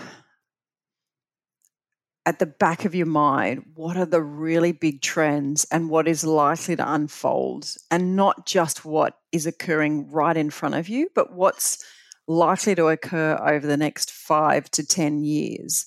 at 2.27 2.39
the 2.39 2.45
back 2.45 2.83
of 2.83 2.93
your 2.93 3.05
mind 3.05 3.63
what 3.73 3.95
are 3.95 4.05
the 4.05 4.21
really 4.21 4.73
big 4.73 5.01
trends 5.01 5.65
and 5.71 5.89
what 5.89 6.09
is 6.09 6.25
likely 6.25 6.75
to 6.75 6.93
unfold, 6.93 7.73
and 7.89 8.17
not 8.17 8.45
just 8.45 8.83
what 8.83 9.17
is 9.31 9.45
occurring 9.47 10.11
right 10.11 10.35
in 10.35 10.49
front 10.49 10.75
of 10.75 10.89
you, 10.89 11.09
but 11.15 11.33
what's 11.33 11.83
likely 12.27 12.75
to 12.75 12.89
occur 12.89 13.39
over 13.41 13.65
the 13.65 13.77
next 13.77 14.11
five 14.11 14.69
to 14.71 14.85
10 14.85 15.23
years. 15.23 15.85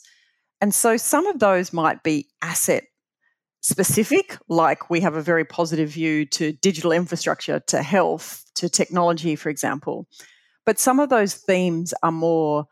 And 0.62 0.74
so 0.74 0.96
some 0.96 1.26
of 1.26 1.40
those 1.40 1.74
might 1.74 2.02
be 2.02 2.28
asset 2.40 2.84
specific, 3.60 4.38
like 4.48 4.88
we 4.88 5.00
have 5.00 5.16
a 5.16 5.22
very 5.22 5.44
positive 5.44 5.90
view 5.90 6.24
to 6.24 6.52
digital 6.52 6.92
infrastructure, 6.92 7.60
to 7.66 7.82
health, 7.82 8.46
to 8.54 8.70
technology, 8.70 9.36
for 9.36 9.50
example. 9.50 10.08
But 10.64 10.78
some 10.78 11.00
of 11.00 11.10
those 11.10 11.34
themes 11.34 11.92
are 12.02 12.12
more 12.12 12.64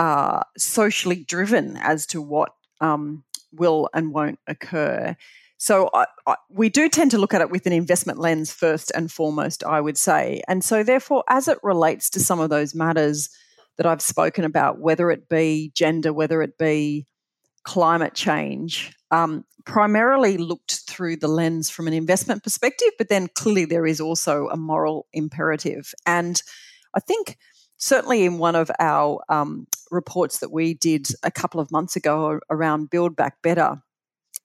uh, 0.00 0.42
socially 0.58 1.24
driven 1.28 1.76
as 1.76 2.06
to 2.06 2.20
what 2.20 2.50
um, 2.80 3.24
will 3.52 3.88
and 3.94 4.12
won't 4.12 4.38
occur. 4.46 5.16
So 5.56 5.88
I, 5.94 6.06
I, 6.26 6.36
we 6.50 6.68
do 6.68 6.88
tend 6.88 7.10
to 7.12 7.18
look 7.18 7.32
at 7.32 7.40
it 7.40 7.50
with 7.50 7.66
an 7.66 7.72
investment 7.72 8.18
lens 8.18 8.52
first 8.52 8.92
and 8.94 9.10
foremost, 9.10 9.64
I 9.64 9.80
would 9.80 9.96
say. 9.96 10.42
And 10.48 10.62
so, 10.62 10.82
therefore, 10.82 11.24
as 11.28 11.48
it 11.48 11.58
relates 11.62 12.10
to 12.10 12.20
some 12.20 12.40
of 12.40 12.50
those 12.50 12.74
matters 12.74 13.30
that 13.76 13.86
I've 13.86 14.02
spoken 14.02 14.44
about, 14.44 14.78
whether 14.78 15.10
it 15.10 15.28
be 15.28 15.72
gender, 15.74 16.12
whether 16.12 16.42
it 16.42 16.58
be 16.58 17.06
climate 17.64 18.14
change, 18.14 18.94
um, 19.10 19.44
primarily 19.64 20.36
looked 20.36 20.82
through 20.86 21.16
the 21.16 21.28
lens 21.28 21.70
from 21.70 21.86
an 21.86 21.94
investment 21.94 22.42
perspective, 22.42 22.90
but 22.98 23.08
then 23.08 23.28
clearly 23.34 23.64
there 23.64 23.86
is 23.86 24.00
also 24.00 24.48
a 24.48 24.56
moral 24.56 25.06
imperative. 25.12 25.94
And 26.04 26.42
I 26.94 27.00
think 27.00 27.38
certainly 27.84 28.24
in 28.24 28.38
one 28.38 28.56
of 28.56 28.70
our 28.80 29.22
um, 29.28 29.66
reports 29.90 30.38
that 30.38 30.50
we 30.50 30.72
did 30.72 31.06
a 31.22 31.30
couple 31.30 31.60
of 31.60 31.70
months 31.70 31.96
ago 31.96 32.40
around 32.48 32.88
Build 32.88 33.14
Back 33.14 33.42
Better, 33.42 33.82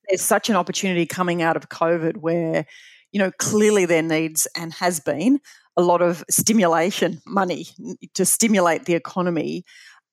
there's 0.10 0.22
such 0.22 0.50
an 0.50 0.58
opportunity 0.58 1.06
coming 1.06 1.42
out 1.42 1.56
of 1.56 1.70
COVID 1.70 2.18
where, 2.18 2.66
you 3.14 3.20
know, 3.20 3.32
clearly 3.40 3.86
there 3.86 4.02
needs 4.02 4.46
and 4.58 4.74
has 4.74 5.00
been 5.00 5.40
a 5.78 5.82
lot 5.82 6.02
of 6.02 6.22
stimulation 6.30 7.22
money 7.26 7.68
to 8.14 8.26
stimulate 8.26 8.84
the 8.84 8.96
economy. 8.96 9.64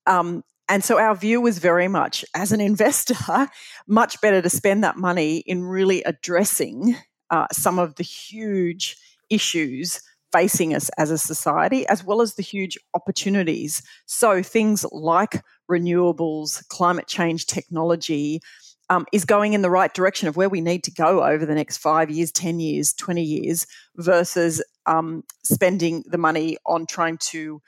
Um, 0.06 0.44
and 0.68 0.84
so 0.84 1.00
our 1.00 1.16
view 1.16 1.40
was 1.40 1.58
very 1.58 1.88
much, 1.88 2.24
as 2.32 2.52
an 2.52 2.60
investor, 2.60 3.16
much 3.88 4.20
better 4.20 4.40
to 4.40 4.50
spend 4.50 4.84
that 4.84 4.98
money 4.98 5.38
in 5.38 5.64
really 5.64 6.00
addressing 6.04 6.94
uh, 7.30 7.48
some 7.50 7.80
of 7.80 7.96
the 7.96 8.04
huge 8.04 8.96
issues 9.30 10.00
facing 10.32 10.74
us 10.74 10.88
as 10.98 11.10
a 11.10 11.18
society, 11.18 11.86
as 11.88 12.04
well 12.04 12.20
as 12.20 12.34
the 12.34 12.42
huge 12.42 12.78
opportunities. 12.94 13.82
So, 14.06 14.42
things 14.42 14.84
like 14.92 15.42
renewables, 15.70 16.66
climate 16.68 17.06
change 17.06 17.46
technology, 17.46 18.40
um, 18.88 19.06
is 19.12 19.24
going 19.24 19.52
in 19.52 19.62
the 19.62 19.70
right 19.70 19.92
direction 19.92 20.28
of 20.28 20.36
where 20.36 20.48
we 20.48 20.60
need 20.60 20.84
to 20.84 20.92
go 20.92 21.24
over 21.24 21.44
the 21.44 21.54
next 21.54 21.78
five 21.78 22.10
years, 22.10 22.30
10 22.32 22.60
years, 22.60 22.92
20 22.94 23.22
years, 23.22 23.66
versus 23.96 24.62
um, 24.86 25.24
spending 25.42 26.04
the 26.06 26.18
money 26.18 26.56
on 26.66 26.86
trying 26.86 27.18
to 27.18 27.60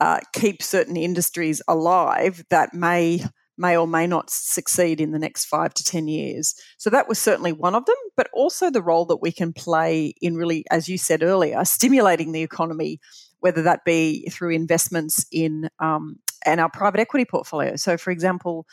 uh, 0.00 0.20
keep 0.32 0.62
certain 0.62 0.96
industries 0.96 1.60
alive 1.68 2.44
that 2.50 2.72
may 2.72 3.22
may 3.60 3.76
or 3.76 3.86
may 3.86 4.06
not 4.06 4.30
succeed 4.30 5.00
in 5.00 5.12
the 5.12 5.18
next 5.18 5.44
five 5.44 5.74
to 5.74 5.84
10 5.84 6.08
years. 6.08 6.54
So 6.78 6.90
that 6.90 7.08
was 7.08 7.18
certainly 7.18 7.52
one 7.52 7.74
of 7.74 7.84
them, 7.84 7.96
but 8.16 8.28
also 8.32 8.70
the 8.70 8.82
role 8.82 9.04
that 9.06 9.18
we 9.22 9.30
can 9.30 9.52
play 9.52 10.14
in 10.20 10.36
really, 10.36 10.64
as 10.70 10.88
you 10.88 10.96
said 10.98 11.22
earlier, 11.22 11.64
stimulating 11.64 12.32
the 12.32 12.42
economy, 12.42 13.00
whether 13.40 13.62
that 13.62 13.84
be 13.84 14.28
through 14.30 14.50
investments 14.50 15.26
in, 15.30 15.68
um, 15.78 16.16
in 16.46 16.58
our 16.58 16.70
private 16.70 17.00
equity 17.00 17.26
portfolio. 17.26 17.76
So, 17.76 17.96
for 17.96 18.10
example, 18.10 18.66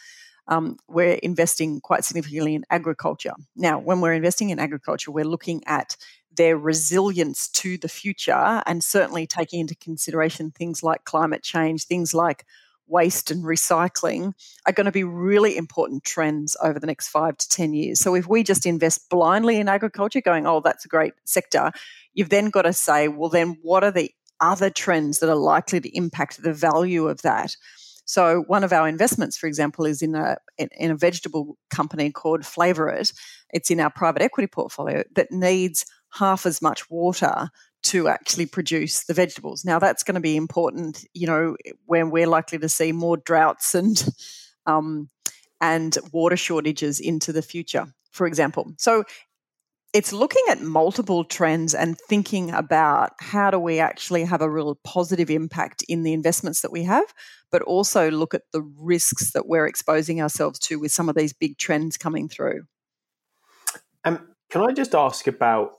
um, 0.47 0.77
we're 0.87 1.15
investing 1.15 1.81
quite 1.81 2.05
significantly 2.05 2.55
in 2.55 2.63
agriculture. 2.69 3.33
Now, 3.55 3.79
when 3.79 3.99
we're 3.99 4.13
investing 4.13 4.49
in 4.49 4.59
agriculture, 4.59 5.11
we're 5.11 5.25
looking 5.25 5.61
at 5.67 5.97
their 6.37 6.57
resilience 6.57 7.49
to 7.49 7.77
the 7.77 7.89
future 7.89 8.61
and 8.65 8.83
certainly 8.83 9.27
taking 9.27 9.59
into 9.59 9.75
consideration 9.75 10.51
things 10.51 10.83
like 10.83 11.03
climate 11.03 11.43
change, 11.43 11.85
things 11.85 12.13
like 12.13 12.45
waste 12.87 13.31
and 13.31 13.43
recycling 13.43 14.33
are 14.65 14.73
going 14.73 14.85
to 14.85 14.91
be 14.91 15.03
really 15.03 15.57
important 15.57 16.03
trends 16.03 16.55
over 16.61 16.79
the 16.79 16.87
next 16.87 17.09
five 17.09 17.37
to 17.37 17.49
10 17.49 17.73
years. 17.73 17.99
So 17.99 18.15
if 18.15 18.27
we 18.27 18.43
just 18.43 18.65
invest 18.65 19.09
blindly 19.09 19.57
in 19.57 19.69
agriculture, 19.69 20.21
going, 20.21 20.47
oh, 20.47 20.61
that's 20.61 20.85
a 20.85 20.89
great 20.89 21.13
sector, 21.25 21.71
you've 22.13 22.29
then 22.29 22.49
got 22.49 22.63
to 22.63 22.73
say, 22.73 23.07
well, 23.07 23.29
then 23.29 23.57
what 23.61 23.83
are 23.83 23.91
the 23.91 24.11
other 24.39 24.69
trends 24.69 25.19
that 25.19 25.29
are 25.29 25.35
likely 25.35 25.79
to 25.81 25.97
impact 25.97 26.41
the 26.41 26.53
value 26.53 27.07
of 27.07 27.21
that? 27.23 27.55
So 28.05 28.45
one 28.47 28.63
of 28.63 28.71
our 28.71 28.87
investments, 28.87 29.37
for 29.37 29.47
example, 29.47 29.85
is 29.85 30.01
in 30.01 30.15
a 30.15 30.37
in 30.57 30.91
a 30.91 30.95
vegetable 30.95 31.57
company 31.69 32.09
called 32.09 32.45
Flavorite. 32.45 33.11
It's 33.49 33.69
in 33.69 33.81
our 33.81 33.89
private 33.89 34.21
equity 34.21 34.47
portfolio 34.47 35.03
that 35.15 35.29
needs 35.29 35.85
half 36.13 36.45
as 36.45 36.61
much 36.61 36.89
water 36.89 37.49
to 37.83 38.07
actually 38.07 38.45
produce 38.45 39.05
the 39.05 39.13
vegetables. 39.13 39.63
Now, 39.63 39.79
that's 39.79 40.03
going 40.03 40.15
to 40.15 40.21
be 40.21 40.35
important, 40.35 41.05
you 41.13 41.27
know, 41.27 41.55
when 41.85 42.09
we're 42.09 42.27
likely 42.27 42.57
to 42.59 42.69
see 42.69 42.91
more 42.91 43.17
droughts 43.17 43.75
and 43.75 44.03
um, 44.65 45.09
and 45.61 45.97
water 46.11 46.37
shortages 46.37 46.99
into 46.99 47.31
the 47.31 47.41
future, 47.41 47.87
for 48.11 48.27
example. 48.27 48.73
So 48.77 49.03
it's 49.93 50.13
looking 50.13 50.43
at 50.49 50.61
multiple 50.61 51.23
trends 51.23 51.73
and 51.73 51.97
thinking 51.97 52.51
about 52.51 53.13
how 53.19 53.49
do 53.49 53.57
we 53.57 53.79
actually 53.79 54.25
have 54.25 54.41
a 54.41 54.49
real 54.49 54.75
positive 54.83 55.29
impact 55.29 55.83
in 55.87 56.03
the 56.03 56.13
investments 56.13 56.61
that 56.61 56.71
we 56.71 56.83
have, 56.83 57.05
but 57.51 57.61
also 57.61 58.11
look 58.11 58.33
at 58.33 58.43
the 58.51 58.61
risks 58.77 59.31
that 59.31 59.47
we're 59.47 59.65
exposing 59.65 60.21
ourselves 60.21 60.59
to 60.59 60.79
with 60.79 60.91
some 60.91 61.09
of 61.09 61.15
these 61.15 61.33
big 61.33 61.57
trends 61.57 61.97
coming 61.97 62.27
through. 62.27 62.63
Um, 64.03 64.27
can 64.49 64.61
I 64.61 64.73
just 64.73 64.93
ask 64.93 65.25
about 65.25 65.71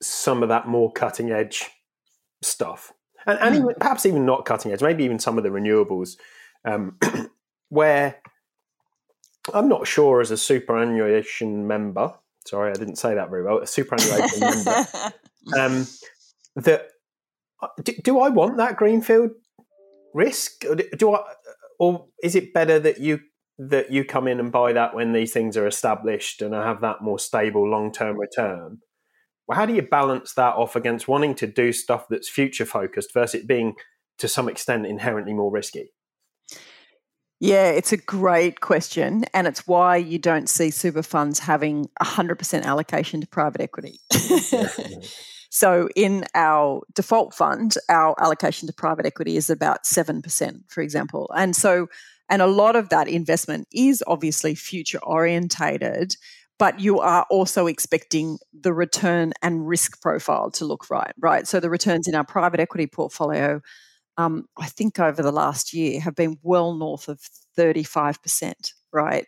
some 0.00 0.42
of 0.42 0.48
that 0.48 0.68
more 0.68 0.92
cutting 0.92 1.30
edge 1.30 1.66
stuff? 2.42 2.92
And, 3.26 3.38
and 3.40 3.56
even, 3.56 3.74
perhaps 3.78 4.06
even 4.06 4.24
not 4.24 4.44
cutting 4.44 4.72
edge, 4.72 4.82
maybe 4.82 5.04
even 5.04 5.18
some 5.18 5.38
of 5.38 5.44
the 5.44 5.50
renewables, 5.50 6.16
um, 6.64 6.96
where 7.68 8.16
I'm 9.52 9.68
not 9.68 9.86
sure 9.86 10.20
as 10.20 10.30
a 10.30 10.36
superannuation 10.36 11.66
member 11.66 12.14
sorry, 12.48 12.70
I 12.70 12.74
didn't 12.74 12.96
say 12.96 13.14
that 13.14 13.30
very 13.30 13.44
well, 13.44 13.58
a 13.58 13.66
superannuation 13.66 14.40
member, 14.40 14.86
um, 15.58 15.86
that 16.56 16.88
uh, 17.62 17.68
do, 17.82 17.92
do, 18.02 18.20
I 18.20 18.30
want 18.30 18.56
that 18.56 18.76
greenfield 18.76 19.32
risk? 20.14 20.64
Or 20.64 20.74
do 20.74 21.14
I, 21.14 21.22
or 21.78 22.06
is 22.22 22.34
it 22.34 22.54
better 22.54 22.78
that 22.80 22.98
you 22.98 23.20
that 23.58 23.90
you 23.90 24.04
come 24.04 24.28
in 24.28 24.40
and 24.40 24.52
buy 24.52 24.72
that 24.72 24.94
when 24.94 25.12
these 25.12 25.32
things 25.32 25.56
are 25.56 25.66
established 25.66 26.42
and 26.42 26.54
I 26.54 26.64
have 26.64 26.80
that 26.82 27.02
more 27.02 27.18
stable 27.18 27.68
long 27.68 27.92
term 27.92 28.18
return? 28.18 28.78
Well, 29.48 29.56
how 29.56 29.64
do 29.64 29.74
you 29.74 29.82
balance 29.82 30.34
that 30.34 30.54
off 30.54 30.76
against 30.76 31.08
wanting 31.08 31.34
to 31.36 31.46
do 31.46 31.72
stuff 31.72 32.06
that's 32.08 32.28
future 32.28 32.66
focused 32.66 33.14
versus 33.14 33.40
it 33.40 33.46
being 33.46 33.74
to 34.18 34.28
some 34.28 34.48
extent 34.48 34.86
inherently 34.86 35.32
more 35.32 35.50
risky? 35.50 35.94
Yeah, 37.40 37.70
it's 37.70 37.92
a 37.92 37.96
great 37.96 38.60
question. 38.60 39.24
And 39.32 39.46
it's 39.46 39.66
why 39.66 39.96
you 39.96 40.18
don't 40.18 40.48
see 40.48 40.70
super 40.70 41.02
funds 41.02 41.38
having 41.38 41.88
100% 42.02 42.64
allocation 42.64 43.20
to 43.22 43.26
private 43.26 43.60
equity. 43.62 44.00
so, 45.50 45.88
in 45.96 46.24
our 46.34 46.82
default 46.94 47.32
fund, 47.32 47.76
our 47.88 48.20
allocation 48.20 48.66
to 48.66 48.74
private 48.74 49.06
equity 49.06 49.36
is 49.36 49.48
about 49.48 49.84
7%, 49.84 50.62
for 50.68 50.82
example. 50.82 51.30
And 51.34 51.54
so, 51.54 51.86
and 52.28 52.42
a 52.42 52.46
lot 52.46 52.76
of 52.76 52.90
that 52.90 53.08
investment 53.08 53.68
is 53.72 54.02
obviously 54.06 54.54
future 54.54 55.02
orientated, 55.02 56.16
but 56.58 56.80
you 56.80 56.98
are 57.00 57.26
also 57.30 57.66
expecting 57.66 58.38
the 58.52 58.72
return 58.72 59.32
and 59.42 59.68
risk 59.68 60.00
profile 60.02 60.50
to 60.52 60.64
look 60.64 60.90
right, 60.90 61.12
right? 61.18 61.46
So, 61.46 61.60
the 61.60 61.70
returns 61.70 62.08
in 62.08 62.14
our 62.14 62.24
private 62.24 62.60
equity 62.60 62.86
portfolio 62.86 63.60
um, 64.18 64.46
I 64.58 64.66
think 64.66 64.98
over 64.98 65.22
the 65.22 65.32
last 65.32 65.72
year 65.72 66.00
have 66.00 66.16
been 66.16 66.38
well 66.42 66.74
north 66.74 67.08
of 67.08 67.20
35%, 67.56 68.72
right? 68.92 69.26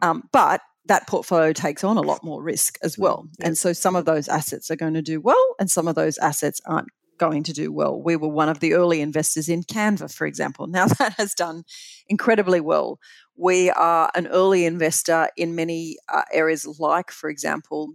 Um, 0.00 0.22
but 0.32 0.60
that 0.86 1.08
portfolio 1.08 1.52
takes 1.52 1.84
on 1.84 1.98
a 1.98 2.02
lot 2.02 2.24
more 2.24 2.42
risk 2.42 2.78
as 2.82 2.96
mm, 2.96 3.00
well. 3.00 3.28
Yeah. 3.38 3.48
And 3.48 3.58
so 3.58 3.72
some 3.72 3.96
of 3.96 4.04
those 4.04 4.28
assets 4.28 4.70
are 4.70 4.76
going 4.76 4.94
to 4.94 5.02
do 5.02 5.20
well 5.20 5.54
and 5.58 5.70
some 5.70 5.88
of 5.88 5.96
those 5.96 6.16
assets 6.18 6.60
aren't 6.64 6.88
going 7.18 7.42
to 7.44 7.52
do 7.52 7.72
well. 7.72 8.00
We 8.00 8.16
were 8.16 8.28
one 8.28 8.48
of 8.48 8.60
the 8.60 8.74
early 8.74 9.00
investors 9.00 9.48
in 9.48 9.62
Canva, 9.62 10.14
for 10.14 10.26
example. 10.26 10.66
Now 10.66 10.86
that 10.98 11.14
has 11.14 11.34
done 11.34 11.64
incredibly 12.08 12.60
well. 12.60 12.98
We 13.36 13.70
are 13.70 14.10
an 14.14 14.26
early 14.26 14.64
investor 14.64 15.28
in 15.36 15.54
many 15.54 15.96
uh, 16.08 16.22
areas 16.32 16.66
like, 16.78 17.10
for 17.10 17.30
example, 17.30 17.92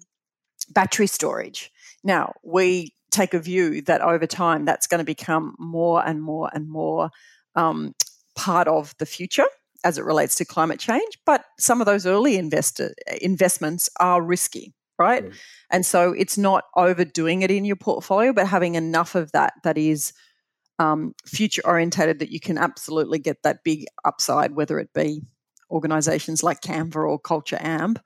battery 0.70 1.08
storage. 1.08 1.72
Now, 2.04 2.34
we 2.44 2.94
take 3.12 3.34
a 3.34 3.40
view 3.40 3.82
that 3.84 4.02
over 4.02 4.26
time 4.26 4.66
that's 4.66 4.88
going 4.88 5.00
to 5.00 5.06
become 5.06 5.56
more 5.60 6.06
and 6.06 6.22
more 6.22 6.50
and 6.54 6.70
more 6.70 7.12
um, 7.56 7.94
part 8.36 8.68
of 8.68 8.96
the 8.98 9.06
future 9.06 9.46
as 9.84 9.98
it 9.98 10.06
relates 10.06 10.36
to 10.36 10.46
climate 10.46 10.80
change. 10.80 11.20
But 11.26 11.46
some 11.60 11.82
of 11.82 11.86
those 11.86 12.06
early 12.06 12.38
investor 12.38 12.94
investments 13.22 13.90
are 14.00 14.22
risky, 14.22 14.74
right? 15.04 15.26
Mm. 15.26 15.34
And 15.70 15.86
so 15.86 16.14
it's 16.14 16.38
not 16.38 16.64
overdoing 16.76 17.42
it 17.42 17.52
in 17.52 17.66
your 17.66 17.76
portfolio, 17.76 18.34
but 18.34 18.48
having 18.48 18.76
enough 18.76 19.16
of 19.16 19.32
that 19.34 19.54
that 19.64 19.78
is 19.78 20.14
um, 20.80 21.14
future 21.26 21.62
orientated 21.66 22.20
that 22.20 22.32
you 22.32 22.40
can 22.40 22.58
absolutely 22.58 23.20
get 23.20 23.44
that 23.44 23.64
big 23.64 23.86
upside, 24.06 24.56
whether 24.56 24.80
it 24.80 24.94
be 24.94 25.22
organizations 25.70 26.44
like 26.44 26.62
Canva 26.62 26.96
or 26.96 27.20
Culture 27.20 27.60
Amp, 27.60 28.00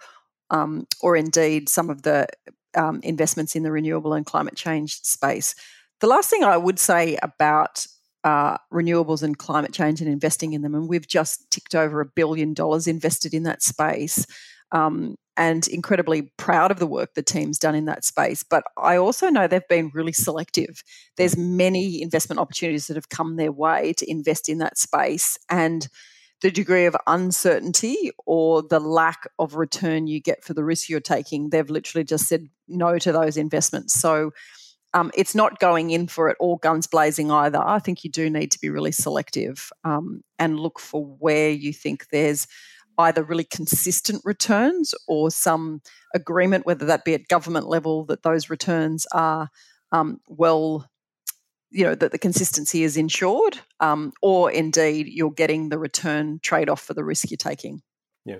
um, 0.50 0.88
or 1.02 1.16
indeed 1.16 1.70
some 1.70 1.89
of 1.89 2.02
the 2.02 2.28
um, 2.76 3.00
investments 3.04 3.56
in 3.56 3.64
the 3.64 3.72
renewable 3.72 4.14
and 4.14 4.26
climate 4.26 4.56
change 4.56 5.02
space. 5.02 5.56
The 6.00 6.08
last 6.08 6.30
thing 6.30 6.43
I 6.43 6.58
would 6.58 6.80
say 6.80 7.18
about 7.22 7.86
uh, 8.24 8.58
renewables 8.74 9.24
and 9.24 9.38
climate 9.38 9.74
change 9.74 10.02
and 10.02 10.10
investing 10.10 10.54
in 10.54 10.62
them, 10.62 10.76
and 10.76 10.89
we've 10.89 11.08
just 11.08 11.50
ticked 11.50 11.76
over 11.76 12.02
a 12.02 12.06
billion 12.06 12.54
dollars 12.54 12.88
invested 12.88 13.34
in 13.34 13.43
that 13.43 13.64
space. 13.64 14.26
Um, 14.72 15.15
and 15.39 15.68
incredibly 15.68 16.24
proud 16.38 16.72
of 16.72 16.80
the 16.80 16.88
work 16.88 17.13
the 17.13 17.22
team's 17.22 17.59
done 17.59 17.76
in 17.76 17.86
that 17.86 18.03
space. 18.03 18.41
But 18.41 18.63
I 18.76 18.97
also 18.97 19.30
know 19.30 19.45
they've 19.45 19.68
been 19.70 19.91
really 19.93 20.11
selective. 20.11 20.84
There's 21.15 21.38
many 21.38 22.01
investment 22.01 22.39
opportunities 22.39 22.88
that 22.88 22.97
have 22.97 23.09
come 23.09 23.36
their 23.36 23.51
way 23.51 23.93
to 23.97 24.09
invest 24.09 24.49
in 24.49 24.57
that 24.57 24.80
space, 24.80 25.38
and 25.47 25.88
the 26.41 26.51
degree 26.51 26.86
of 26.86 26.95
uncertainty 27.07 28.11
or 28.26 28.61
the 28.61 28.80
lack 28.80 29.28
of 29.39 29.55
return 29.55 30.07
you 30.07 30.20
get 30.20 30.43
for 30.43 30.53
the 30.53 30.63
risk 30.63 30.88
you're 30.89 30.99
taking, 30.99 31.49
they've 31.49 31.70
literally 31.70 32.03
just 32.03 32.28
said 32.28 32.47
no 32.68 32.99
to 32.99 33.11
those 33.11 33.38
investments. 33.38 33.93
So 33.99 34.32
um, 34.93 35.11
it's 35.15 35.36
not 35.36 35.59
going 35.59 35.91
in 35.91 36.07
for 36.07 36.30
it 36.30 36.38
all 36.39 36.57
guns 36.57 36.88
blazing 36.88 37.32
either. 37.32 37.59
I 37.59 37.80
think 37.80 38.03
you 38.03 38.11
do 38.11 38.30
need 38.30 38.51
to 38.51 38.59
be 38.59 38.70
really 38.70 38.91
selective 38.91 39.72
um, 39.84 40.22
and 40.38 40.59
look 40.59 40.80
for 40.80 41.03
where 41.03 41.49
you 41.49 41.74
think 41.74 42.07
there's 42.11 42.47
either 42.98 43.24
really 43.24 43.43
consistent 43.43 44.22
returns 44.26 44.93
or 45.08 45.30
some 45.32 45.82
agreement, 46.16 46.66
whether 46.66 46.86
that 46.86 47.06
be 47.06 47.14
at 47.14 47.28
government 47.28 47.68
level, 47.68 48.06
that 48.06 48.24
those 48.24 48.50
returns 48.50 49.06
are 49.12 49.50
um, 49.91 50.20
well 50.28 50.89
you 51.70 51.84
know 51.84 51.95
that 51.95 52.12
the 52.12 52.18
consistency 52.18 52.84
is 52.84 52.98
ensured, 52.98 53.60
um, 53.80 54.14
or 54.22 54.52
indeed 54.52 55.08
you're 55.08 55.32
getting 55.32 55.70
the 55.70 55.78
return 55.78 56.39
trade 56.41 56.70
off 56.70 56.82
for 56.82 56.93
the 56.93 57.04
risk 57.04 57.30
you're 57.30 57.38
taking. 57.38 57.82
Yeah, 58.26 58.38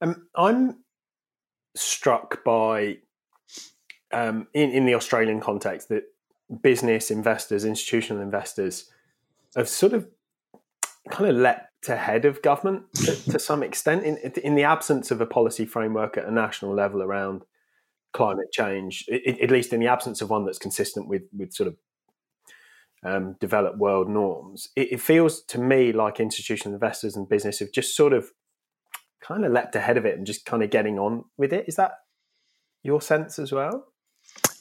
um, 0.00 0.28
I'm 0.36 0.84
struck 1.74 2.44
by 2.44 2.98
um, 4.12 4.46
in 4.54 4.70
in 4.70 4.86
the 4.86 4.94
Australian 4.94 5.40
context 5.40 5.88
that 5.88 6.04
business 6.62 7.10
investors, 7.10 7.64
institutional 7.64 8.22
investors, 8.22 8.90
have 9.56 9.68
sort 9.68 9.92
of 9.92 10.08
kind 11.10 11.28
of 11.28 11.36
leapt 11.84 12.00
ahead 12.00 12.24
of 12.24 12.42
government 12.42 12.82
to, 12.94 13.30
to 13.32 13.38
some 13.38 13.62
extent 13.62 14.04
in 14.04 14.16
in 14.42 14.54
the 14.54 14.64
absence 14.64 15.10
of 15.10 15.20
a 15.20 15.26
policy 15.26 15.66
framework 15.66 16.16
at 16.16 16.24
a 16.24 16.30
national 16.30 16.74
level 16.74 17.02
around 17.02 17.42
climate 18.12 18.52
change, 18.52 19.04
it, 19.08 19.40
at 19.40 19.50
least 19.50 19.72
in 19.72 19.80
the 19.80 19.88
absence 19.88 20.22
of 20.22 20.30
one 20.30 20.44
that's 20.44 20.58
consistent 20.58 21.08
with 21.08 21.22
with 21.36 21.52
sort 21.52 21.68
of 21.68 21.76
um, 23.04 23.36
developed 23.40 23.78
world 23.78 24.08
norms. 24.08 24.68
It, 24.76 24.92
it, 24.92 25.00
feels 25.00 25.42
to 25.44 25.58
me 25.58 25.92
like 25.92 26.20
institutional 26.20 26.74
investors 26.74 27.16
and 27.16 27.28
business 27.28 27.58
have 27.58 27.70
just 27.70 27.94
sort 27.94 28.14
of 28.14 28.30
kind 29.20 29.44
of 29.44 29.52
leapt 29.52 29.76
ahead 29.76 29.98
of 29.98 30.06
it 30.06 30.16
and 30.16 30.26
just 30.26 30.46
kind 30.46 30.62
of 30.62 30.70
getting 30.70 30.98
on 30.98 31.24
with 31.36 31.52
it. 31.52 31.66
Is 31.68 31.76
that 31.76 31.92
your 32.82 33.02
sense 33.02 33.38
as 33.38 33.52
well? 33.52 33.88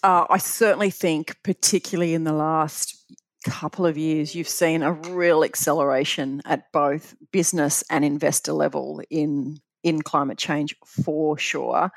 Uh, 0.03 0.25
I 0.29 0.39
certainly 0.39 0.89
think, 0.89 1.37
particularly 1.43 2.13
in 2.13 2.25
the 2.25 2.33
last 2.33 3.02
couple 3.43 3.85
of 3.85 3.97
years, 3.97 4.35
you've 4.35 4.49
seen 4.49 4.83
a 4.83 4.93
real 4.93 5.43
acceleration 5.43 6.41
at 6.45 6.71
both 6.71 7.15
business 7.31 7.83
and 7.89 8.03
investor 8.03 8.53
level 8.53 9.01
in 9.09 9.57
in 9.83 10.01
climate 10.01 10.37
change 10.37 10.75
for 10.85 11.37
sure. 11.37 11.91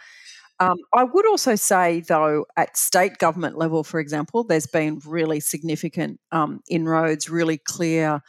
Um, 0.58 0.78
I 0.94 1.04
would 1.04 1.26
also 1.26 1.54
say, 1.54 2.00
though, 2.00 2.46
at 2.56 2.76
state 2.76 3.18
government 3.18 3.58
level, 3.58 3.84
for 3.84 4.00
example, 4.00 4.42
there's 4.42 4.66
been 4.66 5.00
really 5.06 5.38
significant 5.38 6.18
um, 6.32 6.62
inroads, 6.68 7.28
really 7.28 7.58
clear 7.58 8.22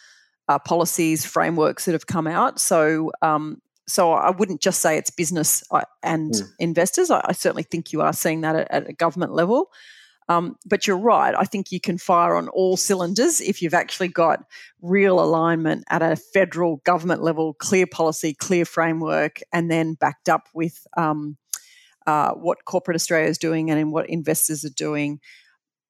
uh, 0.47 0.59
policies, 0.59 1.25
frameworks 1.25 1.85
that 1.85 1.93
have 1.93 2.07
come 2.07 2.27
out. 2.27 2.59
So, 2.59 3.11
um, 3.21 3.61
so 3.87 4.11
I 4.11 4.31
wouldn't 4.31 4.61
just 4.61 4.81
say 4.81 4.97
it's 4.97 5.09
business 5.09 5.63
uh, 5.71 5.81
and 6.03 6.33
mm. 6.33 6.49
investors. 6.59 7.09
I, 7.09 7.21
I, 7.25 7.31
certainly 7.31 7.63
think 7.63 7.93
you 7.93 8.01
are 8.01 8.13
seeing 8.13 8.41
that 8.41 8.55
at, 8.55 8.71
at 8.71 8.89
a 8.89 8.93
government 8.93 9.33
level. 9.33 9.71
Um, 10.29 10.57
but 10.65 10.85
you're 10.85 10.97
right. 10.97 11.33
I 11.37 11.45
think 11.45 11.71
you 11.71 11.79
can 11.79 11.97
fire 11.97 12.35
on 12.35 12.49
all 12.49 12.75
cylinders 12.75 13.39
if 13.39 13.61
you've 13.61 13.73
actually 13.73 14.09
got 14.09 14.43
real 14.81 15.19
alignment 15.21 15.85
at 15.89 16.01
a 16.01 16.17
federal 16.17 16.77
government 16.77 17.23
level, 17.23 17.53
clear 17.53 17.87
policy, 17.87 18.33
clear 18.33 18.65
framework, 18.65 19.39
and 19.53 19.71
then 19.71 19.93
backed 19.93 20.27
up 20.27 20.47
with 20.53 20.85
um, 20.97 21.37
uh, 22.05 22.31
what 22.31 22.65
corporate 22.65 22.95
Australia 22.95 23.29
is 23.29 23.37
doing 23.37 23.69
and 23.69 23.79
in 23.79 23.91
what 23.91 24.09
investors 24.09 24.65
are 24.65 24.69
doing. 24.69 25.19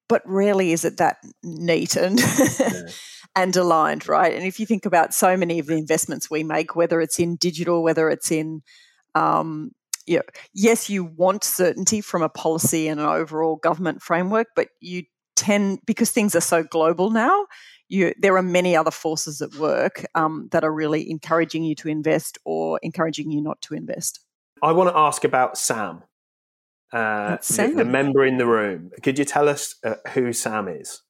But 0.08 0.22
rarely 0.26 0.72
is 0.72 0.86
it 0.86 0.98
that 0.98 1.18
neat 1.44 1.96
and 1.96 2.20
yeah. 2.20 2.82
and 3.36 3.56
aligned, 3.56 4.08
right? 4.08 4.34
And 4.34 4.46
if 4.46 4.60
you 4.60 4.66
think 4.66 4.86
about 4.86 5.14
so 5.14 5.36
many 5.36 5.60
of 5.60 5.66
the 5.66 5.78
investments 5.78 6.30
we 6.30 6.44
make, 6.44 6.76
whether 6.76 7.02
it's 7.02 7.20
in 7.20 7.36
digital, 7.36 7.84
whether 7.84 8.10
it's 8.10 8.32
in 8.32 8.62
um, 9.16 9.72
you 10.08 10.18
know, 10.18 10.24
yes, 10.54 10.90
you 10.90 11.04
want 11.04 11.44
certainty 11.44 12.02
from 12.02 12.24
a 12.24 12.30
policy 12.30 12.88
and 12.88 13.00
an 13.00 13.06
overall 13.06 13.58
government 13.58 14.02
framework, 14.02 14.48
but 14.56 14.70
you 14.80 15.04
tend 15.36 15.80
because 15.86 16.12
things 16.12 16.36
are 16.36 16.42
so 16.42 16.64
global 16.64 17.12
now. 17.12 17.46
You, 17.90 18.14
there 18.20 18.36
are 18.36 18.42
many 18.42 18.76
other 18.76 18.92
forces 18.92 19.42
at 19.42 19.56
work 19.56 20.06
um, 20.16 20.50
that 20.52 20.64
are 20.64 20.74
really 20.74 21.10
encouraging 21.10 21.64
you 21.64 21.76
to 21.76 21.90
invest 21.90 22.38
or 22.44 22.80
encouraging 22.82 23.32
you 23.32 23.42
not 23.42 23.62
to 23.64 23.76
invest. 23.76 24.20
I 24.62 24.72
want 24.72 24.90
to 24.90 24.98
ask 24.98 25.24
about 25.24 25.58
Sam, 25.58 26.04
uh, 26.92 27.38
the, 27.38 27.74
the, 27.78 27.86
member 27.86 28.26
in 28.26 28.38
the 28.38 28.48
room. 28.48 28.92
Could 29.04 29.20
you 29.20 29.26
tell 29.26 29.48
us 29.48 29.76
uh, 29.86 29.96
who 30.14 30.34
Sam 30.34 30.68
is? 30.68 31.02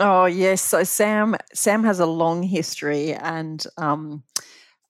Oh 0.00 0.24
yes, 0.24 0.60
so 0.60 0.82
Sam 0.82 1.36
Sam 1.52 1.84
has 1.84 2.00
a 2.00 2.06
long 2.06 2.42
history 2.42 3.12
and 3.14 3.64
um, 3.76 4.24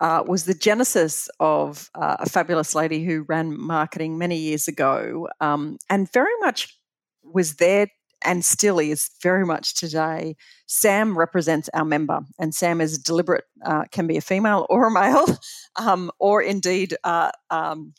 uh, 0.04 0.22
was 0.26 0.44
the 0.44 0.52
genesis 0.52 1.30
of 1.40 1.88
uh, 1.94 2.16
a 2.18 2.28
fabulous 2.28 2.74
lady 2.74 3.02
who 3.02 3.22
ran 3.22 3.58
marketing 3.58 4.18
many 4.18 4.36
years 4.36 4.68
ago, 4.68 5.26
um, 5.40 5.78
and 5.88 6.12
very 6.12 6.36
much 6.40 6.78
was 7.22 7.54
there 7.54 7.88
and 8.22 8.44
still 8.44 8.78
is 8.78 9.08
very 9.22 9.46
much 9.46 9.74
today. 9.74 10.36
Sam 10.66 11.16
represents 11.16 11.70
our 11.72 11.86
member, 11.86 12.20
and 12.38 12.54
Sam 12.54 12.82
is 12.82 12.98
deliberate, 12.98 13.44
uh, 13.64 13.84
can 13.92 14.06
be 14.06 14.18
a 14.18 14.20
female 14.20 14.66
or 14.68 14.88
a 14.88 14.90
male, 14.90 15.24
um, 15.76 16.10
or 16.18 16.42
indeed 16.42 16.94
uh, 17.02 17.30
um, 17.48 17.94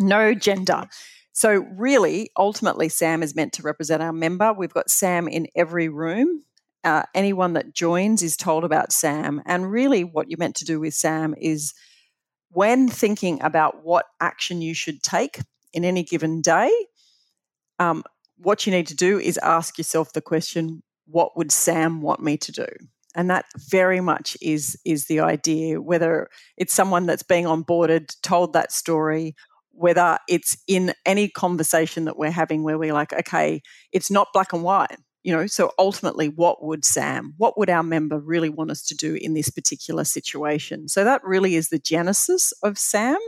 no 0.00 0.32
gender. 0.32 0.84
So, 1.32 1.66
really, 1.76 2.30
ultimately, 2.38 2.88
Sam 2.88 3.22
is 3.22 3.36
meant 3.36 3.52
to 3.54 3.62
represent 3.62 4.02
our 4.02 4.14
member. 4.14 4.54
We've 4.54 4.72
got 4.72 4.88
Sam 4.88 5.28
in 5.28 5.48
every 5.54 5.90
room. 5.90 6.44
Uh, 6.86 7.02
anyone 7.16 7.54
that 7.54 7.74
joins 7.74 8.22
is 8.22 8.36
told 8.36 8.62
about 8.62 8.92
Sam. 8.92 9.42
And 9.44 9.68
really, 9.72 10.04
what 10.04 10.30
you're 10.30 10.38
meant 10.38 10.54
to 10.56 10.64
do 10.64 10.78
with 10.78 10.94
Sam 10.94 11.34
is 11.36 11.74
when 12.50 12.88
thinking 12.88 13.42
about 13.42 13.84
what 13.84 14.06
action 14.20 14.62
you 14.62 14.72
should 14.72 15.02
take 15.02 15.40
in 15.72 15.84
any 15.84 16.04
given 16.04 16.40
day, 16.40 16.70
um, 17.80 18.04
what 18.38 18.66
you 18.66 18.72
need 18.72 18.86
to 18.86 18.94
do 18.94 19.18
is 19.18 19.36
ask 19.38 19.78
yourself 19.78 20.12
the 20.12 20.20
question 20.20 20.84
what 21.06 21.36
would 21.36 21.50
Sam 21.50 22.02
want 22.02 22.22
me 22.22 22.36
to 22.36 22.52
do? 22.52 22.66
And 23.16 23.30
that 23.30 23.46
very 23.56 24.00
much 24.00 24.36
is 24.40 24.78
is 24.84 25.06
the 25.06 25.18
idea, 25.20 25.82
whether 25.82 26.28
it's 26.56 26.72
someone 26.72 27.06
that's 27.06 27.24
being 27.24 27.46
onboarded, 27.46 28.14
told 28.22 28.52
that 28.52 28.70
story, 28.70 29.34
whether 29.72 30.18
it's 30.28 30.56
in 30.68 30.94
any 31.04 31.28
conversation 31.28 32.04
that 32.04 32.16
we're 32.16 32.30
having 32.30 32.62
where 32.62 32.78
we're 32.78 32.92
like, 32.92 33.12
okay, 33.12 33.60
it's 33.90 34.10
not 34.10 34.28
black 34.32 34.52
and 34.52 34.62
white. 34.62 34.96
You 35.26 35.32
know, 35.32 35.48
so 35.48 35.72
ultimately, 35.76 36.28
what 36.28 36.62
would 36.62 36.84
Sam, 36.84 37.34
what 37.36 37.58
would 37.58 37.68
our 37.68 37.82
member 37.82 38.16
really 38.16 38.48
want 38.48 38.70
us 38.70 38.80
to 38.82 38.94
do 38.94 39.18
in 39.20 39.34
this 39.34 39.50
particular 39.50 40.04
situation? 40.04 40.86
So 40.86 41.02
that 41.02 41.24
really 41.24 41.56
is 41.56 41.68
the 41.68 41.80
genesis 41.80 42.52
of 42.62 42.78
Sam. 42.78 43.18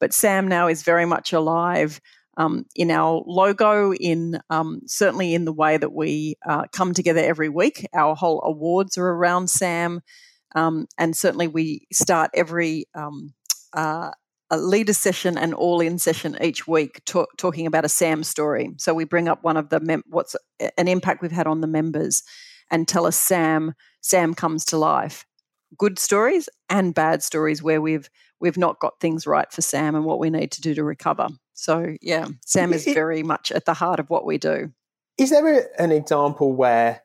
But 0.00 0.12
Sam 0.12 0.48
now 0.48 0.66
is 0.66 0.82
very 0.82 1.06
much 1.06 1.32
alive 1.32 2.00
um, 2.36 2.66
in 2.74 2.90
our 2.90 3.22
logo, 3.28 3.92
in 3.94 4.40
um, 4.50 4.80
certainly 4.86 5.32
in 5.32 5.44
the 5.44 5.52
way 5.52 5.76
that 5.76 5.92
we 5.92 6.34
uh, 6.44 6.64
come 6.72 6.94
together 6.94 7.20
every 7.20 7.48
week. 7.48 7.86
Our 7.94 8.16
whole 8.16 8.42
awards 8.42 8.98
are 8.98 9.06
around 9.06 9.50
Sam, 9.50 10.00
um, 10.56 10.88
and 10.98 11.16
certainly 11.16 11.46
we 11.46 11.86
start 11.92 12.32
every 12.34 12.86
um, 12.96 13.34
uh, 13.72 14.10
a 14.50 14.58
leader 14.58 14.92
session 14.92 15.38
and 15.38 15.54
all 15.54 15.80
in 15.80 15.98
session 15.98 16.36
each 16.40 16.66
week 16.66 17.04
talk, 17.04 17.28
talking 17.36 17.66
about 17.66 17.84
a 17.84 17.88
SAM 17.88 18.24
story. 18.24 18.70
So 18.78 18.92
we 18.92 19.04
bring 19.04 19.28
up 19.28 19.44
one 19.44 19.56
of 19.56 19.68
the 19.68 19.80
mem- 19.80 20.04
what's 20.08 20.34
an 20.76 20.88
impact 20.88 21.22
we've 21.22 21.30
had 21.30 21.46
on 21.46 21.60
the 21.60 21.66
members 21.66 22.22
and 22.70 22.86
tell 22.86 23.06
us 23.06 23.16
Sam 23.16 23.74
Sam 24.00 24.34
comes 24.34 24.64
to 24.66 24.76
life. 24.76 25.24
Good 25.76 25.98
stories 25.98 26.48
and 26.68 26.94
bad 26.94 27.22
stories 27.22 27.62
where 27.62 27.80
we've 27.80 28.08
we've 28.40 28.56
not 28.56 28.80
got 28.80 28.98
things 29.00 29.26
right 29.26 29.50
for 29.52 29.62
Sam 29.62 29.94
and 29.94 30.04
what 30.04 30.18
we 30.18 30.30
need 30.30 30.50
to 30.52 30.60
do 30.60 30.74
to 30.74 30.82
recover. 30.82 31.28
So 31.54 31.94
yeah, 32.00 32.26
Sam 32.44 32.72
is 32.72 32.84
very 32.84 33.22
much 33.22 33.52
at 33.52 33.66
the 33.66 33.74
heart 33.74 34.00
of 34.00 34.08
what 34.10 34.24
we 34.24 34.38
do. 34.38 34.72
Is 35.18 35.30
there 35.30 35.60
a, 35.60 35.62
an 35.78 35.92
example 35.92 36.54
where 36.54 37.02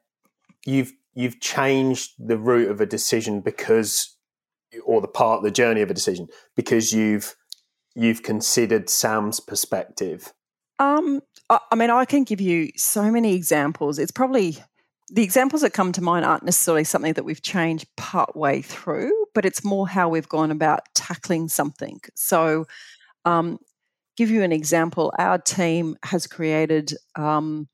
you've 0.65 0.93
you've 1.13 1.39
changed 1.41 2.13
the 2.17 2.37
route 2.37 2.71
of 2.71 2.81
a 2.81 2.85
decision 2.85 3.41
because 3.41 4.14
or 4.83 5.01
the 5.01 5.07
part 5.07 5.43
the 5.43 5.51
journey 5.51 5.81
of 5.81 5.89
a 5.89 5.93
decision 5.93 6.27
because 6.55 6.91
you've 6.91 7.35
you've 7.95 8.23
considered 8.23 8.89
Sam's 8.89 9.39
perspective? 9.39 10.33
Um, 10.79 11.21
I 11.49 11.75
mean, 11.75 11.89
I 11.89 12.05
can 12.05 12.23
give 12.23 12.41
you 12.41 12.71
so 12.75 13.09
many 13.11 13.33
examples. 13.33 13.99
It's 13.99 14.11
probably 14.11 14.57
the 15.09 15.23
examples 15.23 15.61
that 15.61 15.73
come 15.73 15.91
to 15.93 16.01
mind 16.01 16.25
aren't 16.25 16.43
necessarily 16.43 16.83
something 16.83 17.13
that 17.13 17.23
we've 17.23 17.41
changed 17.41 17.87
part 17.95 18.35
way 18.35 18.61
through, 18.61 19.11
but 19.33 19.45
it's 19.45 19.63
more 19.63 19.87
how 19.87 20.09
we've 20.09 20.27
gone 20.27 20.51
about 20.51 20.81
tackling 20.95 21.47
something. 21.47 21.99
So, 22.15 22.65
um, 23.23 23.59
give 24.17 24.31
you 24.31 24.41
an 24.41 24.51
example. 24.51 25.13
Our 25.19 25.37
team 25.37 25.97
has 26.03 26.25
created 26.25 26.93
um, 27.15 27.67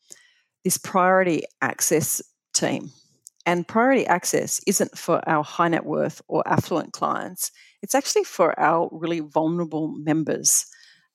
this 0.64 0.78
priority 0.78 1.44
access 1.62 2.22
team. 2.54 2.92
And 3.46 3.68
priority 3.68 4.06
access 4.06 4.62
isn't 4.68 4.98
for 4.98 5.28
our 5.28 5.44
high 5.44 5.70
net 5.70 5.86
worth 5.86 6.22
or 6.28 6.48
affluent 6.48 6.94
clients, 6.94 7.52
it's 7.82 7.96
actually 7.96 8.24
for 8.24 8.58
our 8.60 8.90
really 8.92 9.20
vulnerable 9.20 9.88
members. 9.98 10.66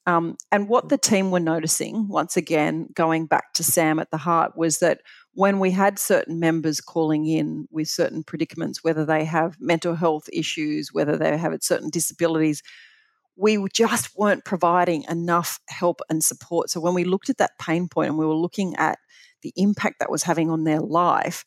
Um, 0.06 0.36
and 0.52 0.68
what 0.68 0.88
the 0.88 0.98
team 0.98 1.30
were 1.30 1.40
noticing, 1.40 2.08
once 2.08 2.36
again, 2.36 2.88
going 2.94 3.26
back 3.26 3.52
to 3.54 3.64
Sam 3.64 3.98
at 3.98 4.10
the 4.10 4.16
heart, 4.16 4.56
was 4.56 4.78
that 4.78 5.00
when 5.34 5.58
we 5.58 5.72
had 5.72 5.98
certain 5.98 6.38
members 6.38 6.80
calling 6.80 7.26
in 7.26 7.66
with 7.70 7.88
certain 7.88 8.22
predicaments, 8.22 8.82
whether 8.82 9.04
they 9.04 9.24
have 9.24 9.56
mental 9.60 9.96
health 9.96 10.28
issues, 10.32 10.92
whether 10.92 11.16
they 11.16 11.36
have 11.36 11.52
certain 11.60 11.90
disabilities, 11.90 12.62
we 13.36 13.58
just 13.72 14.16
weren't 14.16 14.44
providing 14.44 15.04
enough 15.10 15.60
help 15.68 16.00
and 16.08 16.24
support. 16.24 16.70
So 16.70 16.80
when 16.80 16.94
we 16.94 17.04
looked 17.04 17.28
at 17.28 17.38
that 17.38 17.58
pain 17.60 17.88
point 17.88 18.10
and 18.10 18.18
we 18.18 18.26
were 18.26 18.34
looking 18.34 18.74
at 18.76 18.98
the 19.42 19.52
impact 19.56 19.96
that 20.00 20.10
was 20.10 20.22
having 20.22 20.50
on 20.50 20.64
their 20.64 20.80
life, 20.80 21.44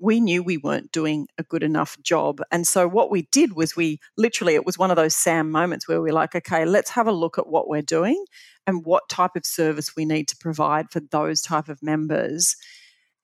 we 0.00 0.18
knew 0.18 0.42
we 0.42 0.56
weren't 0.56 0.90
doing 0.92 1.28
a 1.38 1.42
good 1.42 1.62
enough 1.62 1.96
job. 2.02 2.40
And 2.50 2.66
so 2.66 2.88
what 2.88 3.10
we 3.10 3.28
did 3.30 3.54
was 3.54 3.76
we 3.76 4.00
literally, 4.16 4.54
it 4.54 4.64
was 4.64 4.78
one 4.78 4.90
of 4.90 4.96
those 4.96 5.14
SAM 5.14 5.50
moments 5.50 5.86
where 5.86 6.00
we're 6.00 6.14
like, 6.14 6.34
okay, 6.34 6.64
let's 6.64 6.90
have 6.90 7.06
a 7.06 7.12
look 7.12 7.38
at 7.38 7.46
what 7.46 7.68
we're 7.68 7.82
doing 7.82 8.24
and 8.66 8.84
what 8.84 9.08
type 9.10 9.36
of 9.36 9.44
service 9.44 9.94
we 9.94 10.06
need 10.06 10.26
to 10.28 10.36
provide 10.38 10.90
for 10.90 11.00
those 11.00 11.42
type 11.42 11.68
of 11.68 11.82
members. 11.82 12.56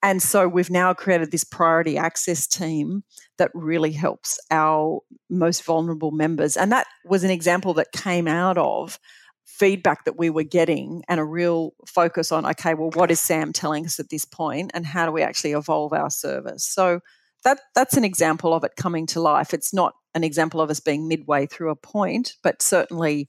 And 0.02 0.22
so 0.22 0.46
we've 0.46 0.70
now 0.70 0.92
created 0.92 1.32
this 1.32 1.44
priority 1.44 1.96
access 1.96 2.46
team 2.46 3.02
that 3.38 3.50
really 3.54 3.92
helps 3.92 4.38
our 4.50 5.00
most 5.30 5.64
vulnerable 5.64 6.10
members. 6.10 6.56
And 6.56 6.70
that 6.72 6.86
was 7.06 7.24
an 7.24 7.30
example 7.30 7.72
that 7.74 7.92
came 7.92 8.28
out 8.28 8.58
of 8.58 8.98
feedback 9.46 10.04
that 10.04 10.18
we 10.18 10.28
were 10.28 10.42
getting 10.42 11.02
and 11.08 11.20
a 11.20 11.24
real 11.24 11.72
focus 11.86 12.32
on 12.32 12.44
okay 12.44 12.74
well 12.74 12.90
what 12.94 13.10
is 13.10 13.20
sam 13.20 13.52
telling 13.52 13.86
us 13.86 14.00
at 14.00 14.10
this 14.10 14.24
point 14.24 14.72
and 14.74 14.84
how 14.84 15.06
do 15.06 15.12
we 15.12 15.22
actually 15.22 15.52
evolve 15.52 15.92
our 15.92 16.10
service? 16.10 16.66
So 16.66 17.00
that 17.44 17.60
that's 17.74 17.96
an 17.96 18.04
example 18.04 18.52
of 18.52 18.64
it 18.64 18.72
coming 18.76 19.06
to 19.06 19.20
life. 19.20 19.54
It's 19.54 19.72
not 19.72 19.94
an 20.14 20.24
example 20.24 20.60
of 20.60 20.68
us 20.68 20.80
being 20.80 21.06
midway 21.06 21.46
through 21.46 21.70
a 21.70 21.76
point 21.76 22.34
but 22.42 22.60
certainly 22.60 23.28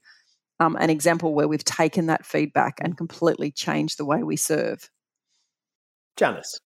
um, 0.60 0.76
an 0.76 0.90
example 0.90 1.34
where 1.34 1.46
we've 1.46 1.64
taken 1.64 2.06
that 2.06 2.26
feedback 2.26 2.78
and 2.80 2.96
completely 2.96 3.52
changed 3.52 3.96
the 3.96 4.04
way 4.04 4.24
we 4.24 4.36
serve. 4.36 4.90
Janice. 6.16 6.60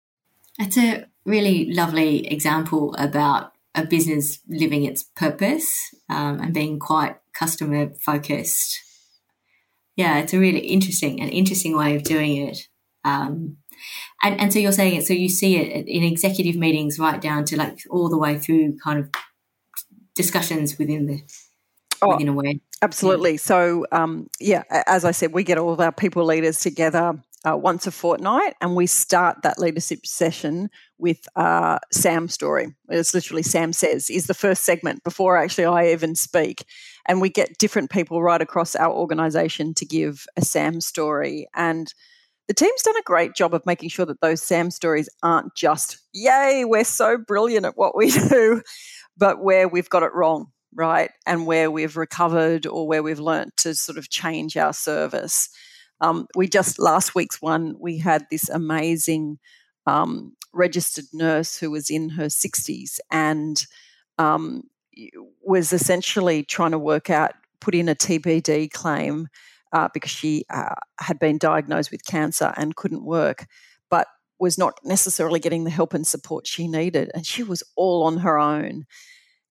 It's 0.60 0.78
a 0.78 1.06
really 1.26 1.74
lovely 1.74 2.26
example 2.28 2.96
about 2.98 3.52
a 3.76 3.86
business 3.86 4.40
living 4.48 4.86
its 4.86 5.04
purpose 5.04 5.94
um, 6.10 6.40
and 6.40 6.54
being 6.54 6.80
quite 6.80 7.18
customer 7.34 7.92
focused 8.00 8.80
yeah, 10.02 10.18
it's 10.18 10.34
a 10.34 10.40
really 10.40 10.60
interesting 10.60 11.22
an 11.22 11.30
interesting 11.30 11.78
way 11.78 11.96
of 11.96 12.04
doing 12.04 12.38
it. 12.48 12.58
Um, 13.04 13.58
and 14.24 14.40
and 14.42 14.52
so 14.52 14.58
you're 14.58 14.72
saying 14.72 14.96
it. 14.96 15.06
So 15.06 15.14
you 15.14 15.30
see 15.30 15.58
it 15.58 15.88
in 15.88 16.04
executive 16.04 16.56
meetings, 16.56 16.98
right 16.98 17.22
down 17.22 17.46
to 17.46 17.58
like 17.58 17.78
all 17.90 18.10
the 18.10 18.18
way 18.18 18.40
through 18.40 18.78
kind 18.84 19.00
of 19.00 19.10
discussions 20.16 20.80
within 20.80 21.06
the 21.06 21.22
oh, 22.02 22.14
within 22.14 22.30
a 22.30 22.34
way. 22.34 22.62
Absolutely. 22.82 23.34
Yeah. 23.34 23.38
So 23.38 23.86
um, 23.92 24.28
yeah, 24.40 24.64
as 24.88 25.06
I 25.06 25.12
said, 25.12 25.34
we 25.34 25.44
get 25.44 25.60
all 25.60 25.74
of 25.74 25.80
our 25.80 25.92
people 25.92 26.26
leaders 26.26 26.60
together 26.60 27.14
uh, 27.48 27.58
once 27.58 27.86
a 27.86 27.92
fortnight, 27.92 28.56
and 28.60 28.76
we 28.76 28.88
start 28.88 29.44
that 29.44 29.60
leadership 29.60 30.06
session 30.06 30.72
with 31.02 31.28
uh, 31.36 31.80
Sam's 31.92 32.34
story. 32.34 32.74
It's 32.90 33.14
literally 33.14 33.44
Sam 33.44 33.74
says 33.74 34.10
is 34.10 34.28
the 34.28 34.34
first 34.34 34.64
segment 34.64 35.04
before 35.04 35.38
actually 35.38 35.66
I 35.66 35.92
even 35.92 36.16
speak, 36.16 36.64
and 37.08 37.20
we 37.20 37.30
get 37.30 37.58
different 37.58 37.90
people 37.90 38.22
right 38.22 38.42
across 38.42 38.76
our 38.76 38.94
organisation 38.94 39.74
to 39.76 39.86
give 39.86 40.26
a 40.38 40.42
Sam 40.46 40.80
story 40.82 41.48
and. 41.56 41.94
The 42.48 42.56
team's 42.56 42.82
done 42.82 42.98
a 42.98 43.04
great 43.04 43.34
job 43.34 43.54
of 43.54 43.66
making 43.66 43.90
sure 43.90 44.06
that 44.08 44.20
those 44.20 44.44
Sam 44.44 44.72
stories 44.72 45.08
aren't 45.24 45.56
just, 45.56 46.00
yay, 46.12 46.66
we're 46.66 46.84
so 46.84 47.18
brilliant 47.18 47.66
at 47.66 47.78
what 47.78 47.96
we 47.96 48.12
do, 48.30 48.62
but 49.16 49.42
where 49.42 49.70
we've 49.70 49.90
got 49.90 50.04
it 50.04 50.14
wrong, 50.14 50.48
right? 50.74 51.12
And 51.26 51.48
where 51.48 51.72
we've 51.72 51.96
recovered 51.96 52.66
or 52.66 52.86
where 52.90 53.04
we've 53.04 53.22
learnt 53.22 53.56
to 53.58 53.74
sort 53.74 53.98
of 53.98 54.10
change 54.10 54.58
our 54.58 54.74
service. 54.74 55.48
Um, 56.02 56.28
we 56.36 56.50
just 56.50 56.78
last 56.78 57.16
week's 57.16 57.42
one, 57.42 57.76
we 57.80 58.00
had 58.00 58.26
this 58.30 58.50
amazing 58.50 59.40
um, 59.86 60.34
registered 60.54 61.06
nurse 61.14 61.58
who 61.58 61.72
was 61.72 61.90
in 61.90 62.10
her 62.10 62.26
60s 62.26 63.00
and 63.10 63.66
um, 64.18 64.64
was 65.42 65.74
essentially 65.74 66.44
trying 66.44 66.72
to 66.72 66.80
work 66.80 67.10
out, 67.10 67.34
put 67.60 67.76
in 67.76 67.90
a 67.90 67.96
TPD 67.96 68.72
claim 68.72 69.28
uh, 69.74 69.88
because 69.94 70.12
she 70.12 70.46
uh, 70.50 70.76
had 71.00 71.20
been 71.20 71.38
diagnosed 71.38 71.92
with 71.92 72.06
cancer 72.06 72.54
and 72.58 72.76
couldn't 72.76 73.06
work. 73.06 73.48
But 73.90 74.08
was 74.40 74.58
not 74.58 74.80
necessarily 74.84 75.40
getting 75.40 75.64
the 75.64 75.70
help 75.70 75.94
and 75.94 76.06
support 76.06 76.48
she 76.48 76.68
needed. 76.68 77.12
And 77.14 77.26
she 77.26 77.44
was 77.44 77.64
all 77.76 78.04
on 78.04 78.18
her 78.18 78.40
own. 78.40 78.86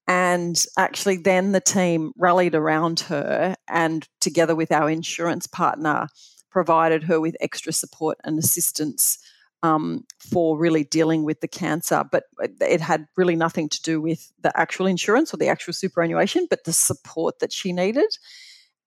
And 0.09 0.63
actually, 0.77 1.19
then 1.19 1.53
the 1.53 1.61
team 1.61 2.13
rallied 2.19 2.57
around 2.57 3.01
her 3.01 3.55
and, 3.69 4.07
together 4.21 4.57
with 4.57 4.73
our 4.73 4.91
insurance 4.91 5.47
partner, 5.47 6.09
provided 6.51 7.05
her 7.05 7.21
with 7.21 7.37
extra 7.41 7.73
support 7.73 8.19
and 8.25 8.37
assistance 8.37 9.19
um, 9.63 10.05
for 10.19 10.59
really 10.59 10.85
dealing 10.85 11.25
with 11.25 11.41
the 11.41 11.49
cancer. 11.49 12.05
But 12.11 12.25
it 12.61 12.81
had 12.81 13.07
really 13.17 13.37
nothing 13.37 13.69
to 13.69 13.83
do 13.83 14.01
with 14.01 14.33
the 14.41 14.59
actual 14.59 14.87
insurance 14.87 15.33
or 15.33 15.37
the 15.37 15.49
actual 15.49 15.73
superannuation, 15.73 16.47
but 16.49 16.65
the 16.65 16.73
support 16.73 17.39
that 17.41 17.53
she 17.53 17.73
needed. 17.73 18.17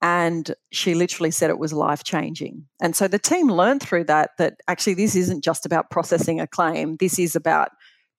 And 0.02 0.54
she 0.72 0.96
literally 0.96 1.32
said 1.32 1.50
it 1.50 1.60
was 1.60 1.72
life 1.72 2.04
changing. 2.04 2.66
And 2.82 2.96
so 2.96 3.08
the 3.08 3.20
team 3.20 3.50
learned 3.50 3.82
through 3.82 4.04
that 4.06 4.32
that 4.38 4.56
actually 4.68 4.96
this 4.96 5.16
isn't 5.16 5.44
just 5.44 5.66
about 5.66 5.90
processing 5.90 6.42
a 6.42 6.48
claim, 6.48 6.98
this 6.98 7.18
is 7.18 7.36
about 7.36 7.70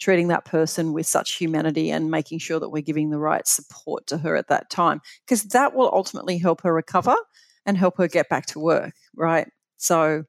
treating 0.01 0.29
that 0.29 0.45
person 0.45 0.93
with 0.93 1.07
such 1.07 1.35
humanity 1.35 1.91
and 1.91 2.11
making 2.11 2.39
sure 2.39 2.59
that 2.59 2.71
we're 2.71 2.83
giving 2.83 3.11
the 3.11 3.19
right 3.19 3.47
support 3.47 4.07
to 4.09 4.19
her 4.19 4.37
at 4.37 4.49
that 4.49 4.71
time 4.71 5.01
because 5.25 5.45
that 5.45 5.75
will 5.75 5.91
ultimately 5.93 6.39
help 6.39 6.63
her 6.63 6.73
recover 6.73 7.15
and 7.65 7.79
help 7.79 7.97
her 7.97 8.09
get 8.09 8.29
back 8.29 8.45
to 8.47 8.59
work 8.59 8.93
right 9.15 9.49
so 9.77 10.25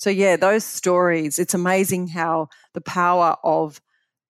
so 0.00 0.10
yeah 0.10 0.36
those 0.36 0.64
stories 0.64 1.38
it's 1.38 1.54
amazing 1.54 2.08
how 2.08 2.48
the 2.74 2.80
power 2.80 3.36
of 3.44 3.80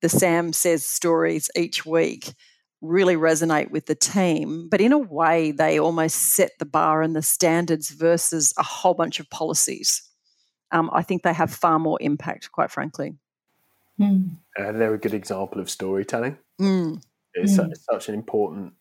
the 0.02 0.08
sam 0.08 0.52
says 0.52 0.84
stories 0.84 1.50
each 1.56 1.86
week 1.86 2.34
really 2.82 3.16
resonate 3.16 3.70
with 3.70 3.86
the 3.86 3.94
team 3.94 4.68
but 4.70 4.80
in 4.80 4.92
a 4.92 4.98
way 4.98 5.50
they 5.50 5.78
almost 5.78 6.16
set 6.16 6.50
the 6.58 6.66
bar 6.66 7.02
and 7.02 7.14
the 7.14 7.22
standards 7.22 7.90
versus 7.90 8.52
a 8.58 8.62
whole 8.62 8.94
bunch 8.94 9.20
of 9.20 9.30
policies 9.30 10.02
um, 10.72 10.90
i 10.92 11.02
think 11.02 11.22
they 11.22 11.32
have 11.32 11.52
far 11.52 11.78
more 11.78 11.98
impact 12.00 12.52
quite 12.52 12.70
frankly 12.70 13.14
Mm. 14.00 14.36
Uh, 14.58 14.72
they're 14.72 14.94
a 14.94 14.98
good 14.98 15.14
example 15.14 15.60
of 15.60 15.68
storytelling. 15.68 16.38
Mm. 16.60 17.02
It's 17.34 17.56
mm. 17.56 17.72
such 17.90 18.08
an 18.08 18.14
important 18.14 18.72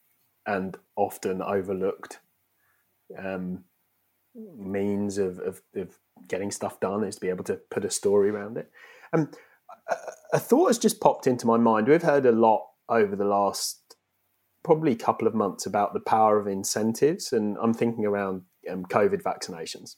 and 0.46 0.78
often 0.96 1.42
overlooked 1.42 2.20
um, 3.18 3.66
means 4.36 5.18
of, 5.18 5.40
of, 5.40 5.62
of, 5.76 5.98
getting 6.28 6.52
stuff 6.52 6.80
done 6.80 7.04
is 7.04 7.16
to 7.16 7.22
be 7.22 7.30
able 7.30 7.46
to 7.46 7.56
put 7.72 7.86
a 7.86 7.90
story 7.90 8.30
around 8.30 8.58
it. 8.58 8.70
Um, 9.14 9.32
a, 9.90 9.96
a 10.34 10.40
thought 10.40 10.68
has 10.68 10.78
just 10.78 11.00
popped 11.00 11.28
into 11.28 11.48
my 11.48 11.58
mind. 11.58 11.88
We've 11.88 12.02
heard 12.02 12.26
a 12.26 12.32
lot 12.32 12.68
over 12.90 13.16
the 13.16 13.26
last 13.26 13.96
probably 14.64 14.96
couple 14.96 15.28
of 15.28 15.34
months 15.34 15.66
about 15.66 15.94
the 15.94 16.00
power 16.00 16.40
of 16.40 16.48
incentives, 16.48 17.32
and 17.32 17.58
I'm 17.62 17.74
thinking 17.74 18.06
around 18.06 18.44
um, 18.70 18.86
COVID 18.86 19.24
vaccinations, 19.24 19.96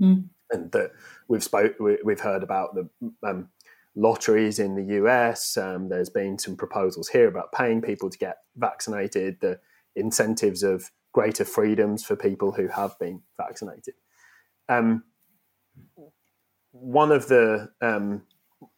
mm. 0.00 0.24
and 0.50 0.72
that 0.72 0.92
we've 1.28 1.44
spoke 1.44 1.74
we've 1.78 2.20
heard 2.20 2.42
about 2.42 2.74
the 2.74 2.88
um, 3.22 3.48
lotteries 3.94 4.58
in 4.58 4.74
the 4.74 4.96
US. 4.96 5.56
Um, 5.56 5.88
there's 5.88 6.10
been 6.10 6.38
some 6.38 6.56
proposals 6.56 7.08
here 7.08 7.28
about 7.28 7.52
paying 7.52 7.82
people 7.82 8.08
to 8.10 8.18
get 8.18 8.38
vaccinated, 8.56 9.38
the 9.40 9.60
incentives 9.94 10.62
of 10.62 10.90
greater 11.12 11.44
freedoms 11.44 12.04
for 12.04 12.16
people 12.16 12.52
who 12.52 12.68
have 12.68 12.98
been 12.98 13.22
vaccinated. 13.36 13.94
Um, 14.68 15.04
one 16.72 17.12
of 17.12 17.28
the 17.28 17.70
um, 17.80 18.22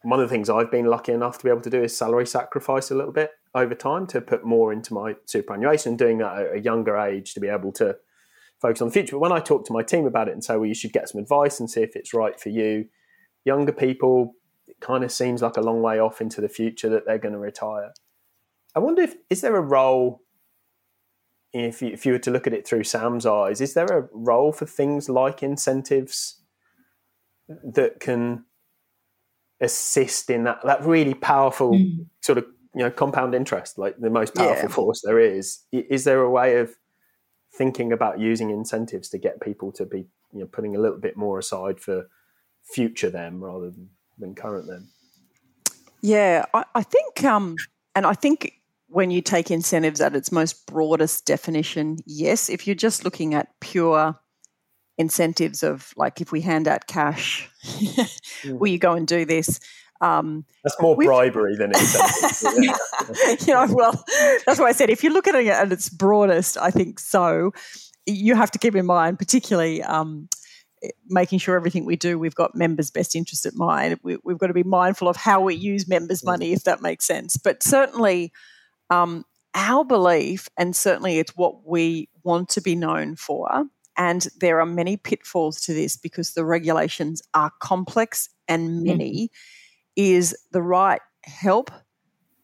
one 0.03 0.19
of 0.19 0.29
the 0.29 0.33
things 0.33 0.49
I've 0.49 0.71
been 0.71 0.85
lucky 0.85 1.11
enough 1.11 1.37
to 1.39 1.43
be 1.43 1.49
able 1.49 1.61
to 1.61 1.69
do 1.69 1.83
is 1.83 1.97
salary 1.97 2.27
sacrifice 2.27 2.91
a 2.91 2.95
little 2.95 3.11
bit 3.11 3.31
over 3.53 3.75
time 3.75 4.07
to 4.07 4.21
put 4.21 4.45
more 4.45 4.71
into 4.71 4.93
my 4.93 5.15
superannuation, 5.25 5.97
doing 5.97 6.19
that 6.19 6.37
at 6.37 6.55
a 6.55 6.59
younger 6.59 6.97
age 6.97 7.33
to 7.33 7.39
be 7.39 7.47
able 7.47 7.71
to 7.73 7.97
focus 8.61 8.81
on 8.81 8.89
the 8.89 8.93
future. 8.93 9.13
But 9.13 9.19
when 9.19 9.31
I 9.31 9.39
talk 9.39 9.65
to 9.65 9.73
my 9.73 9.83
team 9.83 10.05
about 10.05 10.27
it 10.27 10.33
and 10.33 10.43
say, 10.43 10.55
well, 10.55 10.67
you 10.67 10.75
should 10.75 10.93
get 10.93 11.09
some 11.09 11.19
advice 11.21 11.59
and 11.59 11.69
see 11.69 11.81
if 11.81 11.95
it's 11.95 12.13
right 12.13 12.39
for 12.39 12.49
you, 12.49 12.85
younger 13.43 13.71
people 13.71 14.35
it 14.67 14.79
kind 14.79 15.03
of 15.03 15.11
seems 15.11 15.41
like 15.41 15.57
a 15.57 15.61
long 15.61 15.81
way 15.81 15.99
off 15.99 16.21
into 16.21 16.39
the 16.39 16.47
future 16.47 16.89
that 16.89 17.05
they're 17.05 17.17
going 17.17 17.33
to 17.33 17.39
retire. 17.39 17.91
I 18.75 18.79
wonder 18.79 19.01
if 19.01 19.15
is 19.29 19.41
there 19.41 19.55
a 19.55 19.61
role 19.61 20.21
if 21.53 21.81
you, 21.81 21.89
if 21.89 22.05
you 22.05 22.13
were 22.13 22.19
to 22.19 22.31
look 22.31 22.47
at 22.47 22.53
it 22.53 22.65
through 22.65 22.83
Sam's 22.83 23.25
eyes, 23.25 23.61
is 23.61 23.73
there 23.73 23.85
a 23.85 24.07
role 24.13 24.53
for 24.53 24.65
things 24.65 25.09
like 25.09 25.43
incentives 25.43 26.41
that 27.47 27.99
can 27.99 28.45
assist 29.59 30.29
in 30.29 30.43
that 30.45 30.59
that 30.63 30.83
really 30.83 31.13
powerful 31.13 31.73
mm. 31.73 32.05
sort 32.21 32.37
of 32.37 32.45
you 32.73 32.83
know 32.83 32.91
compound 32.91 33.35
interest, 33.35 33.77
like 33.77 33.97
the 33.97 34.09
most 34.09 34.33
powerful 34.33 34.69
yeah. 34.69 34.75
force 34.75 35.01
there 35.03 35.19
is? 35.19 35.59
Is 35.71 36.05
there 36.05 36.21
a 36.21 36.29
way 36.29 36.57
of 36.57 36.75
thinking 37.53 37.91
about 37.91 38.19
using 38.19 38.49
incentives 38.49 39.09
to 39.09 39.17
get 39.17 39.41
people 39.41 39.71
to 39.73 39.85
be 39.85 40.07
you 40.33 40.39
know 40.39 40.45
putting 40.45 40.75
a 40.75 40.79
little 40.79 40.99
bit 40.99 41.17
more 41.17 41.37
aside 41.39 41.79
for 41.79 42.07
future 42.63 43.09
them 43.09 43.43
rather 43.43 43.69
than 43.69 43.89
than 44.17 44.35
current 44.35 44.67
them? 44.67 44.89
Yeah, 46.01 46.45
I, 46.53 46.65
I 46.73 46.83
think, 46.83 47.23
um, 47.23 47.55
and 47.93 48.05
I 48.05 48.13
think 48.13 48.60
when 48.91 49.09
you 49.09 49.21
take 49.21 49.49
incentives 49.49 50.01
at 50.01 50.15
its 50.15 50.31
most 50.31 50.67
broadest 50.67 51.25
definition, 51.25 51.97
yes. 52.05 52.49
If 52.49 52.67
you're 52.67 52.75
just 52.75 53.05
looking 53.05 53.33
at 53.33 53.47
pure 53.61 54.19
incentives 54.97 55.63
of 55.63 55.93
like 55.95 56.19
if 56.19 56.31
we 56.31 56.41
hand 56.41 56.67
out 56.67 56.87
cash, 56.87 57.49
mm. 57.63 58.59
will 58.59 58.67
you 58.67 58.77
go 58.77 58.91
and 58.91 59.07
do 59.07 59.23
this? 59.25 59.59
Um, 60.01 60.45
that's 60.63 60.79
more 60.81 60.95
bribery 60.95 61.55
than 61.55 61.69
incentive. 61.69 62.75
you 63.47 63.53
know, 63.53 63.67
well, 63.69 64.03
that's 64.45 64.59
why 64.59 64.67
I 64.67 64.71
said 64.73 64.89
if 64.89 65.03
you 65.03 65.13
look 65.13 65.27
at 65.27 65.35
it 65.35 65.47
at 65.47 65.71
its 65.71 65.89
broadest, 65.89 66.57
I 66.57 66.71
think 66.71 66.99
so. 66.99 67.53
You 68.05 68.35
have 68.35 68.51
to 68.51 68.59
keep 68.59 68.75
in 68.75 68.85
mind, 68.85 69.19
particularly 69.19 69.83
um, 69.83 70.27
making 71.07 71.39
sure 71.39 71.55
everything 71.55 71.85
we 71.85 71.95
do, 71.95 72.17
we've 72.19 72.35
got 72.35 72.55
members' 72.55 72.91
best 72.91 73.15
interest 73.15 73.45
at 73.45 73.53
mind. 73.55 73.99
We, 74.03 74.17
have 74.27 74.37
got 74.39 74.47
to 74.47 74.53
be 74.53 74.63
mindful 74.63 75.07
of 75.07 75.15
how 75.15 75.39
we 75.39 75.55
use 75.55 75.87
members' 75.87 76.25
money, 76.25 76.51
if 76.51 76.63
that 76.63 76.81
makes 76.81 77.05
sense. 77.05 77.37
But 77.37 77.63
certainly, 77.63 78.33
um, 78.91 79.25
our 79.55 79.83
belief, 79.83 80.47
and 80.57 80.75
certainly 80.75 81.17
it's 81.17 81.35
what 81.35 81.67
we 81.67 82.09
want 82.23 82.49
to 82.49 82.61
be 82.61 82.75
known 82.75 83.15
for, 83.15 83.65
and 83.97 84.27
there 84.39 84.59
are 84.59 84.65
many 84.65 84.97
pitfalls 84.97 85.61
to 85.61 85.73
this 85.73 85.97
because 85.97 86.33
the 86.33 86.45
regulations 86.45 87.21
are 87.33 87.51
complex 87.59 88.29
and 88.47 88.83
many, 88.83 89.27
mm. 89.27 89.29
is 89.95 90.35
the 90.51 90.61
right 90.61 91.01
help, 91.23 91.71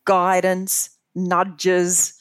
guidance, 0.05 0.89
nudges, 1.15 2.13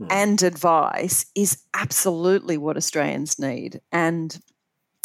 mm. 0.00 0.06
and 0.10 0.42
advice 0.42 1.26
is 1.34 1.62
absolutely 1.74 2.56
what 2.56 2.76
Australians 2.76 3.38
need. 3.38 3.80
And 3.92 4.38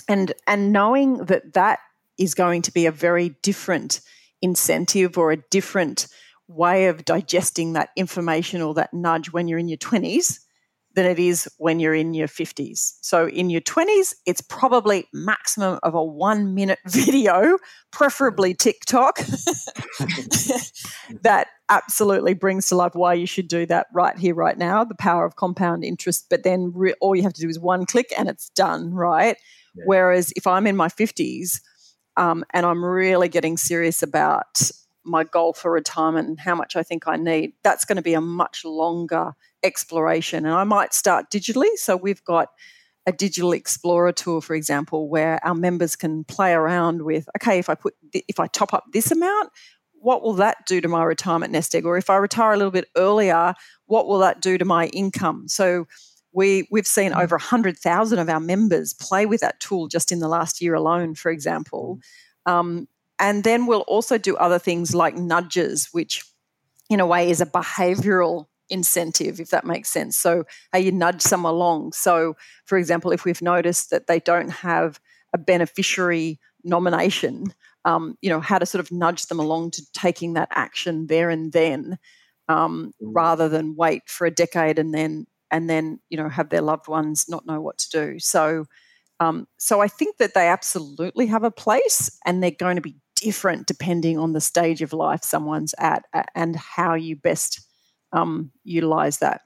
and 0.07 0.33
and 0.47 0.71
knowing 0.71 1.17
that 1.25 1.53
that 1.53 1.79
is 2.17 2.33
going 2.33 2.61
to 2.63 2.71
be 2.71 2.85
a 2.85 2.91
very 2.91 3.29
different 3.41 4.01
incentive 4.41 5.17
or 5.17 5.31
a 5.31 5.37
different 5.37 6.07
way 6.47 6.87
of 6.87 7.05
digesting 7.05 7.73
that 7.73 7.89
information 7.95 8.61
or 8.61 8.73
that 8.75 8.93
nudge 8.93 9.31
when 9.31 9.47
you're 9.47 9.59
in 9.59 9.67
your 9.67 9.77
20s 9.77 10.39
than 10.95 11.05
it 11.05 11.19
is 11.19 11.49
when 11.57 11.79
you're 11.79 11.93
in 11.93 12.13
your 12.13 12.27
50s. 12.27 12.93
So 13.01 13.27
in 13.27 13.49
your 13.49 13.61
20s, 13.61 14.13
it's 14.25 14.41
probably 14.41 15.07
maximum 15.13 15.79
of 15.83 15.93
a 15.93 16.03
1 16.03 16.53
minute 16.53 16.79
video, 16.87 17.57
preferably 17.91 18.53
TikTok. 18.53 19.17
that 21.21 21.47
absolutely 21.69 22.33
brings 22.33 22.69
to 22.69 22.75
life 22.75 22.95
why 22.95 23.13
you 23.13 23.25
should 23.25 23.47
do 23.47 23.65
that 23.65 23.87
right 23.93 24.17
here 24.17 24.35
right 24.35 24.57
now, 24.57 24.83
the 24.83 24.95
power 24.95 25.25
of 25.25 25.35
compound 25.35 25.83
interest, 25.83 26.27
but 26.29 26.43
then 26.43 26.71
re- 26.73 26.95
all 27.01 27.15
you 27.15 27.23
have 27.23 27.33
to 27.33 27.41
do 27.41 27.49
is 27.49 27.59
one 27.59 27.85
click 27.85 28.13
and 28.17 28.29
it's 28.29 28.49
done, 28.49 28.93
right? 28.93 29.37
Whereas 29.85 30.31
if 30.37 30.47
I'm 30.47 30.67
in 30.67 30.77
my 30.77 30.87
50s 30.87 31.59
um, 32.15 32.45
and 32.53 32.65
I'm 32.65 32.83
really 32.83 33.27
getting 33.27 33.57
serious 33.57 34.01
about 34.01 34.71
my 35.05 35.23
goal 35.23 35.53
for 35.53 35.71
retirement 35.71 36.27
and 36.27 36.39
how 36.39 36.55
much 36.55 36.75
I 36.75 36.83
think 36.83 37.07
I 37.07 37.15
need, 37.15 37.53
that's 37.63 37.85
going 37.85 37.95
to 37.97 38.01
be 38.01 38.13
a 38.13 38.21
much 38.21 38.65
longer 38.65 39.33
exploration. 39.63 40.45
And 40.45 40.53
I 40.53 40.63
might 40.63 40.93
start 40.93 41.31
digitally. 41.31 41.69
So 41.75 41.95
we've 41.95 42.23
got 42.23 42.49
a 43.05 43.11
digital 43.11 43.51
explorer 43.51 44.11
tool, 44.11 44.41
for 44.41 44.55
example, 44.55 45.09
where 45.09 45.43
our 45.45 45.55
members 45.55 45.95
can 45.95 46.23
play 46.23 46.53
around 46.53 47.03
with, 47.03 47.29
okay, 47.37 47.59
if 47.59 47.69
I 47.69 47.75
put, 47.75 47.93
if 48.13 48.39
I 48.39 48.47
top 48.47 48.73
up 48.73 48.85
this 48.93 49.11
amount, 49.11 49.49
what 49.93 50.21
will 50.21 50.33
that 50.33 50.65
do 50.67 50.81
to 50.81 50.87
my 50.87 51.03
retirement 51.03 51.51
nest 51.51 51.73
egg? 51.75 51.85
Or 51.85 51.97
if 51.97 52.09
I 52.09 52.17
retire 52.17 52.53
a 52.53 52.57
little 52.57 52.71
bit 52.71 52.89
earlier, 52.95 53.53
what 53.85 54.07
will 54.07 54.19
that 54.19 54.41
do 54.41 54.57
to 54.57 54.65
my 54.65 54.87
income? 54.87 55.47
So 55.47 55.87
we, 56.31 56.67
we've 56.69 56.87
seen 56.87 57.11
mm. 57.11 57.21
over 57.21 57.35
100,000 57.35 58.19
of 58.19 58.29
our 58.29 58.39
members 58.39 58.93
play 58.93 59.25
with 59.25 59.41
that 59.41 59.59
tool 59.59 59.87
just 59.87 60.11
in 60.11 60.19
the 60.19 60.27
last 60.27 60.61
year 60.61 60.73
alone, 60.73 61.15
for 61.15 61.31
example. 61.31 61.99
Mm. 62.47 62.51
Um, 62.51 62.87
and 63.19 63.43
then 63.43 63.65
we'll 63.65 63.81
also 63.81 64.17
do 64.17 64.35
other 64.37 64.59
things 64.59 64.93
like 64.93 65.15
nudges, 65.15 65.89
which 65.91 66.23
in 66.89 66.99
a 66.99 67.05
way 67.05 67.29
is 67.29 67.41
a 67.41 67.45
behavioral 67.45 68.45
incentive, 68.69 69.39
if 69.39 69.49
that 69.49 69.65
makes 69.65 69.89
sense. 69.89 70.17
So, 70.17 70.45
how 70.73 70.79
you 70.79 70.91
nudge 70.91 71.21
someone 71.21 71.53
along. 71.53 71.93
So, 71.93 72.35
for 72.65 72.77
example, 72.77 73.11
if 73.11 73.25
we've 73.25 73.41
noticed 73.41 73.89
that 73.91 74.07
they 74.07 74.19
don't 74.19 74.49
have 74.49 74.99
a 75.33 75.37
beneficiary 75.37 76.39
nomination, 76.63 77.53
um, 77.85 78.17
you 78.21 78.29
know, 78.29 78.39
how 78.39 78.57
to 78.57 78.65
sort 78.65 78.79
of 78.79 78.91
nudge 78.91 79.27
them 79.27 79.39
along 79.39 79.71
to 79.71 79.85
taking 79.93 80.33
that 80.33 80.49
action 80.51 81.07
there 81.07 81.29
and 81.29 81.51
then, 81.51 81.97
um, 82.49 82.93
mm. 83.01 83.11
rather 83.13 83.47
than 83.47 83.75
wait 83.75 84.03
for 84.07 84.25
a 84.25 84.31
decade 84.31 84.79
and 84.79 84.93
then 84.93 85.25
and 85.51 85.69
then 85.69 85.99
you 86.09 86.17
know 86.17 86.27
have 86.27 86.49
their 86.49 86.61
loved 86.61 86.87
ones 86.87 87.25
not 87.29 87.45
know 87.45 87.61
what 87.61 87.77
to 87.77 87.89
do. 87.89 88.19
So, 88.19 88.65
um, 89.19 89.47
so 89.57 89.81
I 89.81 89.87
think 89.87 90.17
that 90.17 90.33
they 90.33 90.47
absolutely 90.47 91.27
have 91.27 91.43
a 91.43 91.51
place, 91.51 92.19
and 92.25 92.41
they're 92.41 92.51
going 92.51 92.75
to 92.75 92.81
be 92.81 92.95
different 93.25 93.65
depending 93.65 94.19
on 94.19 94.33
the 94.33 94.39
stage 94.39 94.83
of 94.83 94.93
life 94.93 95.23
someone's 95.23 95.73
at 95.79 96.05
and 96.35 96.55
how 96.55 96.93
you 96.93 97.15
best 97.15 97.59
um, 98.13 98.51
utilize 98.63 99.17
that. 99.17 99.41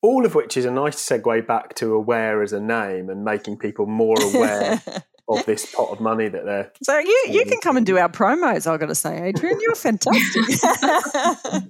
All 0.00 0.24
of 0.24 0.34
which 0.34 0.56
is 0.56 0.64
a 0.64 0.70
nice 0.70 0.96
segue 0.96 1.46
back 1.46 1.74
to 1.74 1.92
aware 1.92 2.42
as 2.42 2.54
a 2.54 2.60
name 2.60 3.10
and 3.10 3.22
making 3.22 3.58
people 3.58 3.84
more 3.84 4.16
aware 4.18 4.80
of 5.28 5.44
this 5.44 5.74
pot 5.74 5.90
of 5.90 6.00
money 6.00 6.28
that 6.28 6.46
they're. 6.46 6.72
So 6.82 6.98
you 6.98 7.24
you 7.28 7.44
can 7.44 7.60
come 7.60 7.76
and 7.76 7.84
do 7.84 7.98
our 7.98 8.08
promos. 8.08 8.66
I've 8.66 8.80
got 8.80 8.86
to 8.86 8.94
say, 8.94 9.20
Adrian, 9.20 9.58
you're 9.60 9.74
fantastic. 9.74 10.42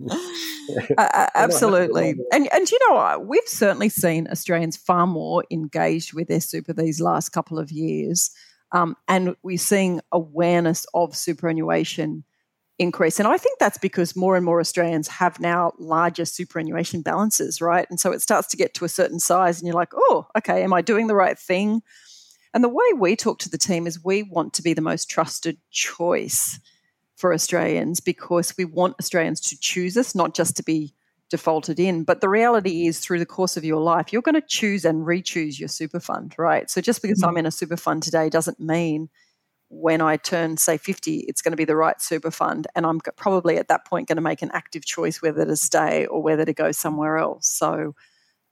uh, 0.98 1.26
absolutely, 1.34 2.14
and 2.32 2.48
and 2.50 2.70
you 2.70 2.78
know 2.88 2.94
what? 2.94 3.26
We've 3.26 3.42
certainly 3.46 3.90
seen 3.90 4.26
Australians 4.30 4.78
far 4.78 5.06
more 5.06 5.44
engaged 5.50 6.14
with 6.14 6.28
their 6.28 6.40
super 6.40 6.72
these 6.72 6.98
last 7.00 7.30
couple 7.30 7.58
of 7.58 7.70
years, 7.70 8.30
um, 8.74 8.96
and 9.08 9.36
we're 9.42 9.56
seeing 9.56 10.00
awareness 10.12 10.84
of 10.92 11.16
superannuation 11.16 12.24
increase. 12.78 13.20
And 13.20 13.28
I 13.28 13.36
think 13.36 13.60
that's 13.60 13.78
because 13.78 14.16
more 14.16 14.34
and 14.36 14.44
more 14.44 14.58
Australians 14.58 15.06
have 15.06 15.38
now 15.38 15.72
larger 15.78 16.24
superannuation 16.24 17.00
balances, 17.00 17.60
right? 17.60 17.86
And 17.88 18.00
so 18.00 18.10
it 18.10 18.20
starts 18.20 18.48
to 18.48 18.56
get 18.56 18.74
to 18.74 18.84
a 18.84 18.88
certain 18.88 19.20
size, 19.20 19.60
and 19.60 19.66
you're 19.68 19.76
like, 19.76 19.92
oh, 19.94 20.26
okay, 20.36 20.64
am 20.64 20.72
I 20.72 20.82
doing 20.82 21.06
the 21.06 21.14
right 21.14 21.38
thing? 21.38 21.82
And 22.52 22.64
the 22.64 22.68
way 22.68 22.84
we 22.96 23.14
talk 23.14 23.38
to 23.40 23.50
the 23.50 23.58
team 23.58 23.86
is 23.86 24.04
we 24.04 24.24
want 24.24 24.52
to 24.54 24.62
be 24.62 24.74
the 24.74 24.82
most 24.82 25.08
trusted 25.08 25.56
choice 25.70 26.58
for 27.14 27.32
Australians 27.32 28.00
because 28.00 28.56
we 28.58 28.64
want 28.64 28.96
Australians 29.00 29.40
to 29.40 29.58
choose 29.58 29.96
us, 29.96 30.16
not 30.16 30.34
just 30.34 30.56
to 30.56 30.64
be 30.64 30.94
defaulted 31.34 31.80
in. 31.80 32.04
But 32.04 32.20
the 32.20 32.28
reality 32.28 32.86
is, 32.86 33.00
through 33.00 33.18
the 33.18 33.26
course 33.26 33.56
of 33.56 33.64
your 33.64 33.80
life, 33.80 34.12
you're 34.12 34.22
going 34.22 34.40
to 34.40 34.46
choose 34.46 34.84
and 34.84 35.04
re 35.04 35.20
choose 35.20 35.58
your 35.58 35.68
super 35.68 35.98
fund, 35.98 36.32
right? 36.38 36.70
So 36.70 36.80
just 36.80 37.02
because 37.02 37.18
mm-hmm. 37.18 37.30
I'm 37.30 37.36
in 37.38 37.46
a 37.46 37.50
super 37.50 37.76
fund 37.76 38.04
today 38.04 38.30
doesn't 38.30 38.60
mean 38.60 39.08
when 39.68 40.00
I 40.00 40.16
turn, 40.16 40.56
say, 40.56 40.78
50, 40.78 41.24
it's 41.26 41.42
going 41.42 41.50
to 41.50 41.56
be 41.56 41.64
the 41.64 41.74
right 41.74 42.00
super 42.00 42.30
fund. 42.30 42.68
And 42.76 42.86
I'm 42.86 43.00
probably 43.16 43.56
at 43.56 43.66
that 43.66 43.84
point 43.84 44.06
going 44.06 44.16
to 44.16 44.22
make 44.22 44.42
an 44.42 44.52
active 44.52 44.84
choice 44.84 45.20
whether 45.20 45.44
to 45.44 45.56
stay 45.56 46.06
or 46.06 46.22
whether 46.22 46.44
to 46.44 46.52
go 46.52 46.70
somewhere 46.70 47.16
else. 47.16 47.48
So 47.48 47.96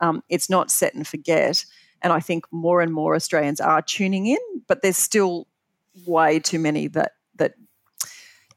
um, 0.01 0.25
it's 0.29 0.51
not 0.51 0.73
set 0.73 0.95
and 0.95 1.07
forget. 1.07 1.65
And 2.03 2.13
I 2.13 2.19
think 2.19 2.47
more 2.51 2.81
and 2.81 2.93
more 2.93 3.15
Australians 3.15 3.61
are 3.61 3.81
tuning 3.81 4.27
in, 4.27 4.41
but 4.67 4.83
there's 4.83 4.97
still 4.97 5.47
way 6.05 6.41
too 6.41 6.59
many 6.59 6.89
that 6.89 7.13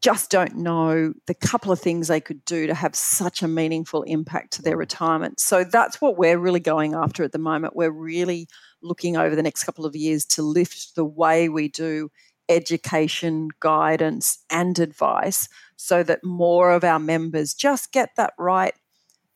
just 0.05 0.29
don't 0.29 0.55
know 0.55 1.11
the 1.25 1.33
couple 1.33 1.71
of 1.71 1.79
things 1.79 2.07
they 2.07 2.21
could 2.21 2.45
do 2.45 2.67
to 2.67 2.75
have 2.75 2.95
such 2.95 3.41
a 3.41 3.47
meaningful 3.47 4.03
impact 4.03 4.53
to 4.53 4.61
their 4.61 4.77
retirement. 4.77 5.39
So 5.39 5.63
that's 5.63 5.99
what 5.99 6.15
we're 6.15 6.37
really 6.37 6.59
going 6.59 6.93
after 6.93 7.23
at 7.23 7.31
the 7.31 7.39
moment. 7.39 7.75
We're 7.75 7.89
really 7.89 8.47
looking 8.83 9.17
over 9.17 9.35
the 9.35 9.41
next 9.41 9.63
couple 9.63 9.83
of 9.83 9.95
years 9.95 10.23
to 10.25 10.43
lift 10.43 10.93
the 10.93 11.03
way 11.03 11.49
we 11.49 11.69
do 11.69 12.11
education, 12.49 13.47
guidance, 13.59 14.43
and 14.51 14.77
advice 14.77 15.49
so 15.75 16.03
that 16.03 16.23
more 16.23 16.69
of 16.69 16.83
our 16.83 16.99
members 16.99 17.55
just 17.55 17.91
get 17.91 18.09
that 18.15 18.33
right 18.37 18.75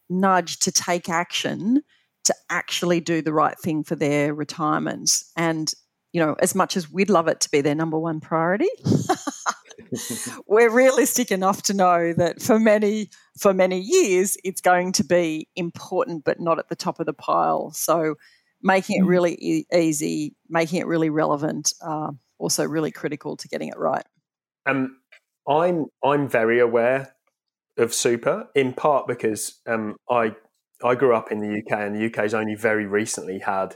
nudge 0.08 0.60
to 0.60 0.72
take 0.72 1.10
action 1.10 1.82
to 2.26 2.36
actually 2.52 3.00
do 3.00 3.24
the 3.24 3.34
right 3.34 3.58
thing 3.58 3.84
for 3.84 3.96
their 3.96 4.36
retirement. 4.36 5.24
And, 5.36 5.74
you 6.14 6.24
know, 6.24 6.36
as 6.44 6.54
much 6.54 6.78
as 6.78 6.92
we'd 6.92 7.10
love 7.10 7.28
it 7.28 7.40
to 7.40 7.50
be 7.50 7.62
their 7.62 7.74
number 7.74 7.98
one 7.98 8.20
priority, 8.20 8.70
we're 10.48 10.70
realistic 10.70 11.32
enough 11.32 11.62
to 11.64 11.74
know 11.74 12.14
that 12.14 12.42
for 12.42 12.60
many 12.60 13.10
for 13.38 13.54
many 13.54 13.80
years 13.80 14.38
it's 14.44 14.62
going 14.62 14.92
to 14.94 15.04
be 15.04 15.48
important 15.56 16.24
but 16.24 16.40
not 16.40 16.60
at 16.60 16.70
the 16.70 16.76
top 16.76 17.00
of 17.00 17.06
the 17.06 17.14
pile. 17.14 17.72
So 17.72 18.16
making 18.62 18.98
it 18.98 19.04
mm. 19.04 19.08
really 19.08 19.36
e- 19.36 19.66
easy, 19.74 20.36
making 20.50 20.80
it 20.80 20.88
really 20.88 21.10
relevant, 21.10 21.74
uh, 21.82 22.12
also 22.38 22.66
really 22.66 22.92
critical 22.92 23.38
to 23.38 23.48
getting 23.48 23.70
it 23.70 23.78
right. 23.78 24.06
Um, 24.66 24.98
I'm 25.48 25.86
I'm 26.04 26.28
very 26.28 26.60
aware 26.60 27.16
of 27.78 27.94
super 27.94 28.50
in 28.56 28.74
part 28.74 29.08
because 29.08 29.60
um, 29.66 29.96
I 30.10 30.36
I 30.84 30.96
grew 30.96 31.16
up 31.16 31.32
in 31.32 31.40
the 31.40 31.60
UK, 31.60 31.80
and 31.80 31.96
the 31.96 32.06
UK's 32.06 32.34
only 32.34 32.56
very 32.56 32.86
recently 32.86 33.40
had 33.40 33.76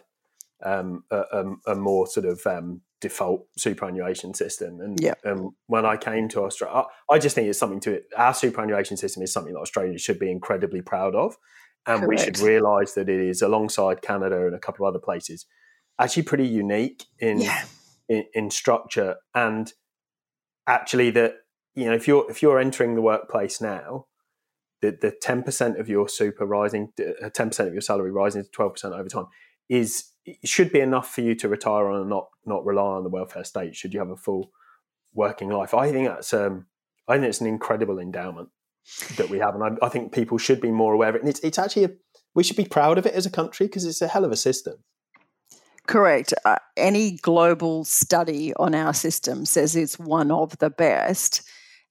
um, 0.63 1.03
a, 1.11 1.17
a, 1.17 1.71
a, 1.73 1.75
more 1.75 2.07
sort 2.07 2.25
of 2.25 2.41
um, 2.45 2.81
default 3.03 3.45
superannuation 3.57 4.33
system. 4.33 4.79
And 4.79 4.97
yeah. 4.99 5.15
um, 5.25 5.55
when 5.67 5.85
I 5.85 5.97
came 5.97 6.29
to 6.29 6.43
Australia, 6.43 6.85
I, 7.09 7.15
I, 7.15 7.19
just 7.19 7.35
think 7.35 7.49
it's 7.49 7.59
something 7.59 7.81
to 7.81 7.95
it. 7.95 8.05
Our 8.15 8.33
superannuation 8.33 8.95
system 8.95 9.21
is 9.21 9.33
something 9.33 9.53
that 9.53 9.59
Australia 9.59 9.97
should 9.97 10.19
be 10.19 10.31
incredibly 10.31 10.81
proud 10.81 11.13
of. 11.13 11.35
And 11.85 12.01
Correct. 12.01 12.09
we 12.09 12.17
should 12.17 12.39
realise 12.39 12.93
that 12.93 13.09
it 13.09 13.19
is, 13.19 13.41
alongside 13.41 14.01
Canada 14.01 14.47
and 14.47 14.55
a 14.55 14.59
couple 14.59 14.85
of 14.85 14.91
other 14.91 15.03
places, 15.03 15.45
actually 15.99 16.23
pretty 16.23 16.47
unique 16.47 17.03
in, 17.19 17.41
yeah. 17.41 17.65
in, 18.07 18.23
in 18.33 18.49
structure. 18.49 19.17
And 19.35 19.71
actually, 20.65 21.11
that 21.11 21.35
you 21.75 21.85
know, 21.85 21.93
if 21.93 22.07
you're 22.07 22.25
if 22.31 22.41
you're 22.41 22.57
entering 22.57 22.95
the 22.95 23.01
workplace 23.01 23.59
now, 23.59 24.05
the 24.81 24.97
the 25.01 25.11
ten 25.11 25.43
percent 25.43 25.77
of 25.77 25.89
your 25.89 26.07
super 26.07 26.45
rising, 26.45 26.93
uh, 26.97 27.29
ten 27.33 27.49
percent 27.49 27.67
of 27.67 27.73
your 27.73 27.81
salary 27.81 28.11
rising 28.11 28.43
to 28.43 28.49
twelve 28.49 28.75
percent 28.75 28.93
over 28.93 29.09
time 29.09 29.25
is 29.67 30.12
should 30.43 30.71
be 30.71 30.79
enough 30.79 31.13
for 31.13 31.21
you 31.21 31.35
to 31.35 31.49
retire 31.49 31.87
on 31.87 32.01
and 32.01 32.09
not 32.09 32.27
not 32.45 32.65
rely 32.65 32.95
on 32.97 33.03
the 33.03 33.09
welfare 33.09 33.43
state. 33.43 33.75
Should 33.75 33.93
you 33.93 33.99
have 33.99 34.09
a 34.09 34.15
full 34.15 34.51
working 35.13 35.49
life? 35.49 35.73
I 35.73 35.91
think 35.91 36.07
that's 36.07 36.33
um, 36.33 36.67
I 37.07 37.15
think 37.15 37.27
it's 37.27 37.41
an 37.41 37.47
incredible 37.47 37.99
endowment 37.99 38.49
that 39.17 39.29
we 39.29 39.39
have, 39.39 39.55
and 39.55 39.63
I, 39.63 39.85
I 39.85 39.89
think 39.89 40.13
people 40.13 40.37
should 40.37 40.61
be 40.61 40.71
more 40.71 40.93
aware 40.93 41.09
of 41.09 41.15
it. 41.15 41.21
And 41.21 41.29
it's 41.29 41.39
it's 41.41 41.59
actually 41.59 41.85
a, 41.85 41.91
we 42.33 42.43
should 42.43 42.57
be 42.57 42.65
proud 42.65 42.97
of 42.97 43.05
it 43.05 43.13
as 43.13 43.25
a 43.25 43.31
country 43.31 43.67
because 43.67 43.85
it's 43.85 44.01
a 44.01 44.07
hell 44.07 44.25
of 44.25 44.31
a 44.31 44.37
system. 44.37 44.75
Correct. 45.85 46.33
Uh, 46.45 46.57
any 46.77 47.17
global 47.17 47.83
study 47.83 48.53
on 48.55 48.73
our 48.73 48.93
system 48.93 49.45
says 49.45 49.75
it's 49.75 49.99
one 49.99 50.31
of 50.31 50.57
the 50.59 50.69
best. 50.69 51.43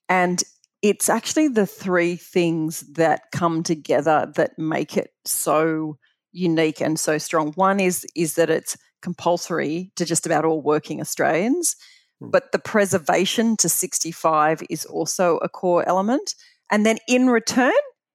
And 0.09 0.43
it's 0.81 1.09
actually 1.09 1.49
the 1.49 1.67
three 1.67 2.17
things 2.17 2.81
that 2.95 3.31
come 3.33 3.63
together 3.63 4.33
that 4.37 4.59
make 4.59 4.97
it 4.97 5.13
so 5.25 5.99
unique 6.33 6.81
and 6.81 6.99
so 6.99 7.19
strong. 7.19 7.53
One 7.53 7.81
is 7.81 8.07
is 8.15 8.35
that 8.35 8.51
it's 8.51 8.77
compulsory 9.01 9.93
to 9.97 10.05
just 10.05 10.27
about 10.27 10.45
all 10.45 10.63
working 10.63 11.01
Australians, 11.01 11.77
mm. 12.23 12.31
but 12.31 12.53
the 12.53 12.59
preservation 12.59 13.57
to 13.59 13.69
65 13.69 14.63
is 14.71 14.85
also 14.85 15.39
a 15.39 15.49
core 15.49 15.87
element. 15.89 16.35
And 16.71 16.87
then 16.87 16.99
in 17.09 17.29
return, 17.29 17.73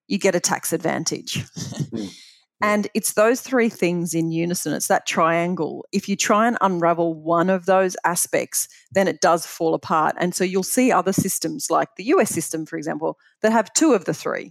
you 0.08 0.18
get 0.18 0.36
a 0.36 0.40
tax 0.40 0.74
advantage. 0.74 1.44
Mm. 1.44 2.10
And 2.62 2.88
it's 2.96 3.14
those 3.14 3.42
three 3.42 3.70
things 3.70 4.14
in 4.16 4.32
unison. 4.32 4.74
It's 4.74 4.88
that 4.88 5.06
triangle. 5.06 5.86
If 5.92 6.10
you 6.10 6.16
try 6.16 6.48
and 6.48 6.58
unravel 6.60 7.14
one 7.14 7.50
of 7.50 7.66
those 7.66 7.96
aspects, 8.04 8.68
then 8.92 9.08
it 9.08 9.22
does 9.22 9.46
fall 9.46 9.76
apart. 9.76 10.16
And 10.18 10.34
so 10.34 10.44
you'll 10.44 10.64
see 10.64 10.92
other 10.92 11.14
systems 11.14 11.70
like 11.70 11.90
the 11.98 12.06
US 12.06 12.32
system, 12.32 12.66
for 12.66 12.78
example, 12.78 13.20
that 13.42 13.52
have 13.52 13.72
two 13.74 13.94
of 13.94 14.06
the 14.06 14.14
three, 14.14 14.50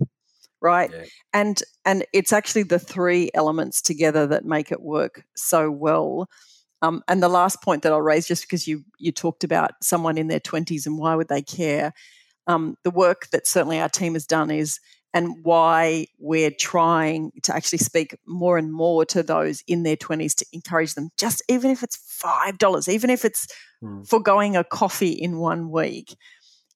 right? 0.67 0.91
Yeah. 0.93 1.05
And 1.33 1.63
and 1.85 2.05
it's 2.13 2.33
actually 2.33 2.65
the 2.65 2.79
three 2.79 3.31
elements 3.35 3.81
together 3.81 4.27
that 4.27 4.45
make 4.45 4.73
it 4.73 4.83
work 4.83 5.25
so 5.37 5.71
well. 5.71 6.29
Um, 6.83 7.03
and 7.09 7.23
the 7.23 7.29
last 7.29 7.63
point 7.63 7.83
that 7.83 7.93
I'll 7.93 8.03
raise, 8.03 8.27
just 8.27 8.43
because 8.43 8.67
you 8.67 8.85
you 8.99 9.13
talked 9.13 9.45
about 9.45 9.73
someone 9.81 10.19
in 10.19 10.29
their 10.29 10.41
twenties 10.41 10.87
and 10.87 10.99
why 10.99 11.15
would 11.15 11.29
they 11.29 11.43
care, 11.43 11.95
um, 12.47 12.77
the 12.83 12.91
work 12.91 13.29
that 13.31 13.47
certainly 13.47 13.81
our 13.81 13.89
team 13.89 14.15
has 14.15 14.27
done 14.27 14.51
is 14.51 14.81
and 15.15 15.45
why 15.45 16.07
we're 16.19 16.51
trying 16.51 17.33
to 17.43 17.55
actually 17.55 17.79
speak 17.79 18.15
more 18.27 18.59
and 18.59 18.71
more 18.71 19.03
to 19.07 19.23
those 19.23 19.63
in 19.67 19.83
their 19.83 19.97
20s 19.97 20.35
to 20.35 20.47
encourage 20.53 20.95
them 20.95 21.09
just 21.17 21.43
even 21.49 21.71
if 21.71 21.83
it's 21.83 21.97
$5 22.23 22.89
even 22.93 23.09
if 23.09 23.25
it's 23.25 23.49
mm. 23.83 24.07
foregoing 24.07 24.57
a 24.57 24.65
coffee 24.65 25.13
in 25.13 25.39
one 25.39 25.71
week 25.71 26.17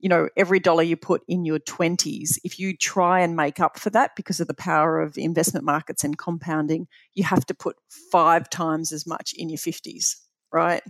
you 0.00 0.08
know 0.08 0.28
every 0.36 0.58
dollar 0.58 0.82
you 0.82 0.96
put 0.96 1.22
in 1.28 1.44
your 1.44 1.58
20s 1.58 2.38
if 2.44 2.58
you 2.58 2.76
try 2.76 3.20
and 3.20 3.36
make 3.36 3.60
up 3.60 3.78
for 3.78 3.90
that 3.90 4.16
because 4.16 4.40
of 4.40 4.48
the 4.48 4.54
power 4.54 5.00
of 5.00 5.16
investment 5.16 5.64
markets 5.64 6.04
and 6.04 6.18
compounding 6.18 6.86
you 7.14 7.22
have 7.22 7.46
to 7.46 7.54
put 7.54 7.76
five 8.10 8.48
times 8.50 8.92
as 8.92 9.06
much 9.06 9.32
in 9.34 9.48
your 9.48 9.58
50s 9.58 10.16
right 10.52 10.82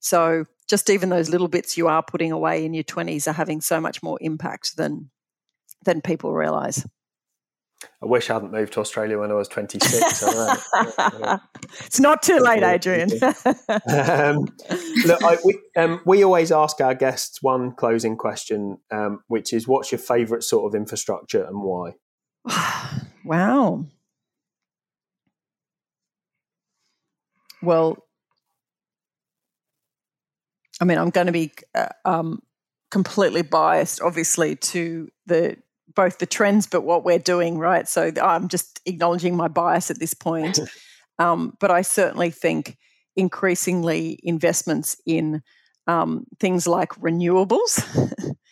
so 0.00 0.44
just 0.68 0.90
even 0.90 1.08
those 1.08 1.30
little 1.30 1.48
bits 1.48 1.76
you 1.76 1.88
are 1.88 2.02
putting 2.02 2.32
away 2.32 2.64
in 2.64 2.74
your 2.74 2.84
20s 2.84 3.28
are 3.28 3.32
having 3.32 3.60
so 3.60 3.80
much 3.80 4.02
more 4.02 4.18
impact 4.20 4.76
than 4.76 5.10
than 5.84 6.02
people 6.02 6.32
realise. 6.32 6.84
I 8.02 8.06
wish 8.06 8.28
I 8.28 8.34
hadn't 8.34 8.52
moved 8.52 8.74
to 8.74 8.80
Australia 8.80 9.18
when 9.18 9.30
I 9.30 9.34
was 9.34 9.48
26. 9.48 10.22
it's 11.86 11.98
not 11.98 12.22
too 12.22 12.38
late, 12.38 12.62
Adrian. 12.62 13.10
um, 13.88 14.46
look, 15.06 15.22
I, 15.24 15.38
we, 15.42 15.58
um, 15.76 16.00
we, 16.04 16.22
always 16.22 16.52
ask 16.52 16.80
our 16.82 16.94
guests 16.94 17.42
one 17.42 17.72
closing 17.72 18.16
question, 18.16 18.76
um, 18.90 19.20
which 19.28 19.54
is 19.54 19.66
what's 19.66 19.92
your 19.92 19.98
favourite 19.98 20.42
sort 20.42 20.66
of 20.70 20.78
infrastructure 20.78 21.42
and 21.42 21.62
why? 21.62 21.92
wow. 23.24 23.86
Well, 27.62 27.96
I 30.82 30.84
mean, 30.84 30.98
I'm 30.98 31.10
going 31.10 31.28
to 31.28 31.32
be 31.32 31.52
uh, 31.74 31.88
um, 32.04 32.42
completely 32.90 33.40
biased, 33.40 34.02
obviously, 34.02 34.56
to 34.56 35.08
the 35.24 35.56
both 35.96 36.18
the 36.18 36.26
trends 36.26 36.66
but 36.66 36.82
what 36.82 37.04
we're 37.04 37.18
doing, 37.18 37.58
right? 37.58 37.88
So 37.88 38.12
I'm 38.22 38.48
just 38.48 38.80
acknowledging 38.86 39.36
my 39.36 39.48
bias 39.48 39.90
at 39.90 39.98
this 39.98 40.14
point. 40.14 40.60
um, 41.18 41.54
but 41.58 41.70
I 41.70 41.82
certainly 41.82 42.30
think 42.30 42.76
increasingly 43.16 44.20
investments 44.22 45.00
in 45.06 45.42
um, 45.88 46.26
things 46.38 46.66
like 46.66 46.90
renewables 46.90 47.82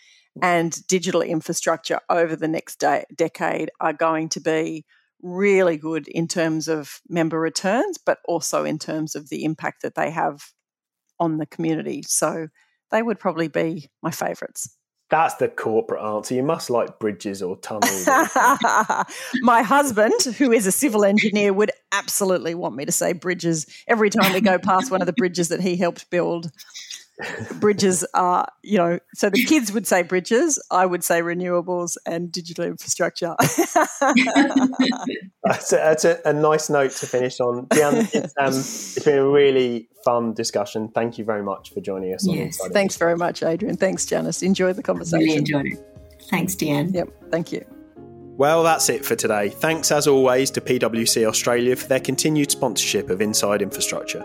and 0.42 0.86
digital 0.88 1.20
infrastructure 1.20 2.00
over 2.08 2.34
the 2.34 2.48
next 2.48 2.80
de- 2.80 3.04
decade 3.14 3.70
are 3.80 3.92
going 3.92 4.28
to 4.30 4.40
be 4.40 4.84
really 5.22 5.76
good 5.76 6.06
in 6.08 6.28
terms 6.28 6.68
of 6.68 7.00
member 7.08 7.38
returns, 7.38 7.98
but 7.98 8.18
also 8.26 8.64
in 8.64 8.78
terms 8.78 9.14
of 9.14 9.28
the 9.28 9.44
impact 9.44 9.82
that 9.82 9.94
they 9.94 10.10
have 10.10 10.42
on 11.18 11.38
the 11.38 11.46
community. 11.46 12.02
So 12.06 12.48
they 12.90 13.02
would 13.02 13.18
probably 13.18 13.48
be 13.48 13.90
my 14.02 14.10
favourites. 14.10 14.73
That's 15.10 15.34
the 15.34 15.48
corporate 15.48 16.02
answer. 16.02 16.34
You 16.34 16.42
must 16.42 16.70
like 16.70 16.98
bridges 16.98 17.42
or 17.42 17.56
tunnels. 17.58 18.06
My 19.42 19.62
husband, 19.62 20.14
who 20.38 20.50
is 20.50 20.66
a 20.66 20.72
civil 20.72 21.04
engineer, 21.04 21.52
would 21.52 21.70
absolutely 21.92 22.54
want 22.54 22.74
me 22.74 22.84
to 22.84 22.92
say 22.92 23.12
bridges 23.12 23.66
every 23.86 24.10
time 24.10 24.32
we 24.32 24.40
go 24.40 24.58
past 24.58 24.90
one 24.90 25.02
of 25.02 25.06
the 25.06 25.12
bridges 25.12 25.48
that 25.48 25.60
he 25.60 25.76
helped 25.76 26.08
build 26.10 26.50
bridges 27.60 28.04
are, 28.14 28.48
you 28.62 28.78
know, 28.78 28.98
so 29.14 29.30
the 29.30 29.44
kids 29.44 29.72
would 29.72 29.86
say 29.86 30.02
bridges, 30.02 30.60
I 30.70 30.86
would 30.86 31.04
say 31.04 31.20
renewables 31.20 31.96
and 32.06 32.32
digital 32.32 32.64
infrastructure. 32.64 33.34
that's 33.38 33.76
a, 35.72 35.76
that's 35.76 36.04
a, 36.04 36.20
a, 36.24 36.32
nice 36.32 36.68
note 36.68 36.90
to 36.92 37.06
finish 37.06 37.40
on. 37.40 37.66
Deanne, 37.66 38.08
it's, 38.14 38.34
um, 38.38 38.48
it's 38.48 39.04
been 39.04 39.18
a 39.18 39.28
really 39.28 39.88
fun 40.04 40.34
discussion. 40.34 40.88
Thank 40.88 41.18
you 41.18 41.24
very 41.24 41.42
much 41.42 41.72
for 41.72 41.80
joining 41.80 42.14
us. 42.14 42.26
Yes, 42.26 42.58
thanks 42.72 42.96
very 42.96 43.16
much, 43.16 43.42
Adrian. 43.42 43.76
Thanks, 43.76 44.06
Janice. 44.06 44.42
Enjoy 44.42 44.72
the 44.72 44.82
conversation. 44.82 45.20
Really 45.20 45.36
enjoyed 45.36 45.66
it. 45.66 45.78
Thanks, 46.30 46.54
Deanne. 46.54 46.94
Yep, 46.94 47.30
thank 47.30 47.52
you. 47.52 47.64
Well, 48.36 48.64
that's 48.64 48.88
it 48.88 49.04
for 49.04 49.14
today. 49.14 49.50
Thanks 49.50 49.92
as 49.92 50.08
always 50.08 50.50
to 50.52 50.60
PwC 50.60 51.24
Australia 51.24 51.76
for 51.76 51.86
their 51.86 52.00
continued 52.00 52.50
sponsorship 52.50 53.08
of 53.08 53.20
Inside 53.20 53.62
Infrastructure. 53.62 54.24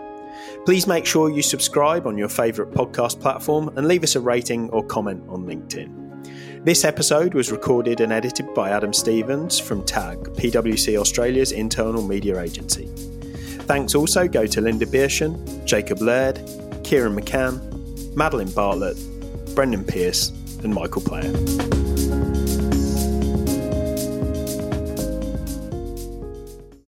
Please 0.66 0.86
make 0.86 1.06
sure 1.06 1.30
you 1.30 1.42
subscribe 1.42 2.06
on 2.06 2.18
your 2.18 2.28
favourite 2.28 2.72
podcast 2.72 3.18
platform 3.18 3.68
and 3.76 3.88
leave 3.88 4.02
us 4.02 4.14
a 4.14 4.20
rating 4.20 4.68
or 4.70 4.84
comment 4.84 5.24
on 5.28 5.44
LinkedIn. 5.44 6.64
This 6.64 6.84
episode 6.84 7.32
was 7.32 7.50
recorded 7.50 8.00
and 8.02 8.12
edited 8.12 8.52
by 8.52 8.68
Adam 8.68 8.92
Stevens 8.92 9.58
from 9.58 9.82
TAG, 9.84 10.18
PwC 10.34 10.96
Australia's 10.96 11.52
internal 11.52 12.06
media 12.06 12.38
agency. 12.40 12.86
Thanks 13.64 13.94
also 13.94 14.28
go 14.28 14.46
to 14.46 14.60
Linda 14.60 14.84
Bierschen, 14.84 15.64
Jacob 15.64 16.02
Laird, 16.02 16.36
Kieran 16.84 17.16
McCann, 17.16 18.14
Madeline 18.14 18.50
Bartlett, 18.50 18.98
Brendan 19.54 19.84
Pierce, 19.84 20.28
and 20.62 20.74
Michael 20.74 21.00
Player. 21.00 21.89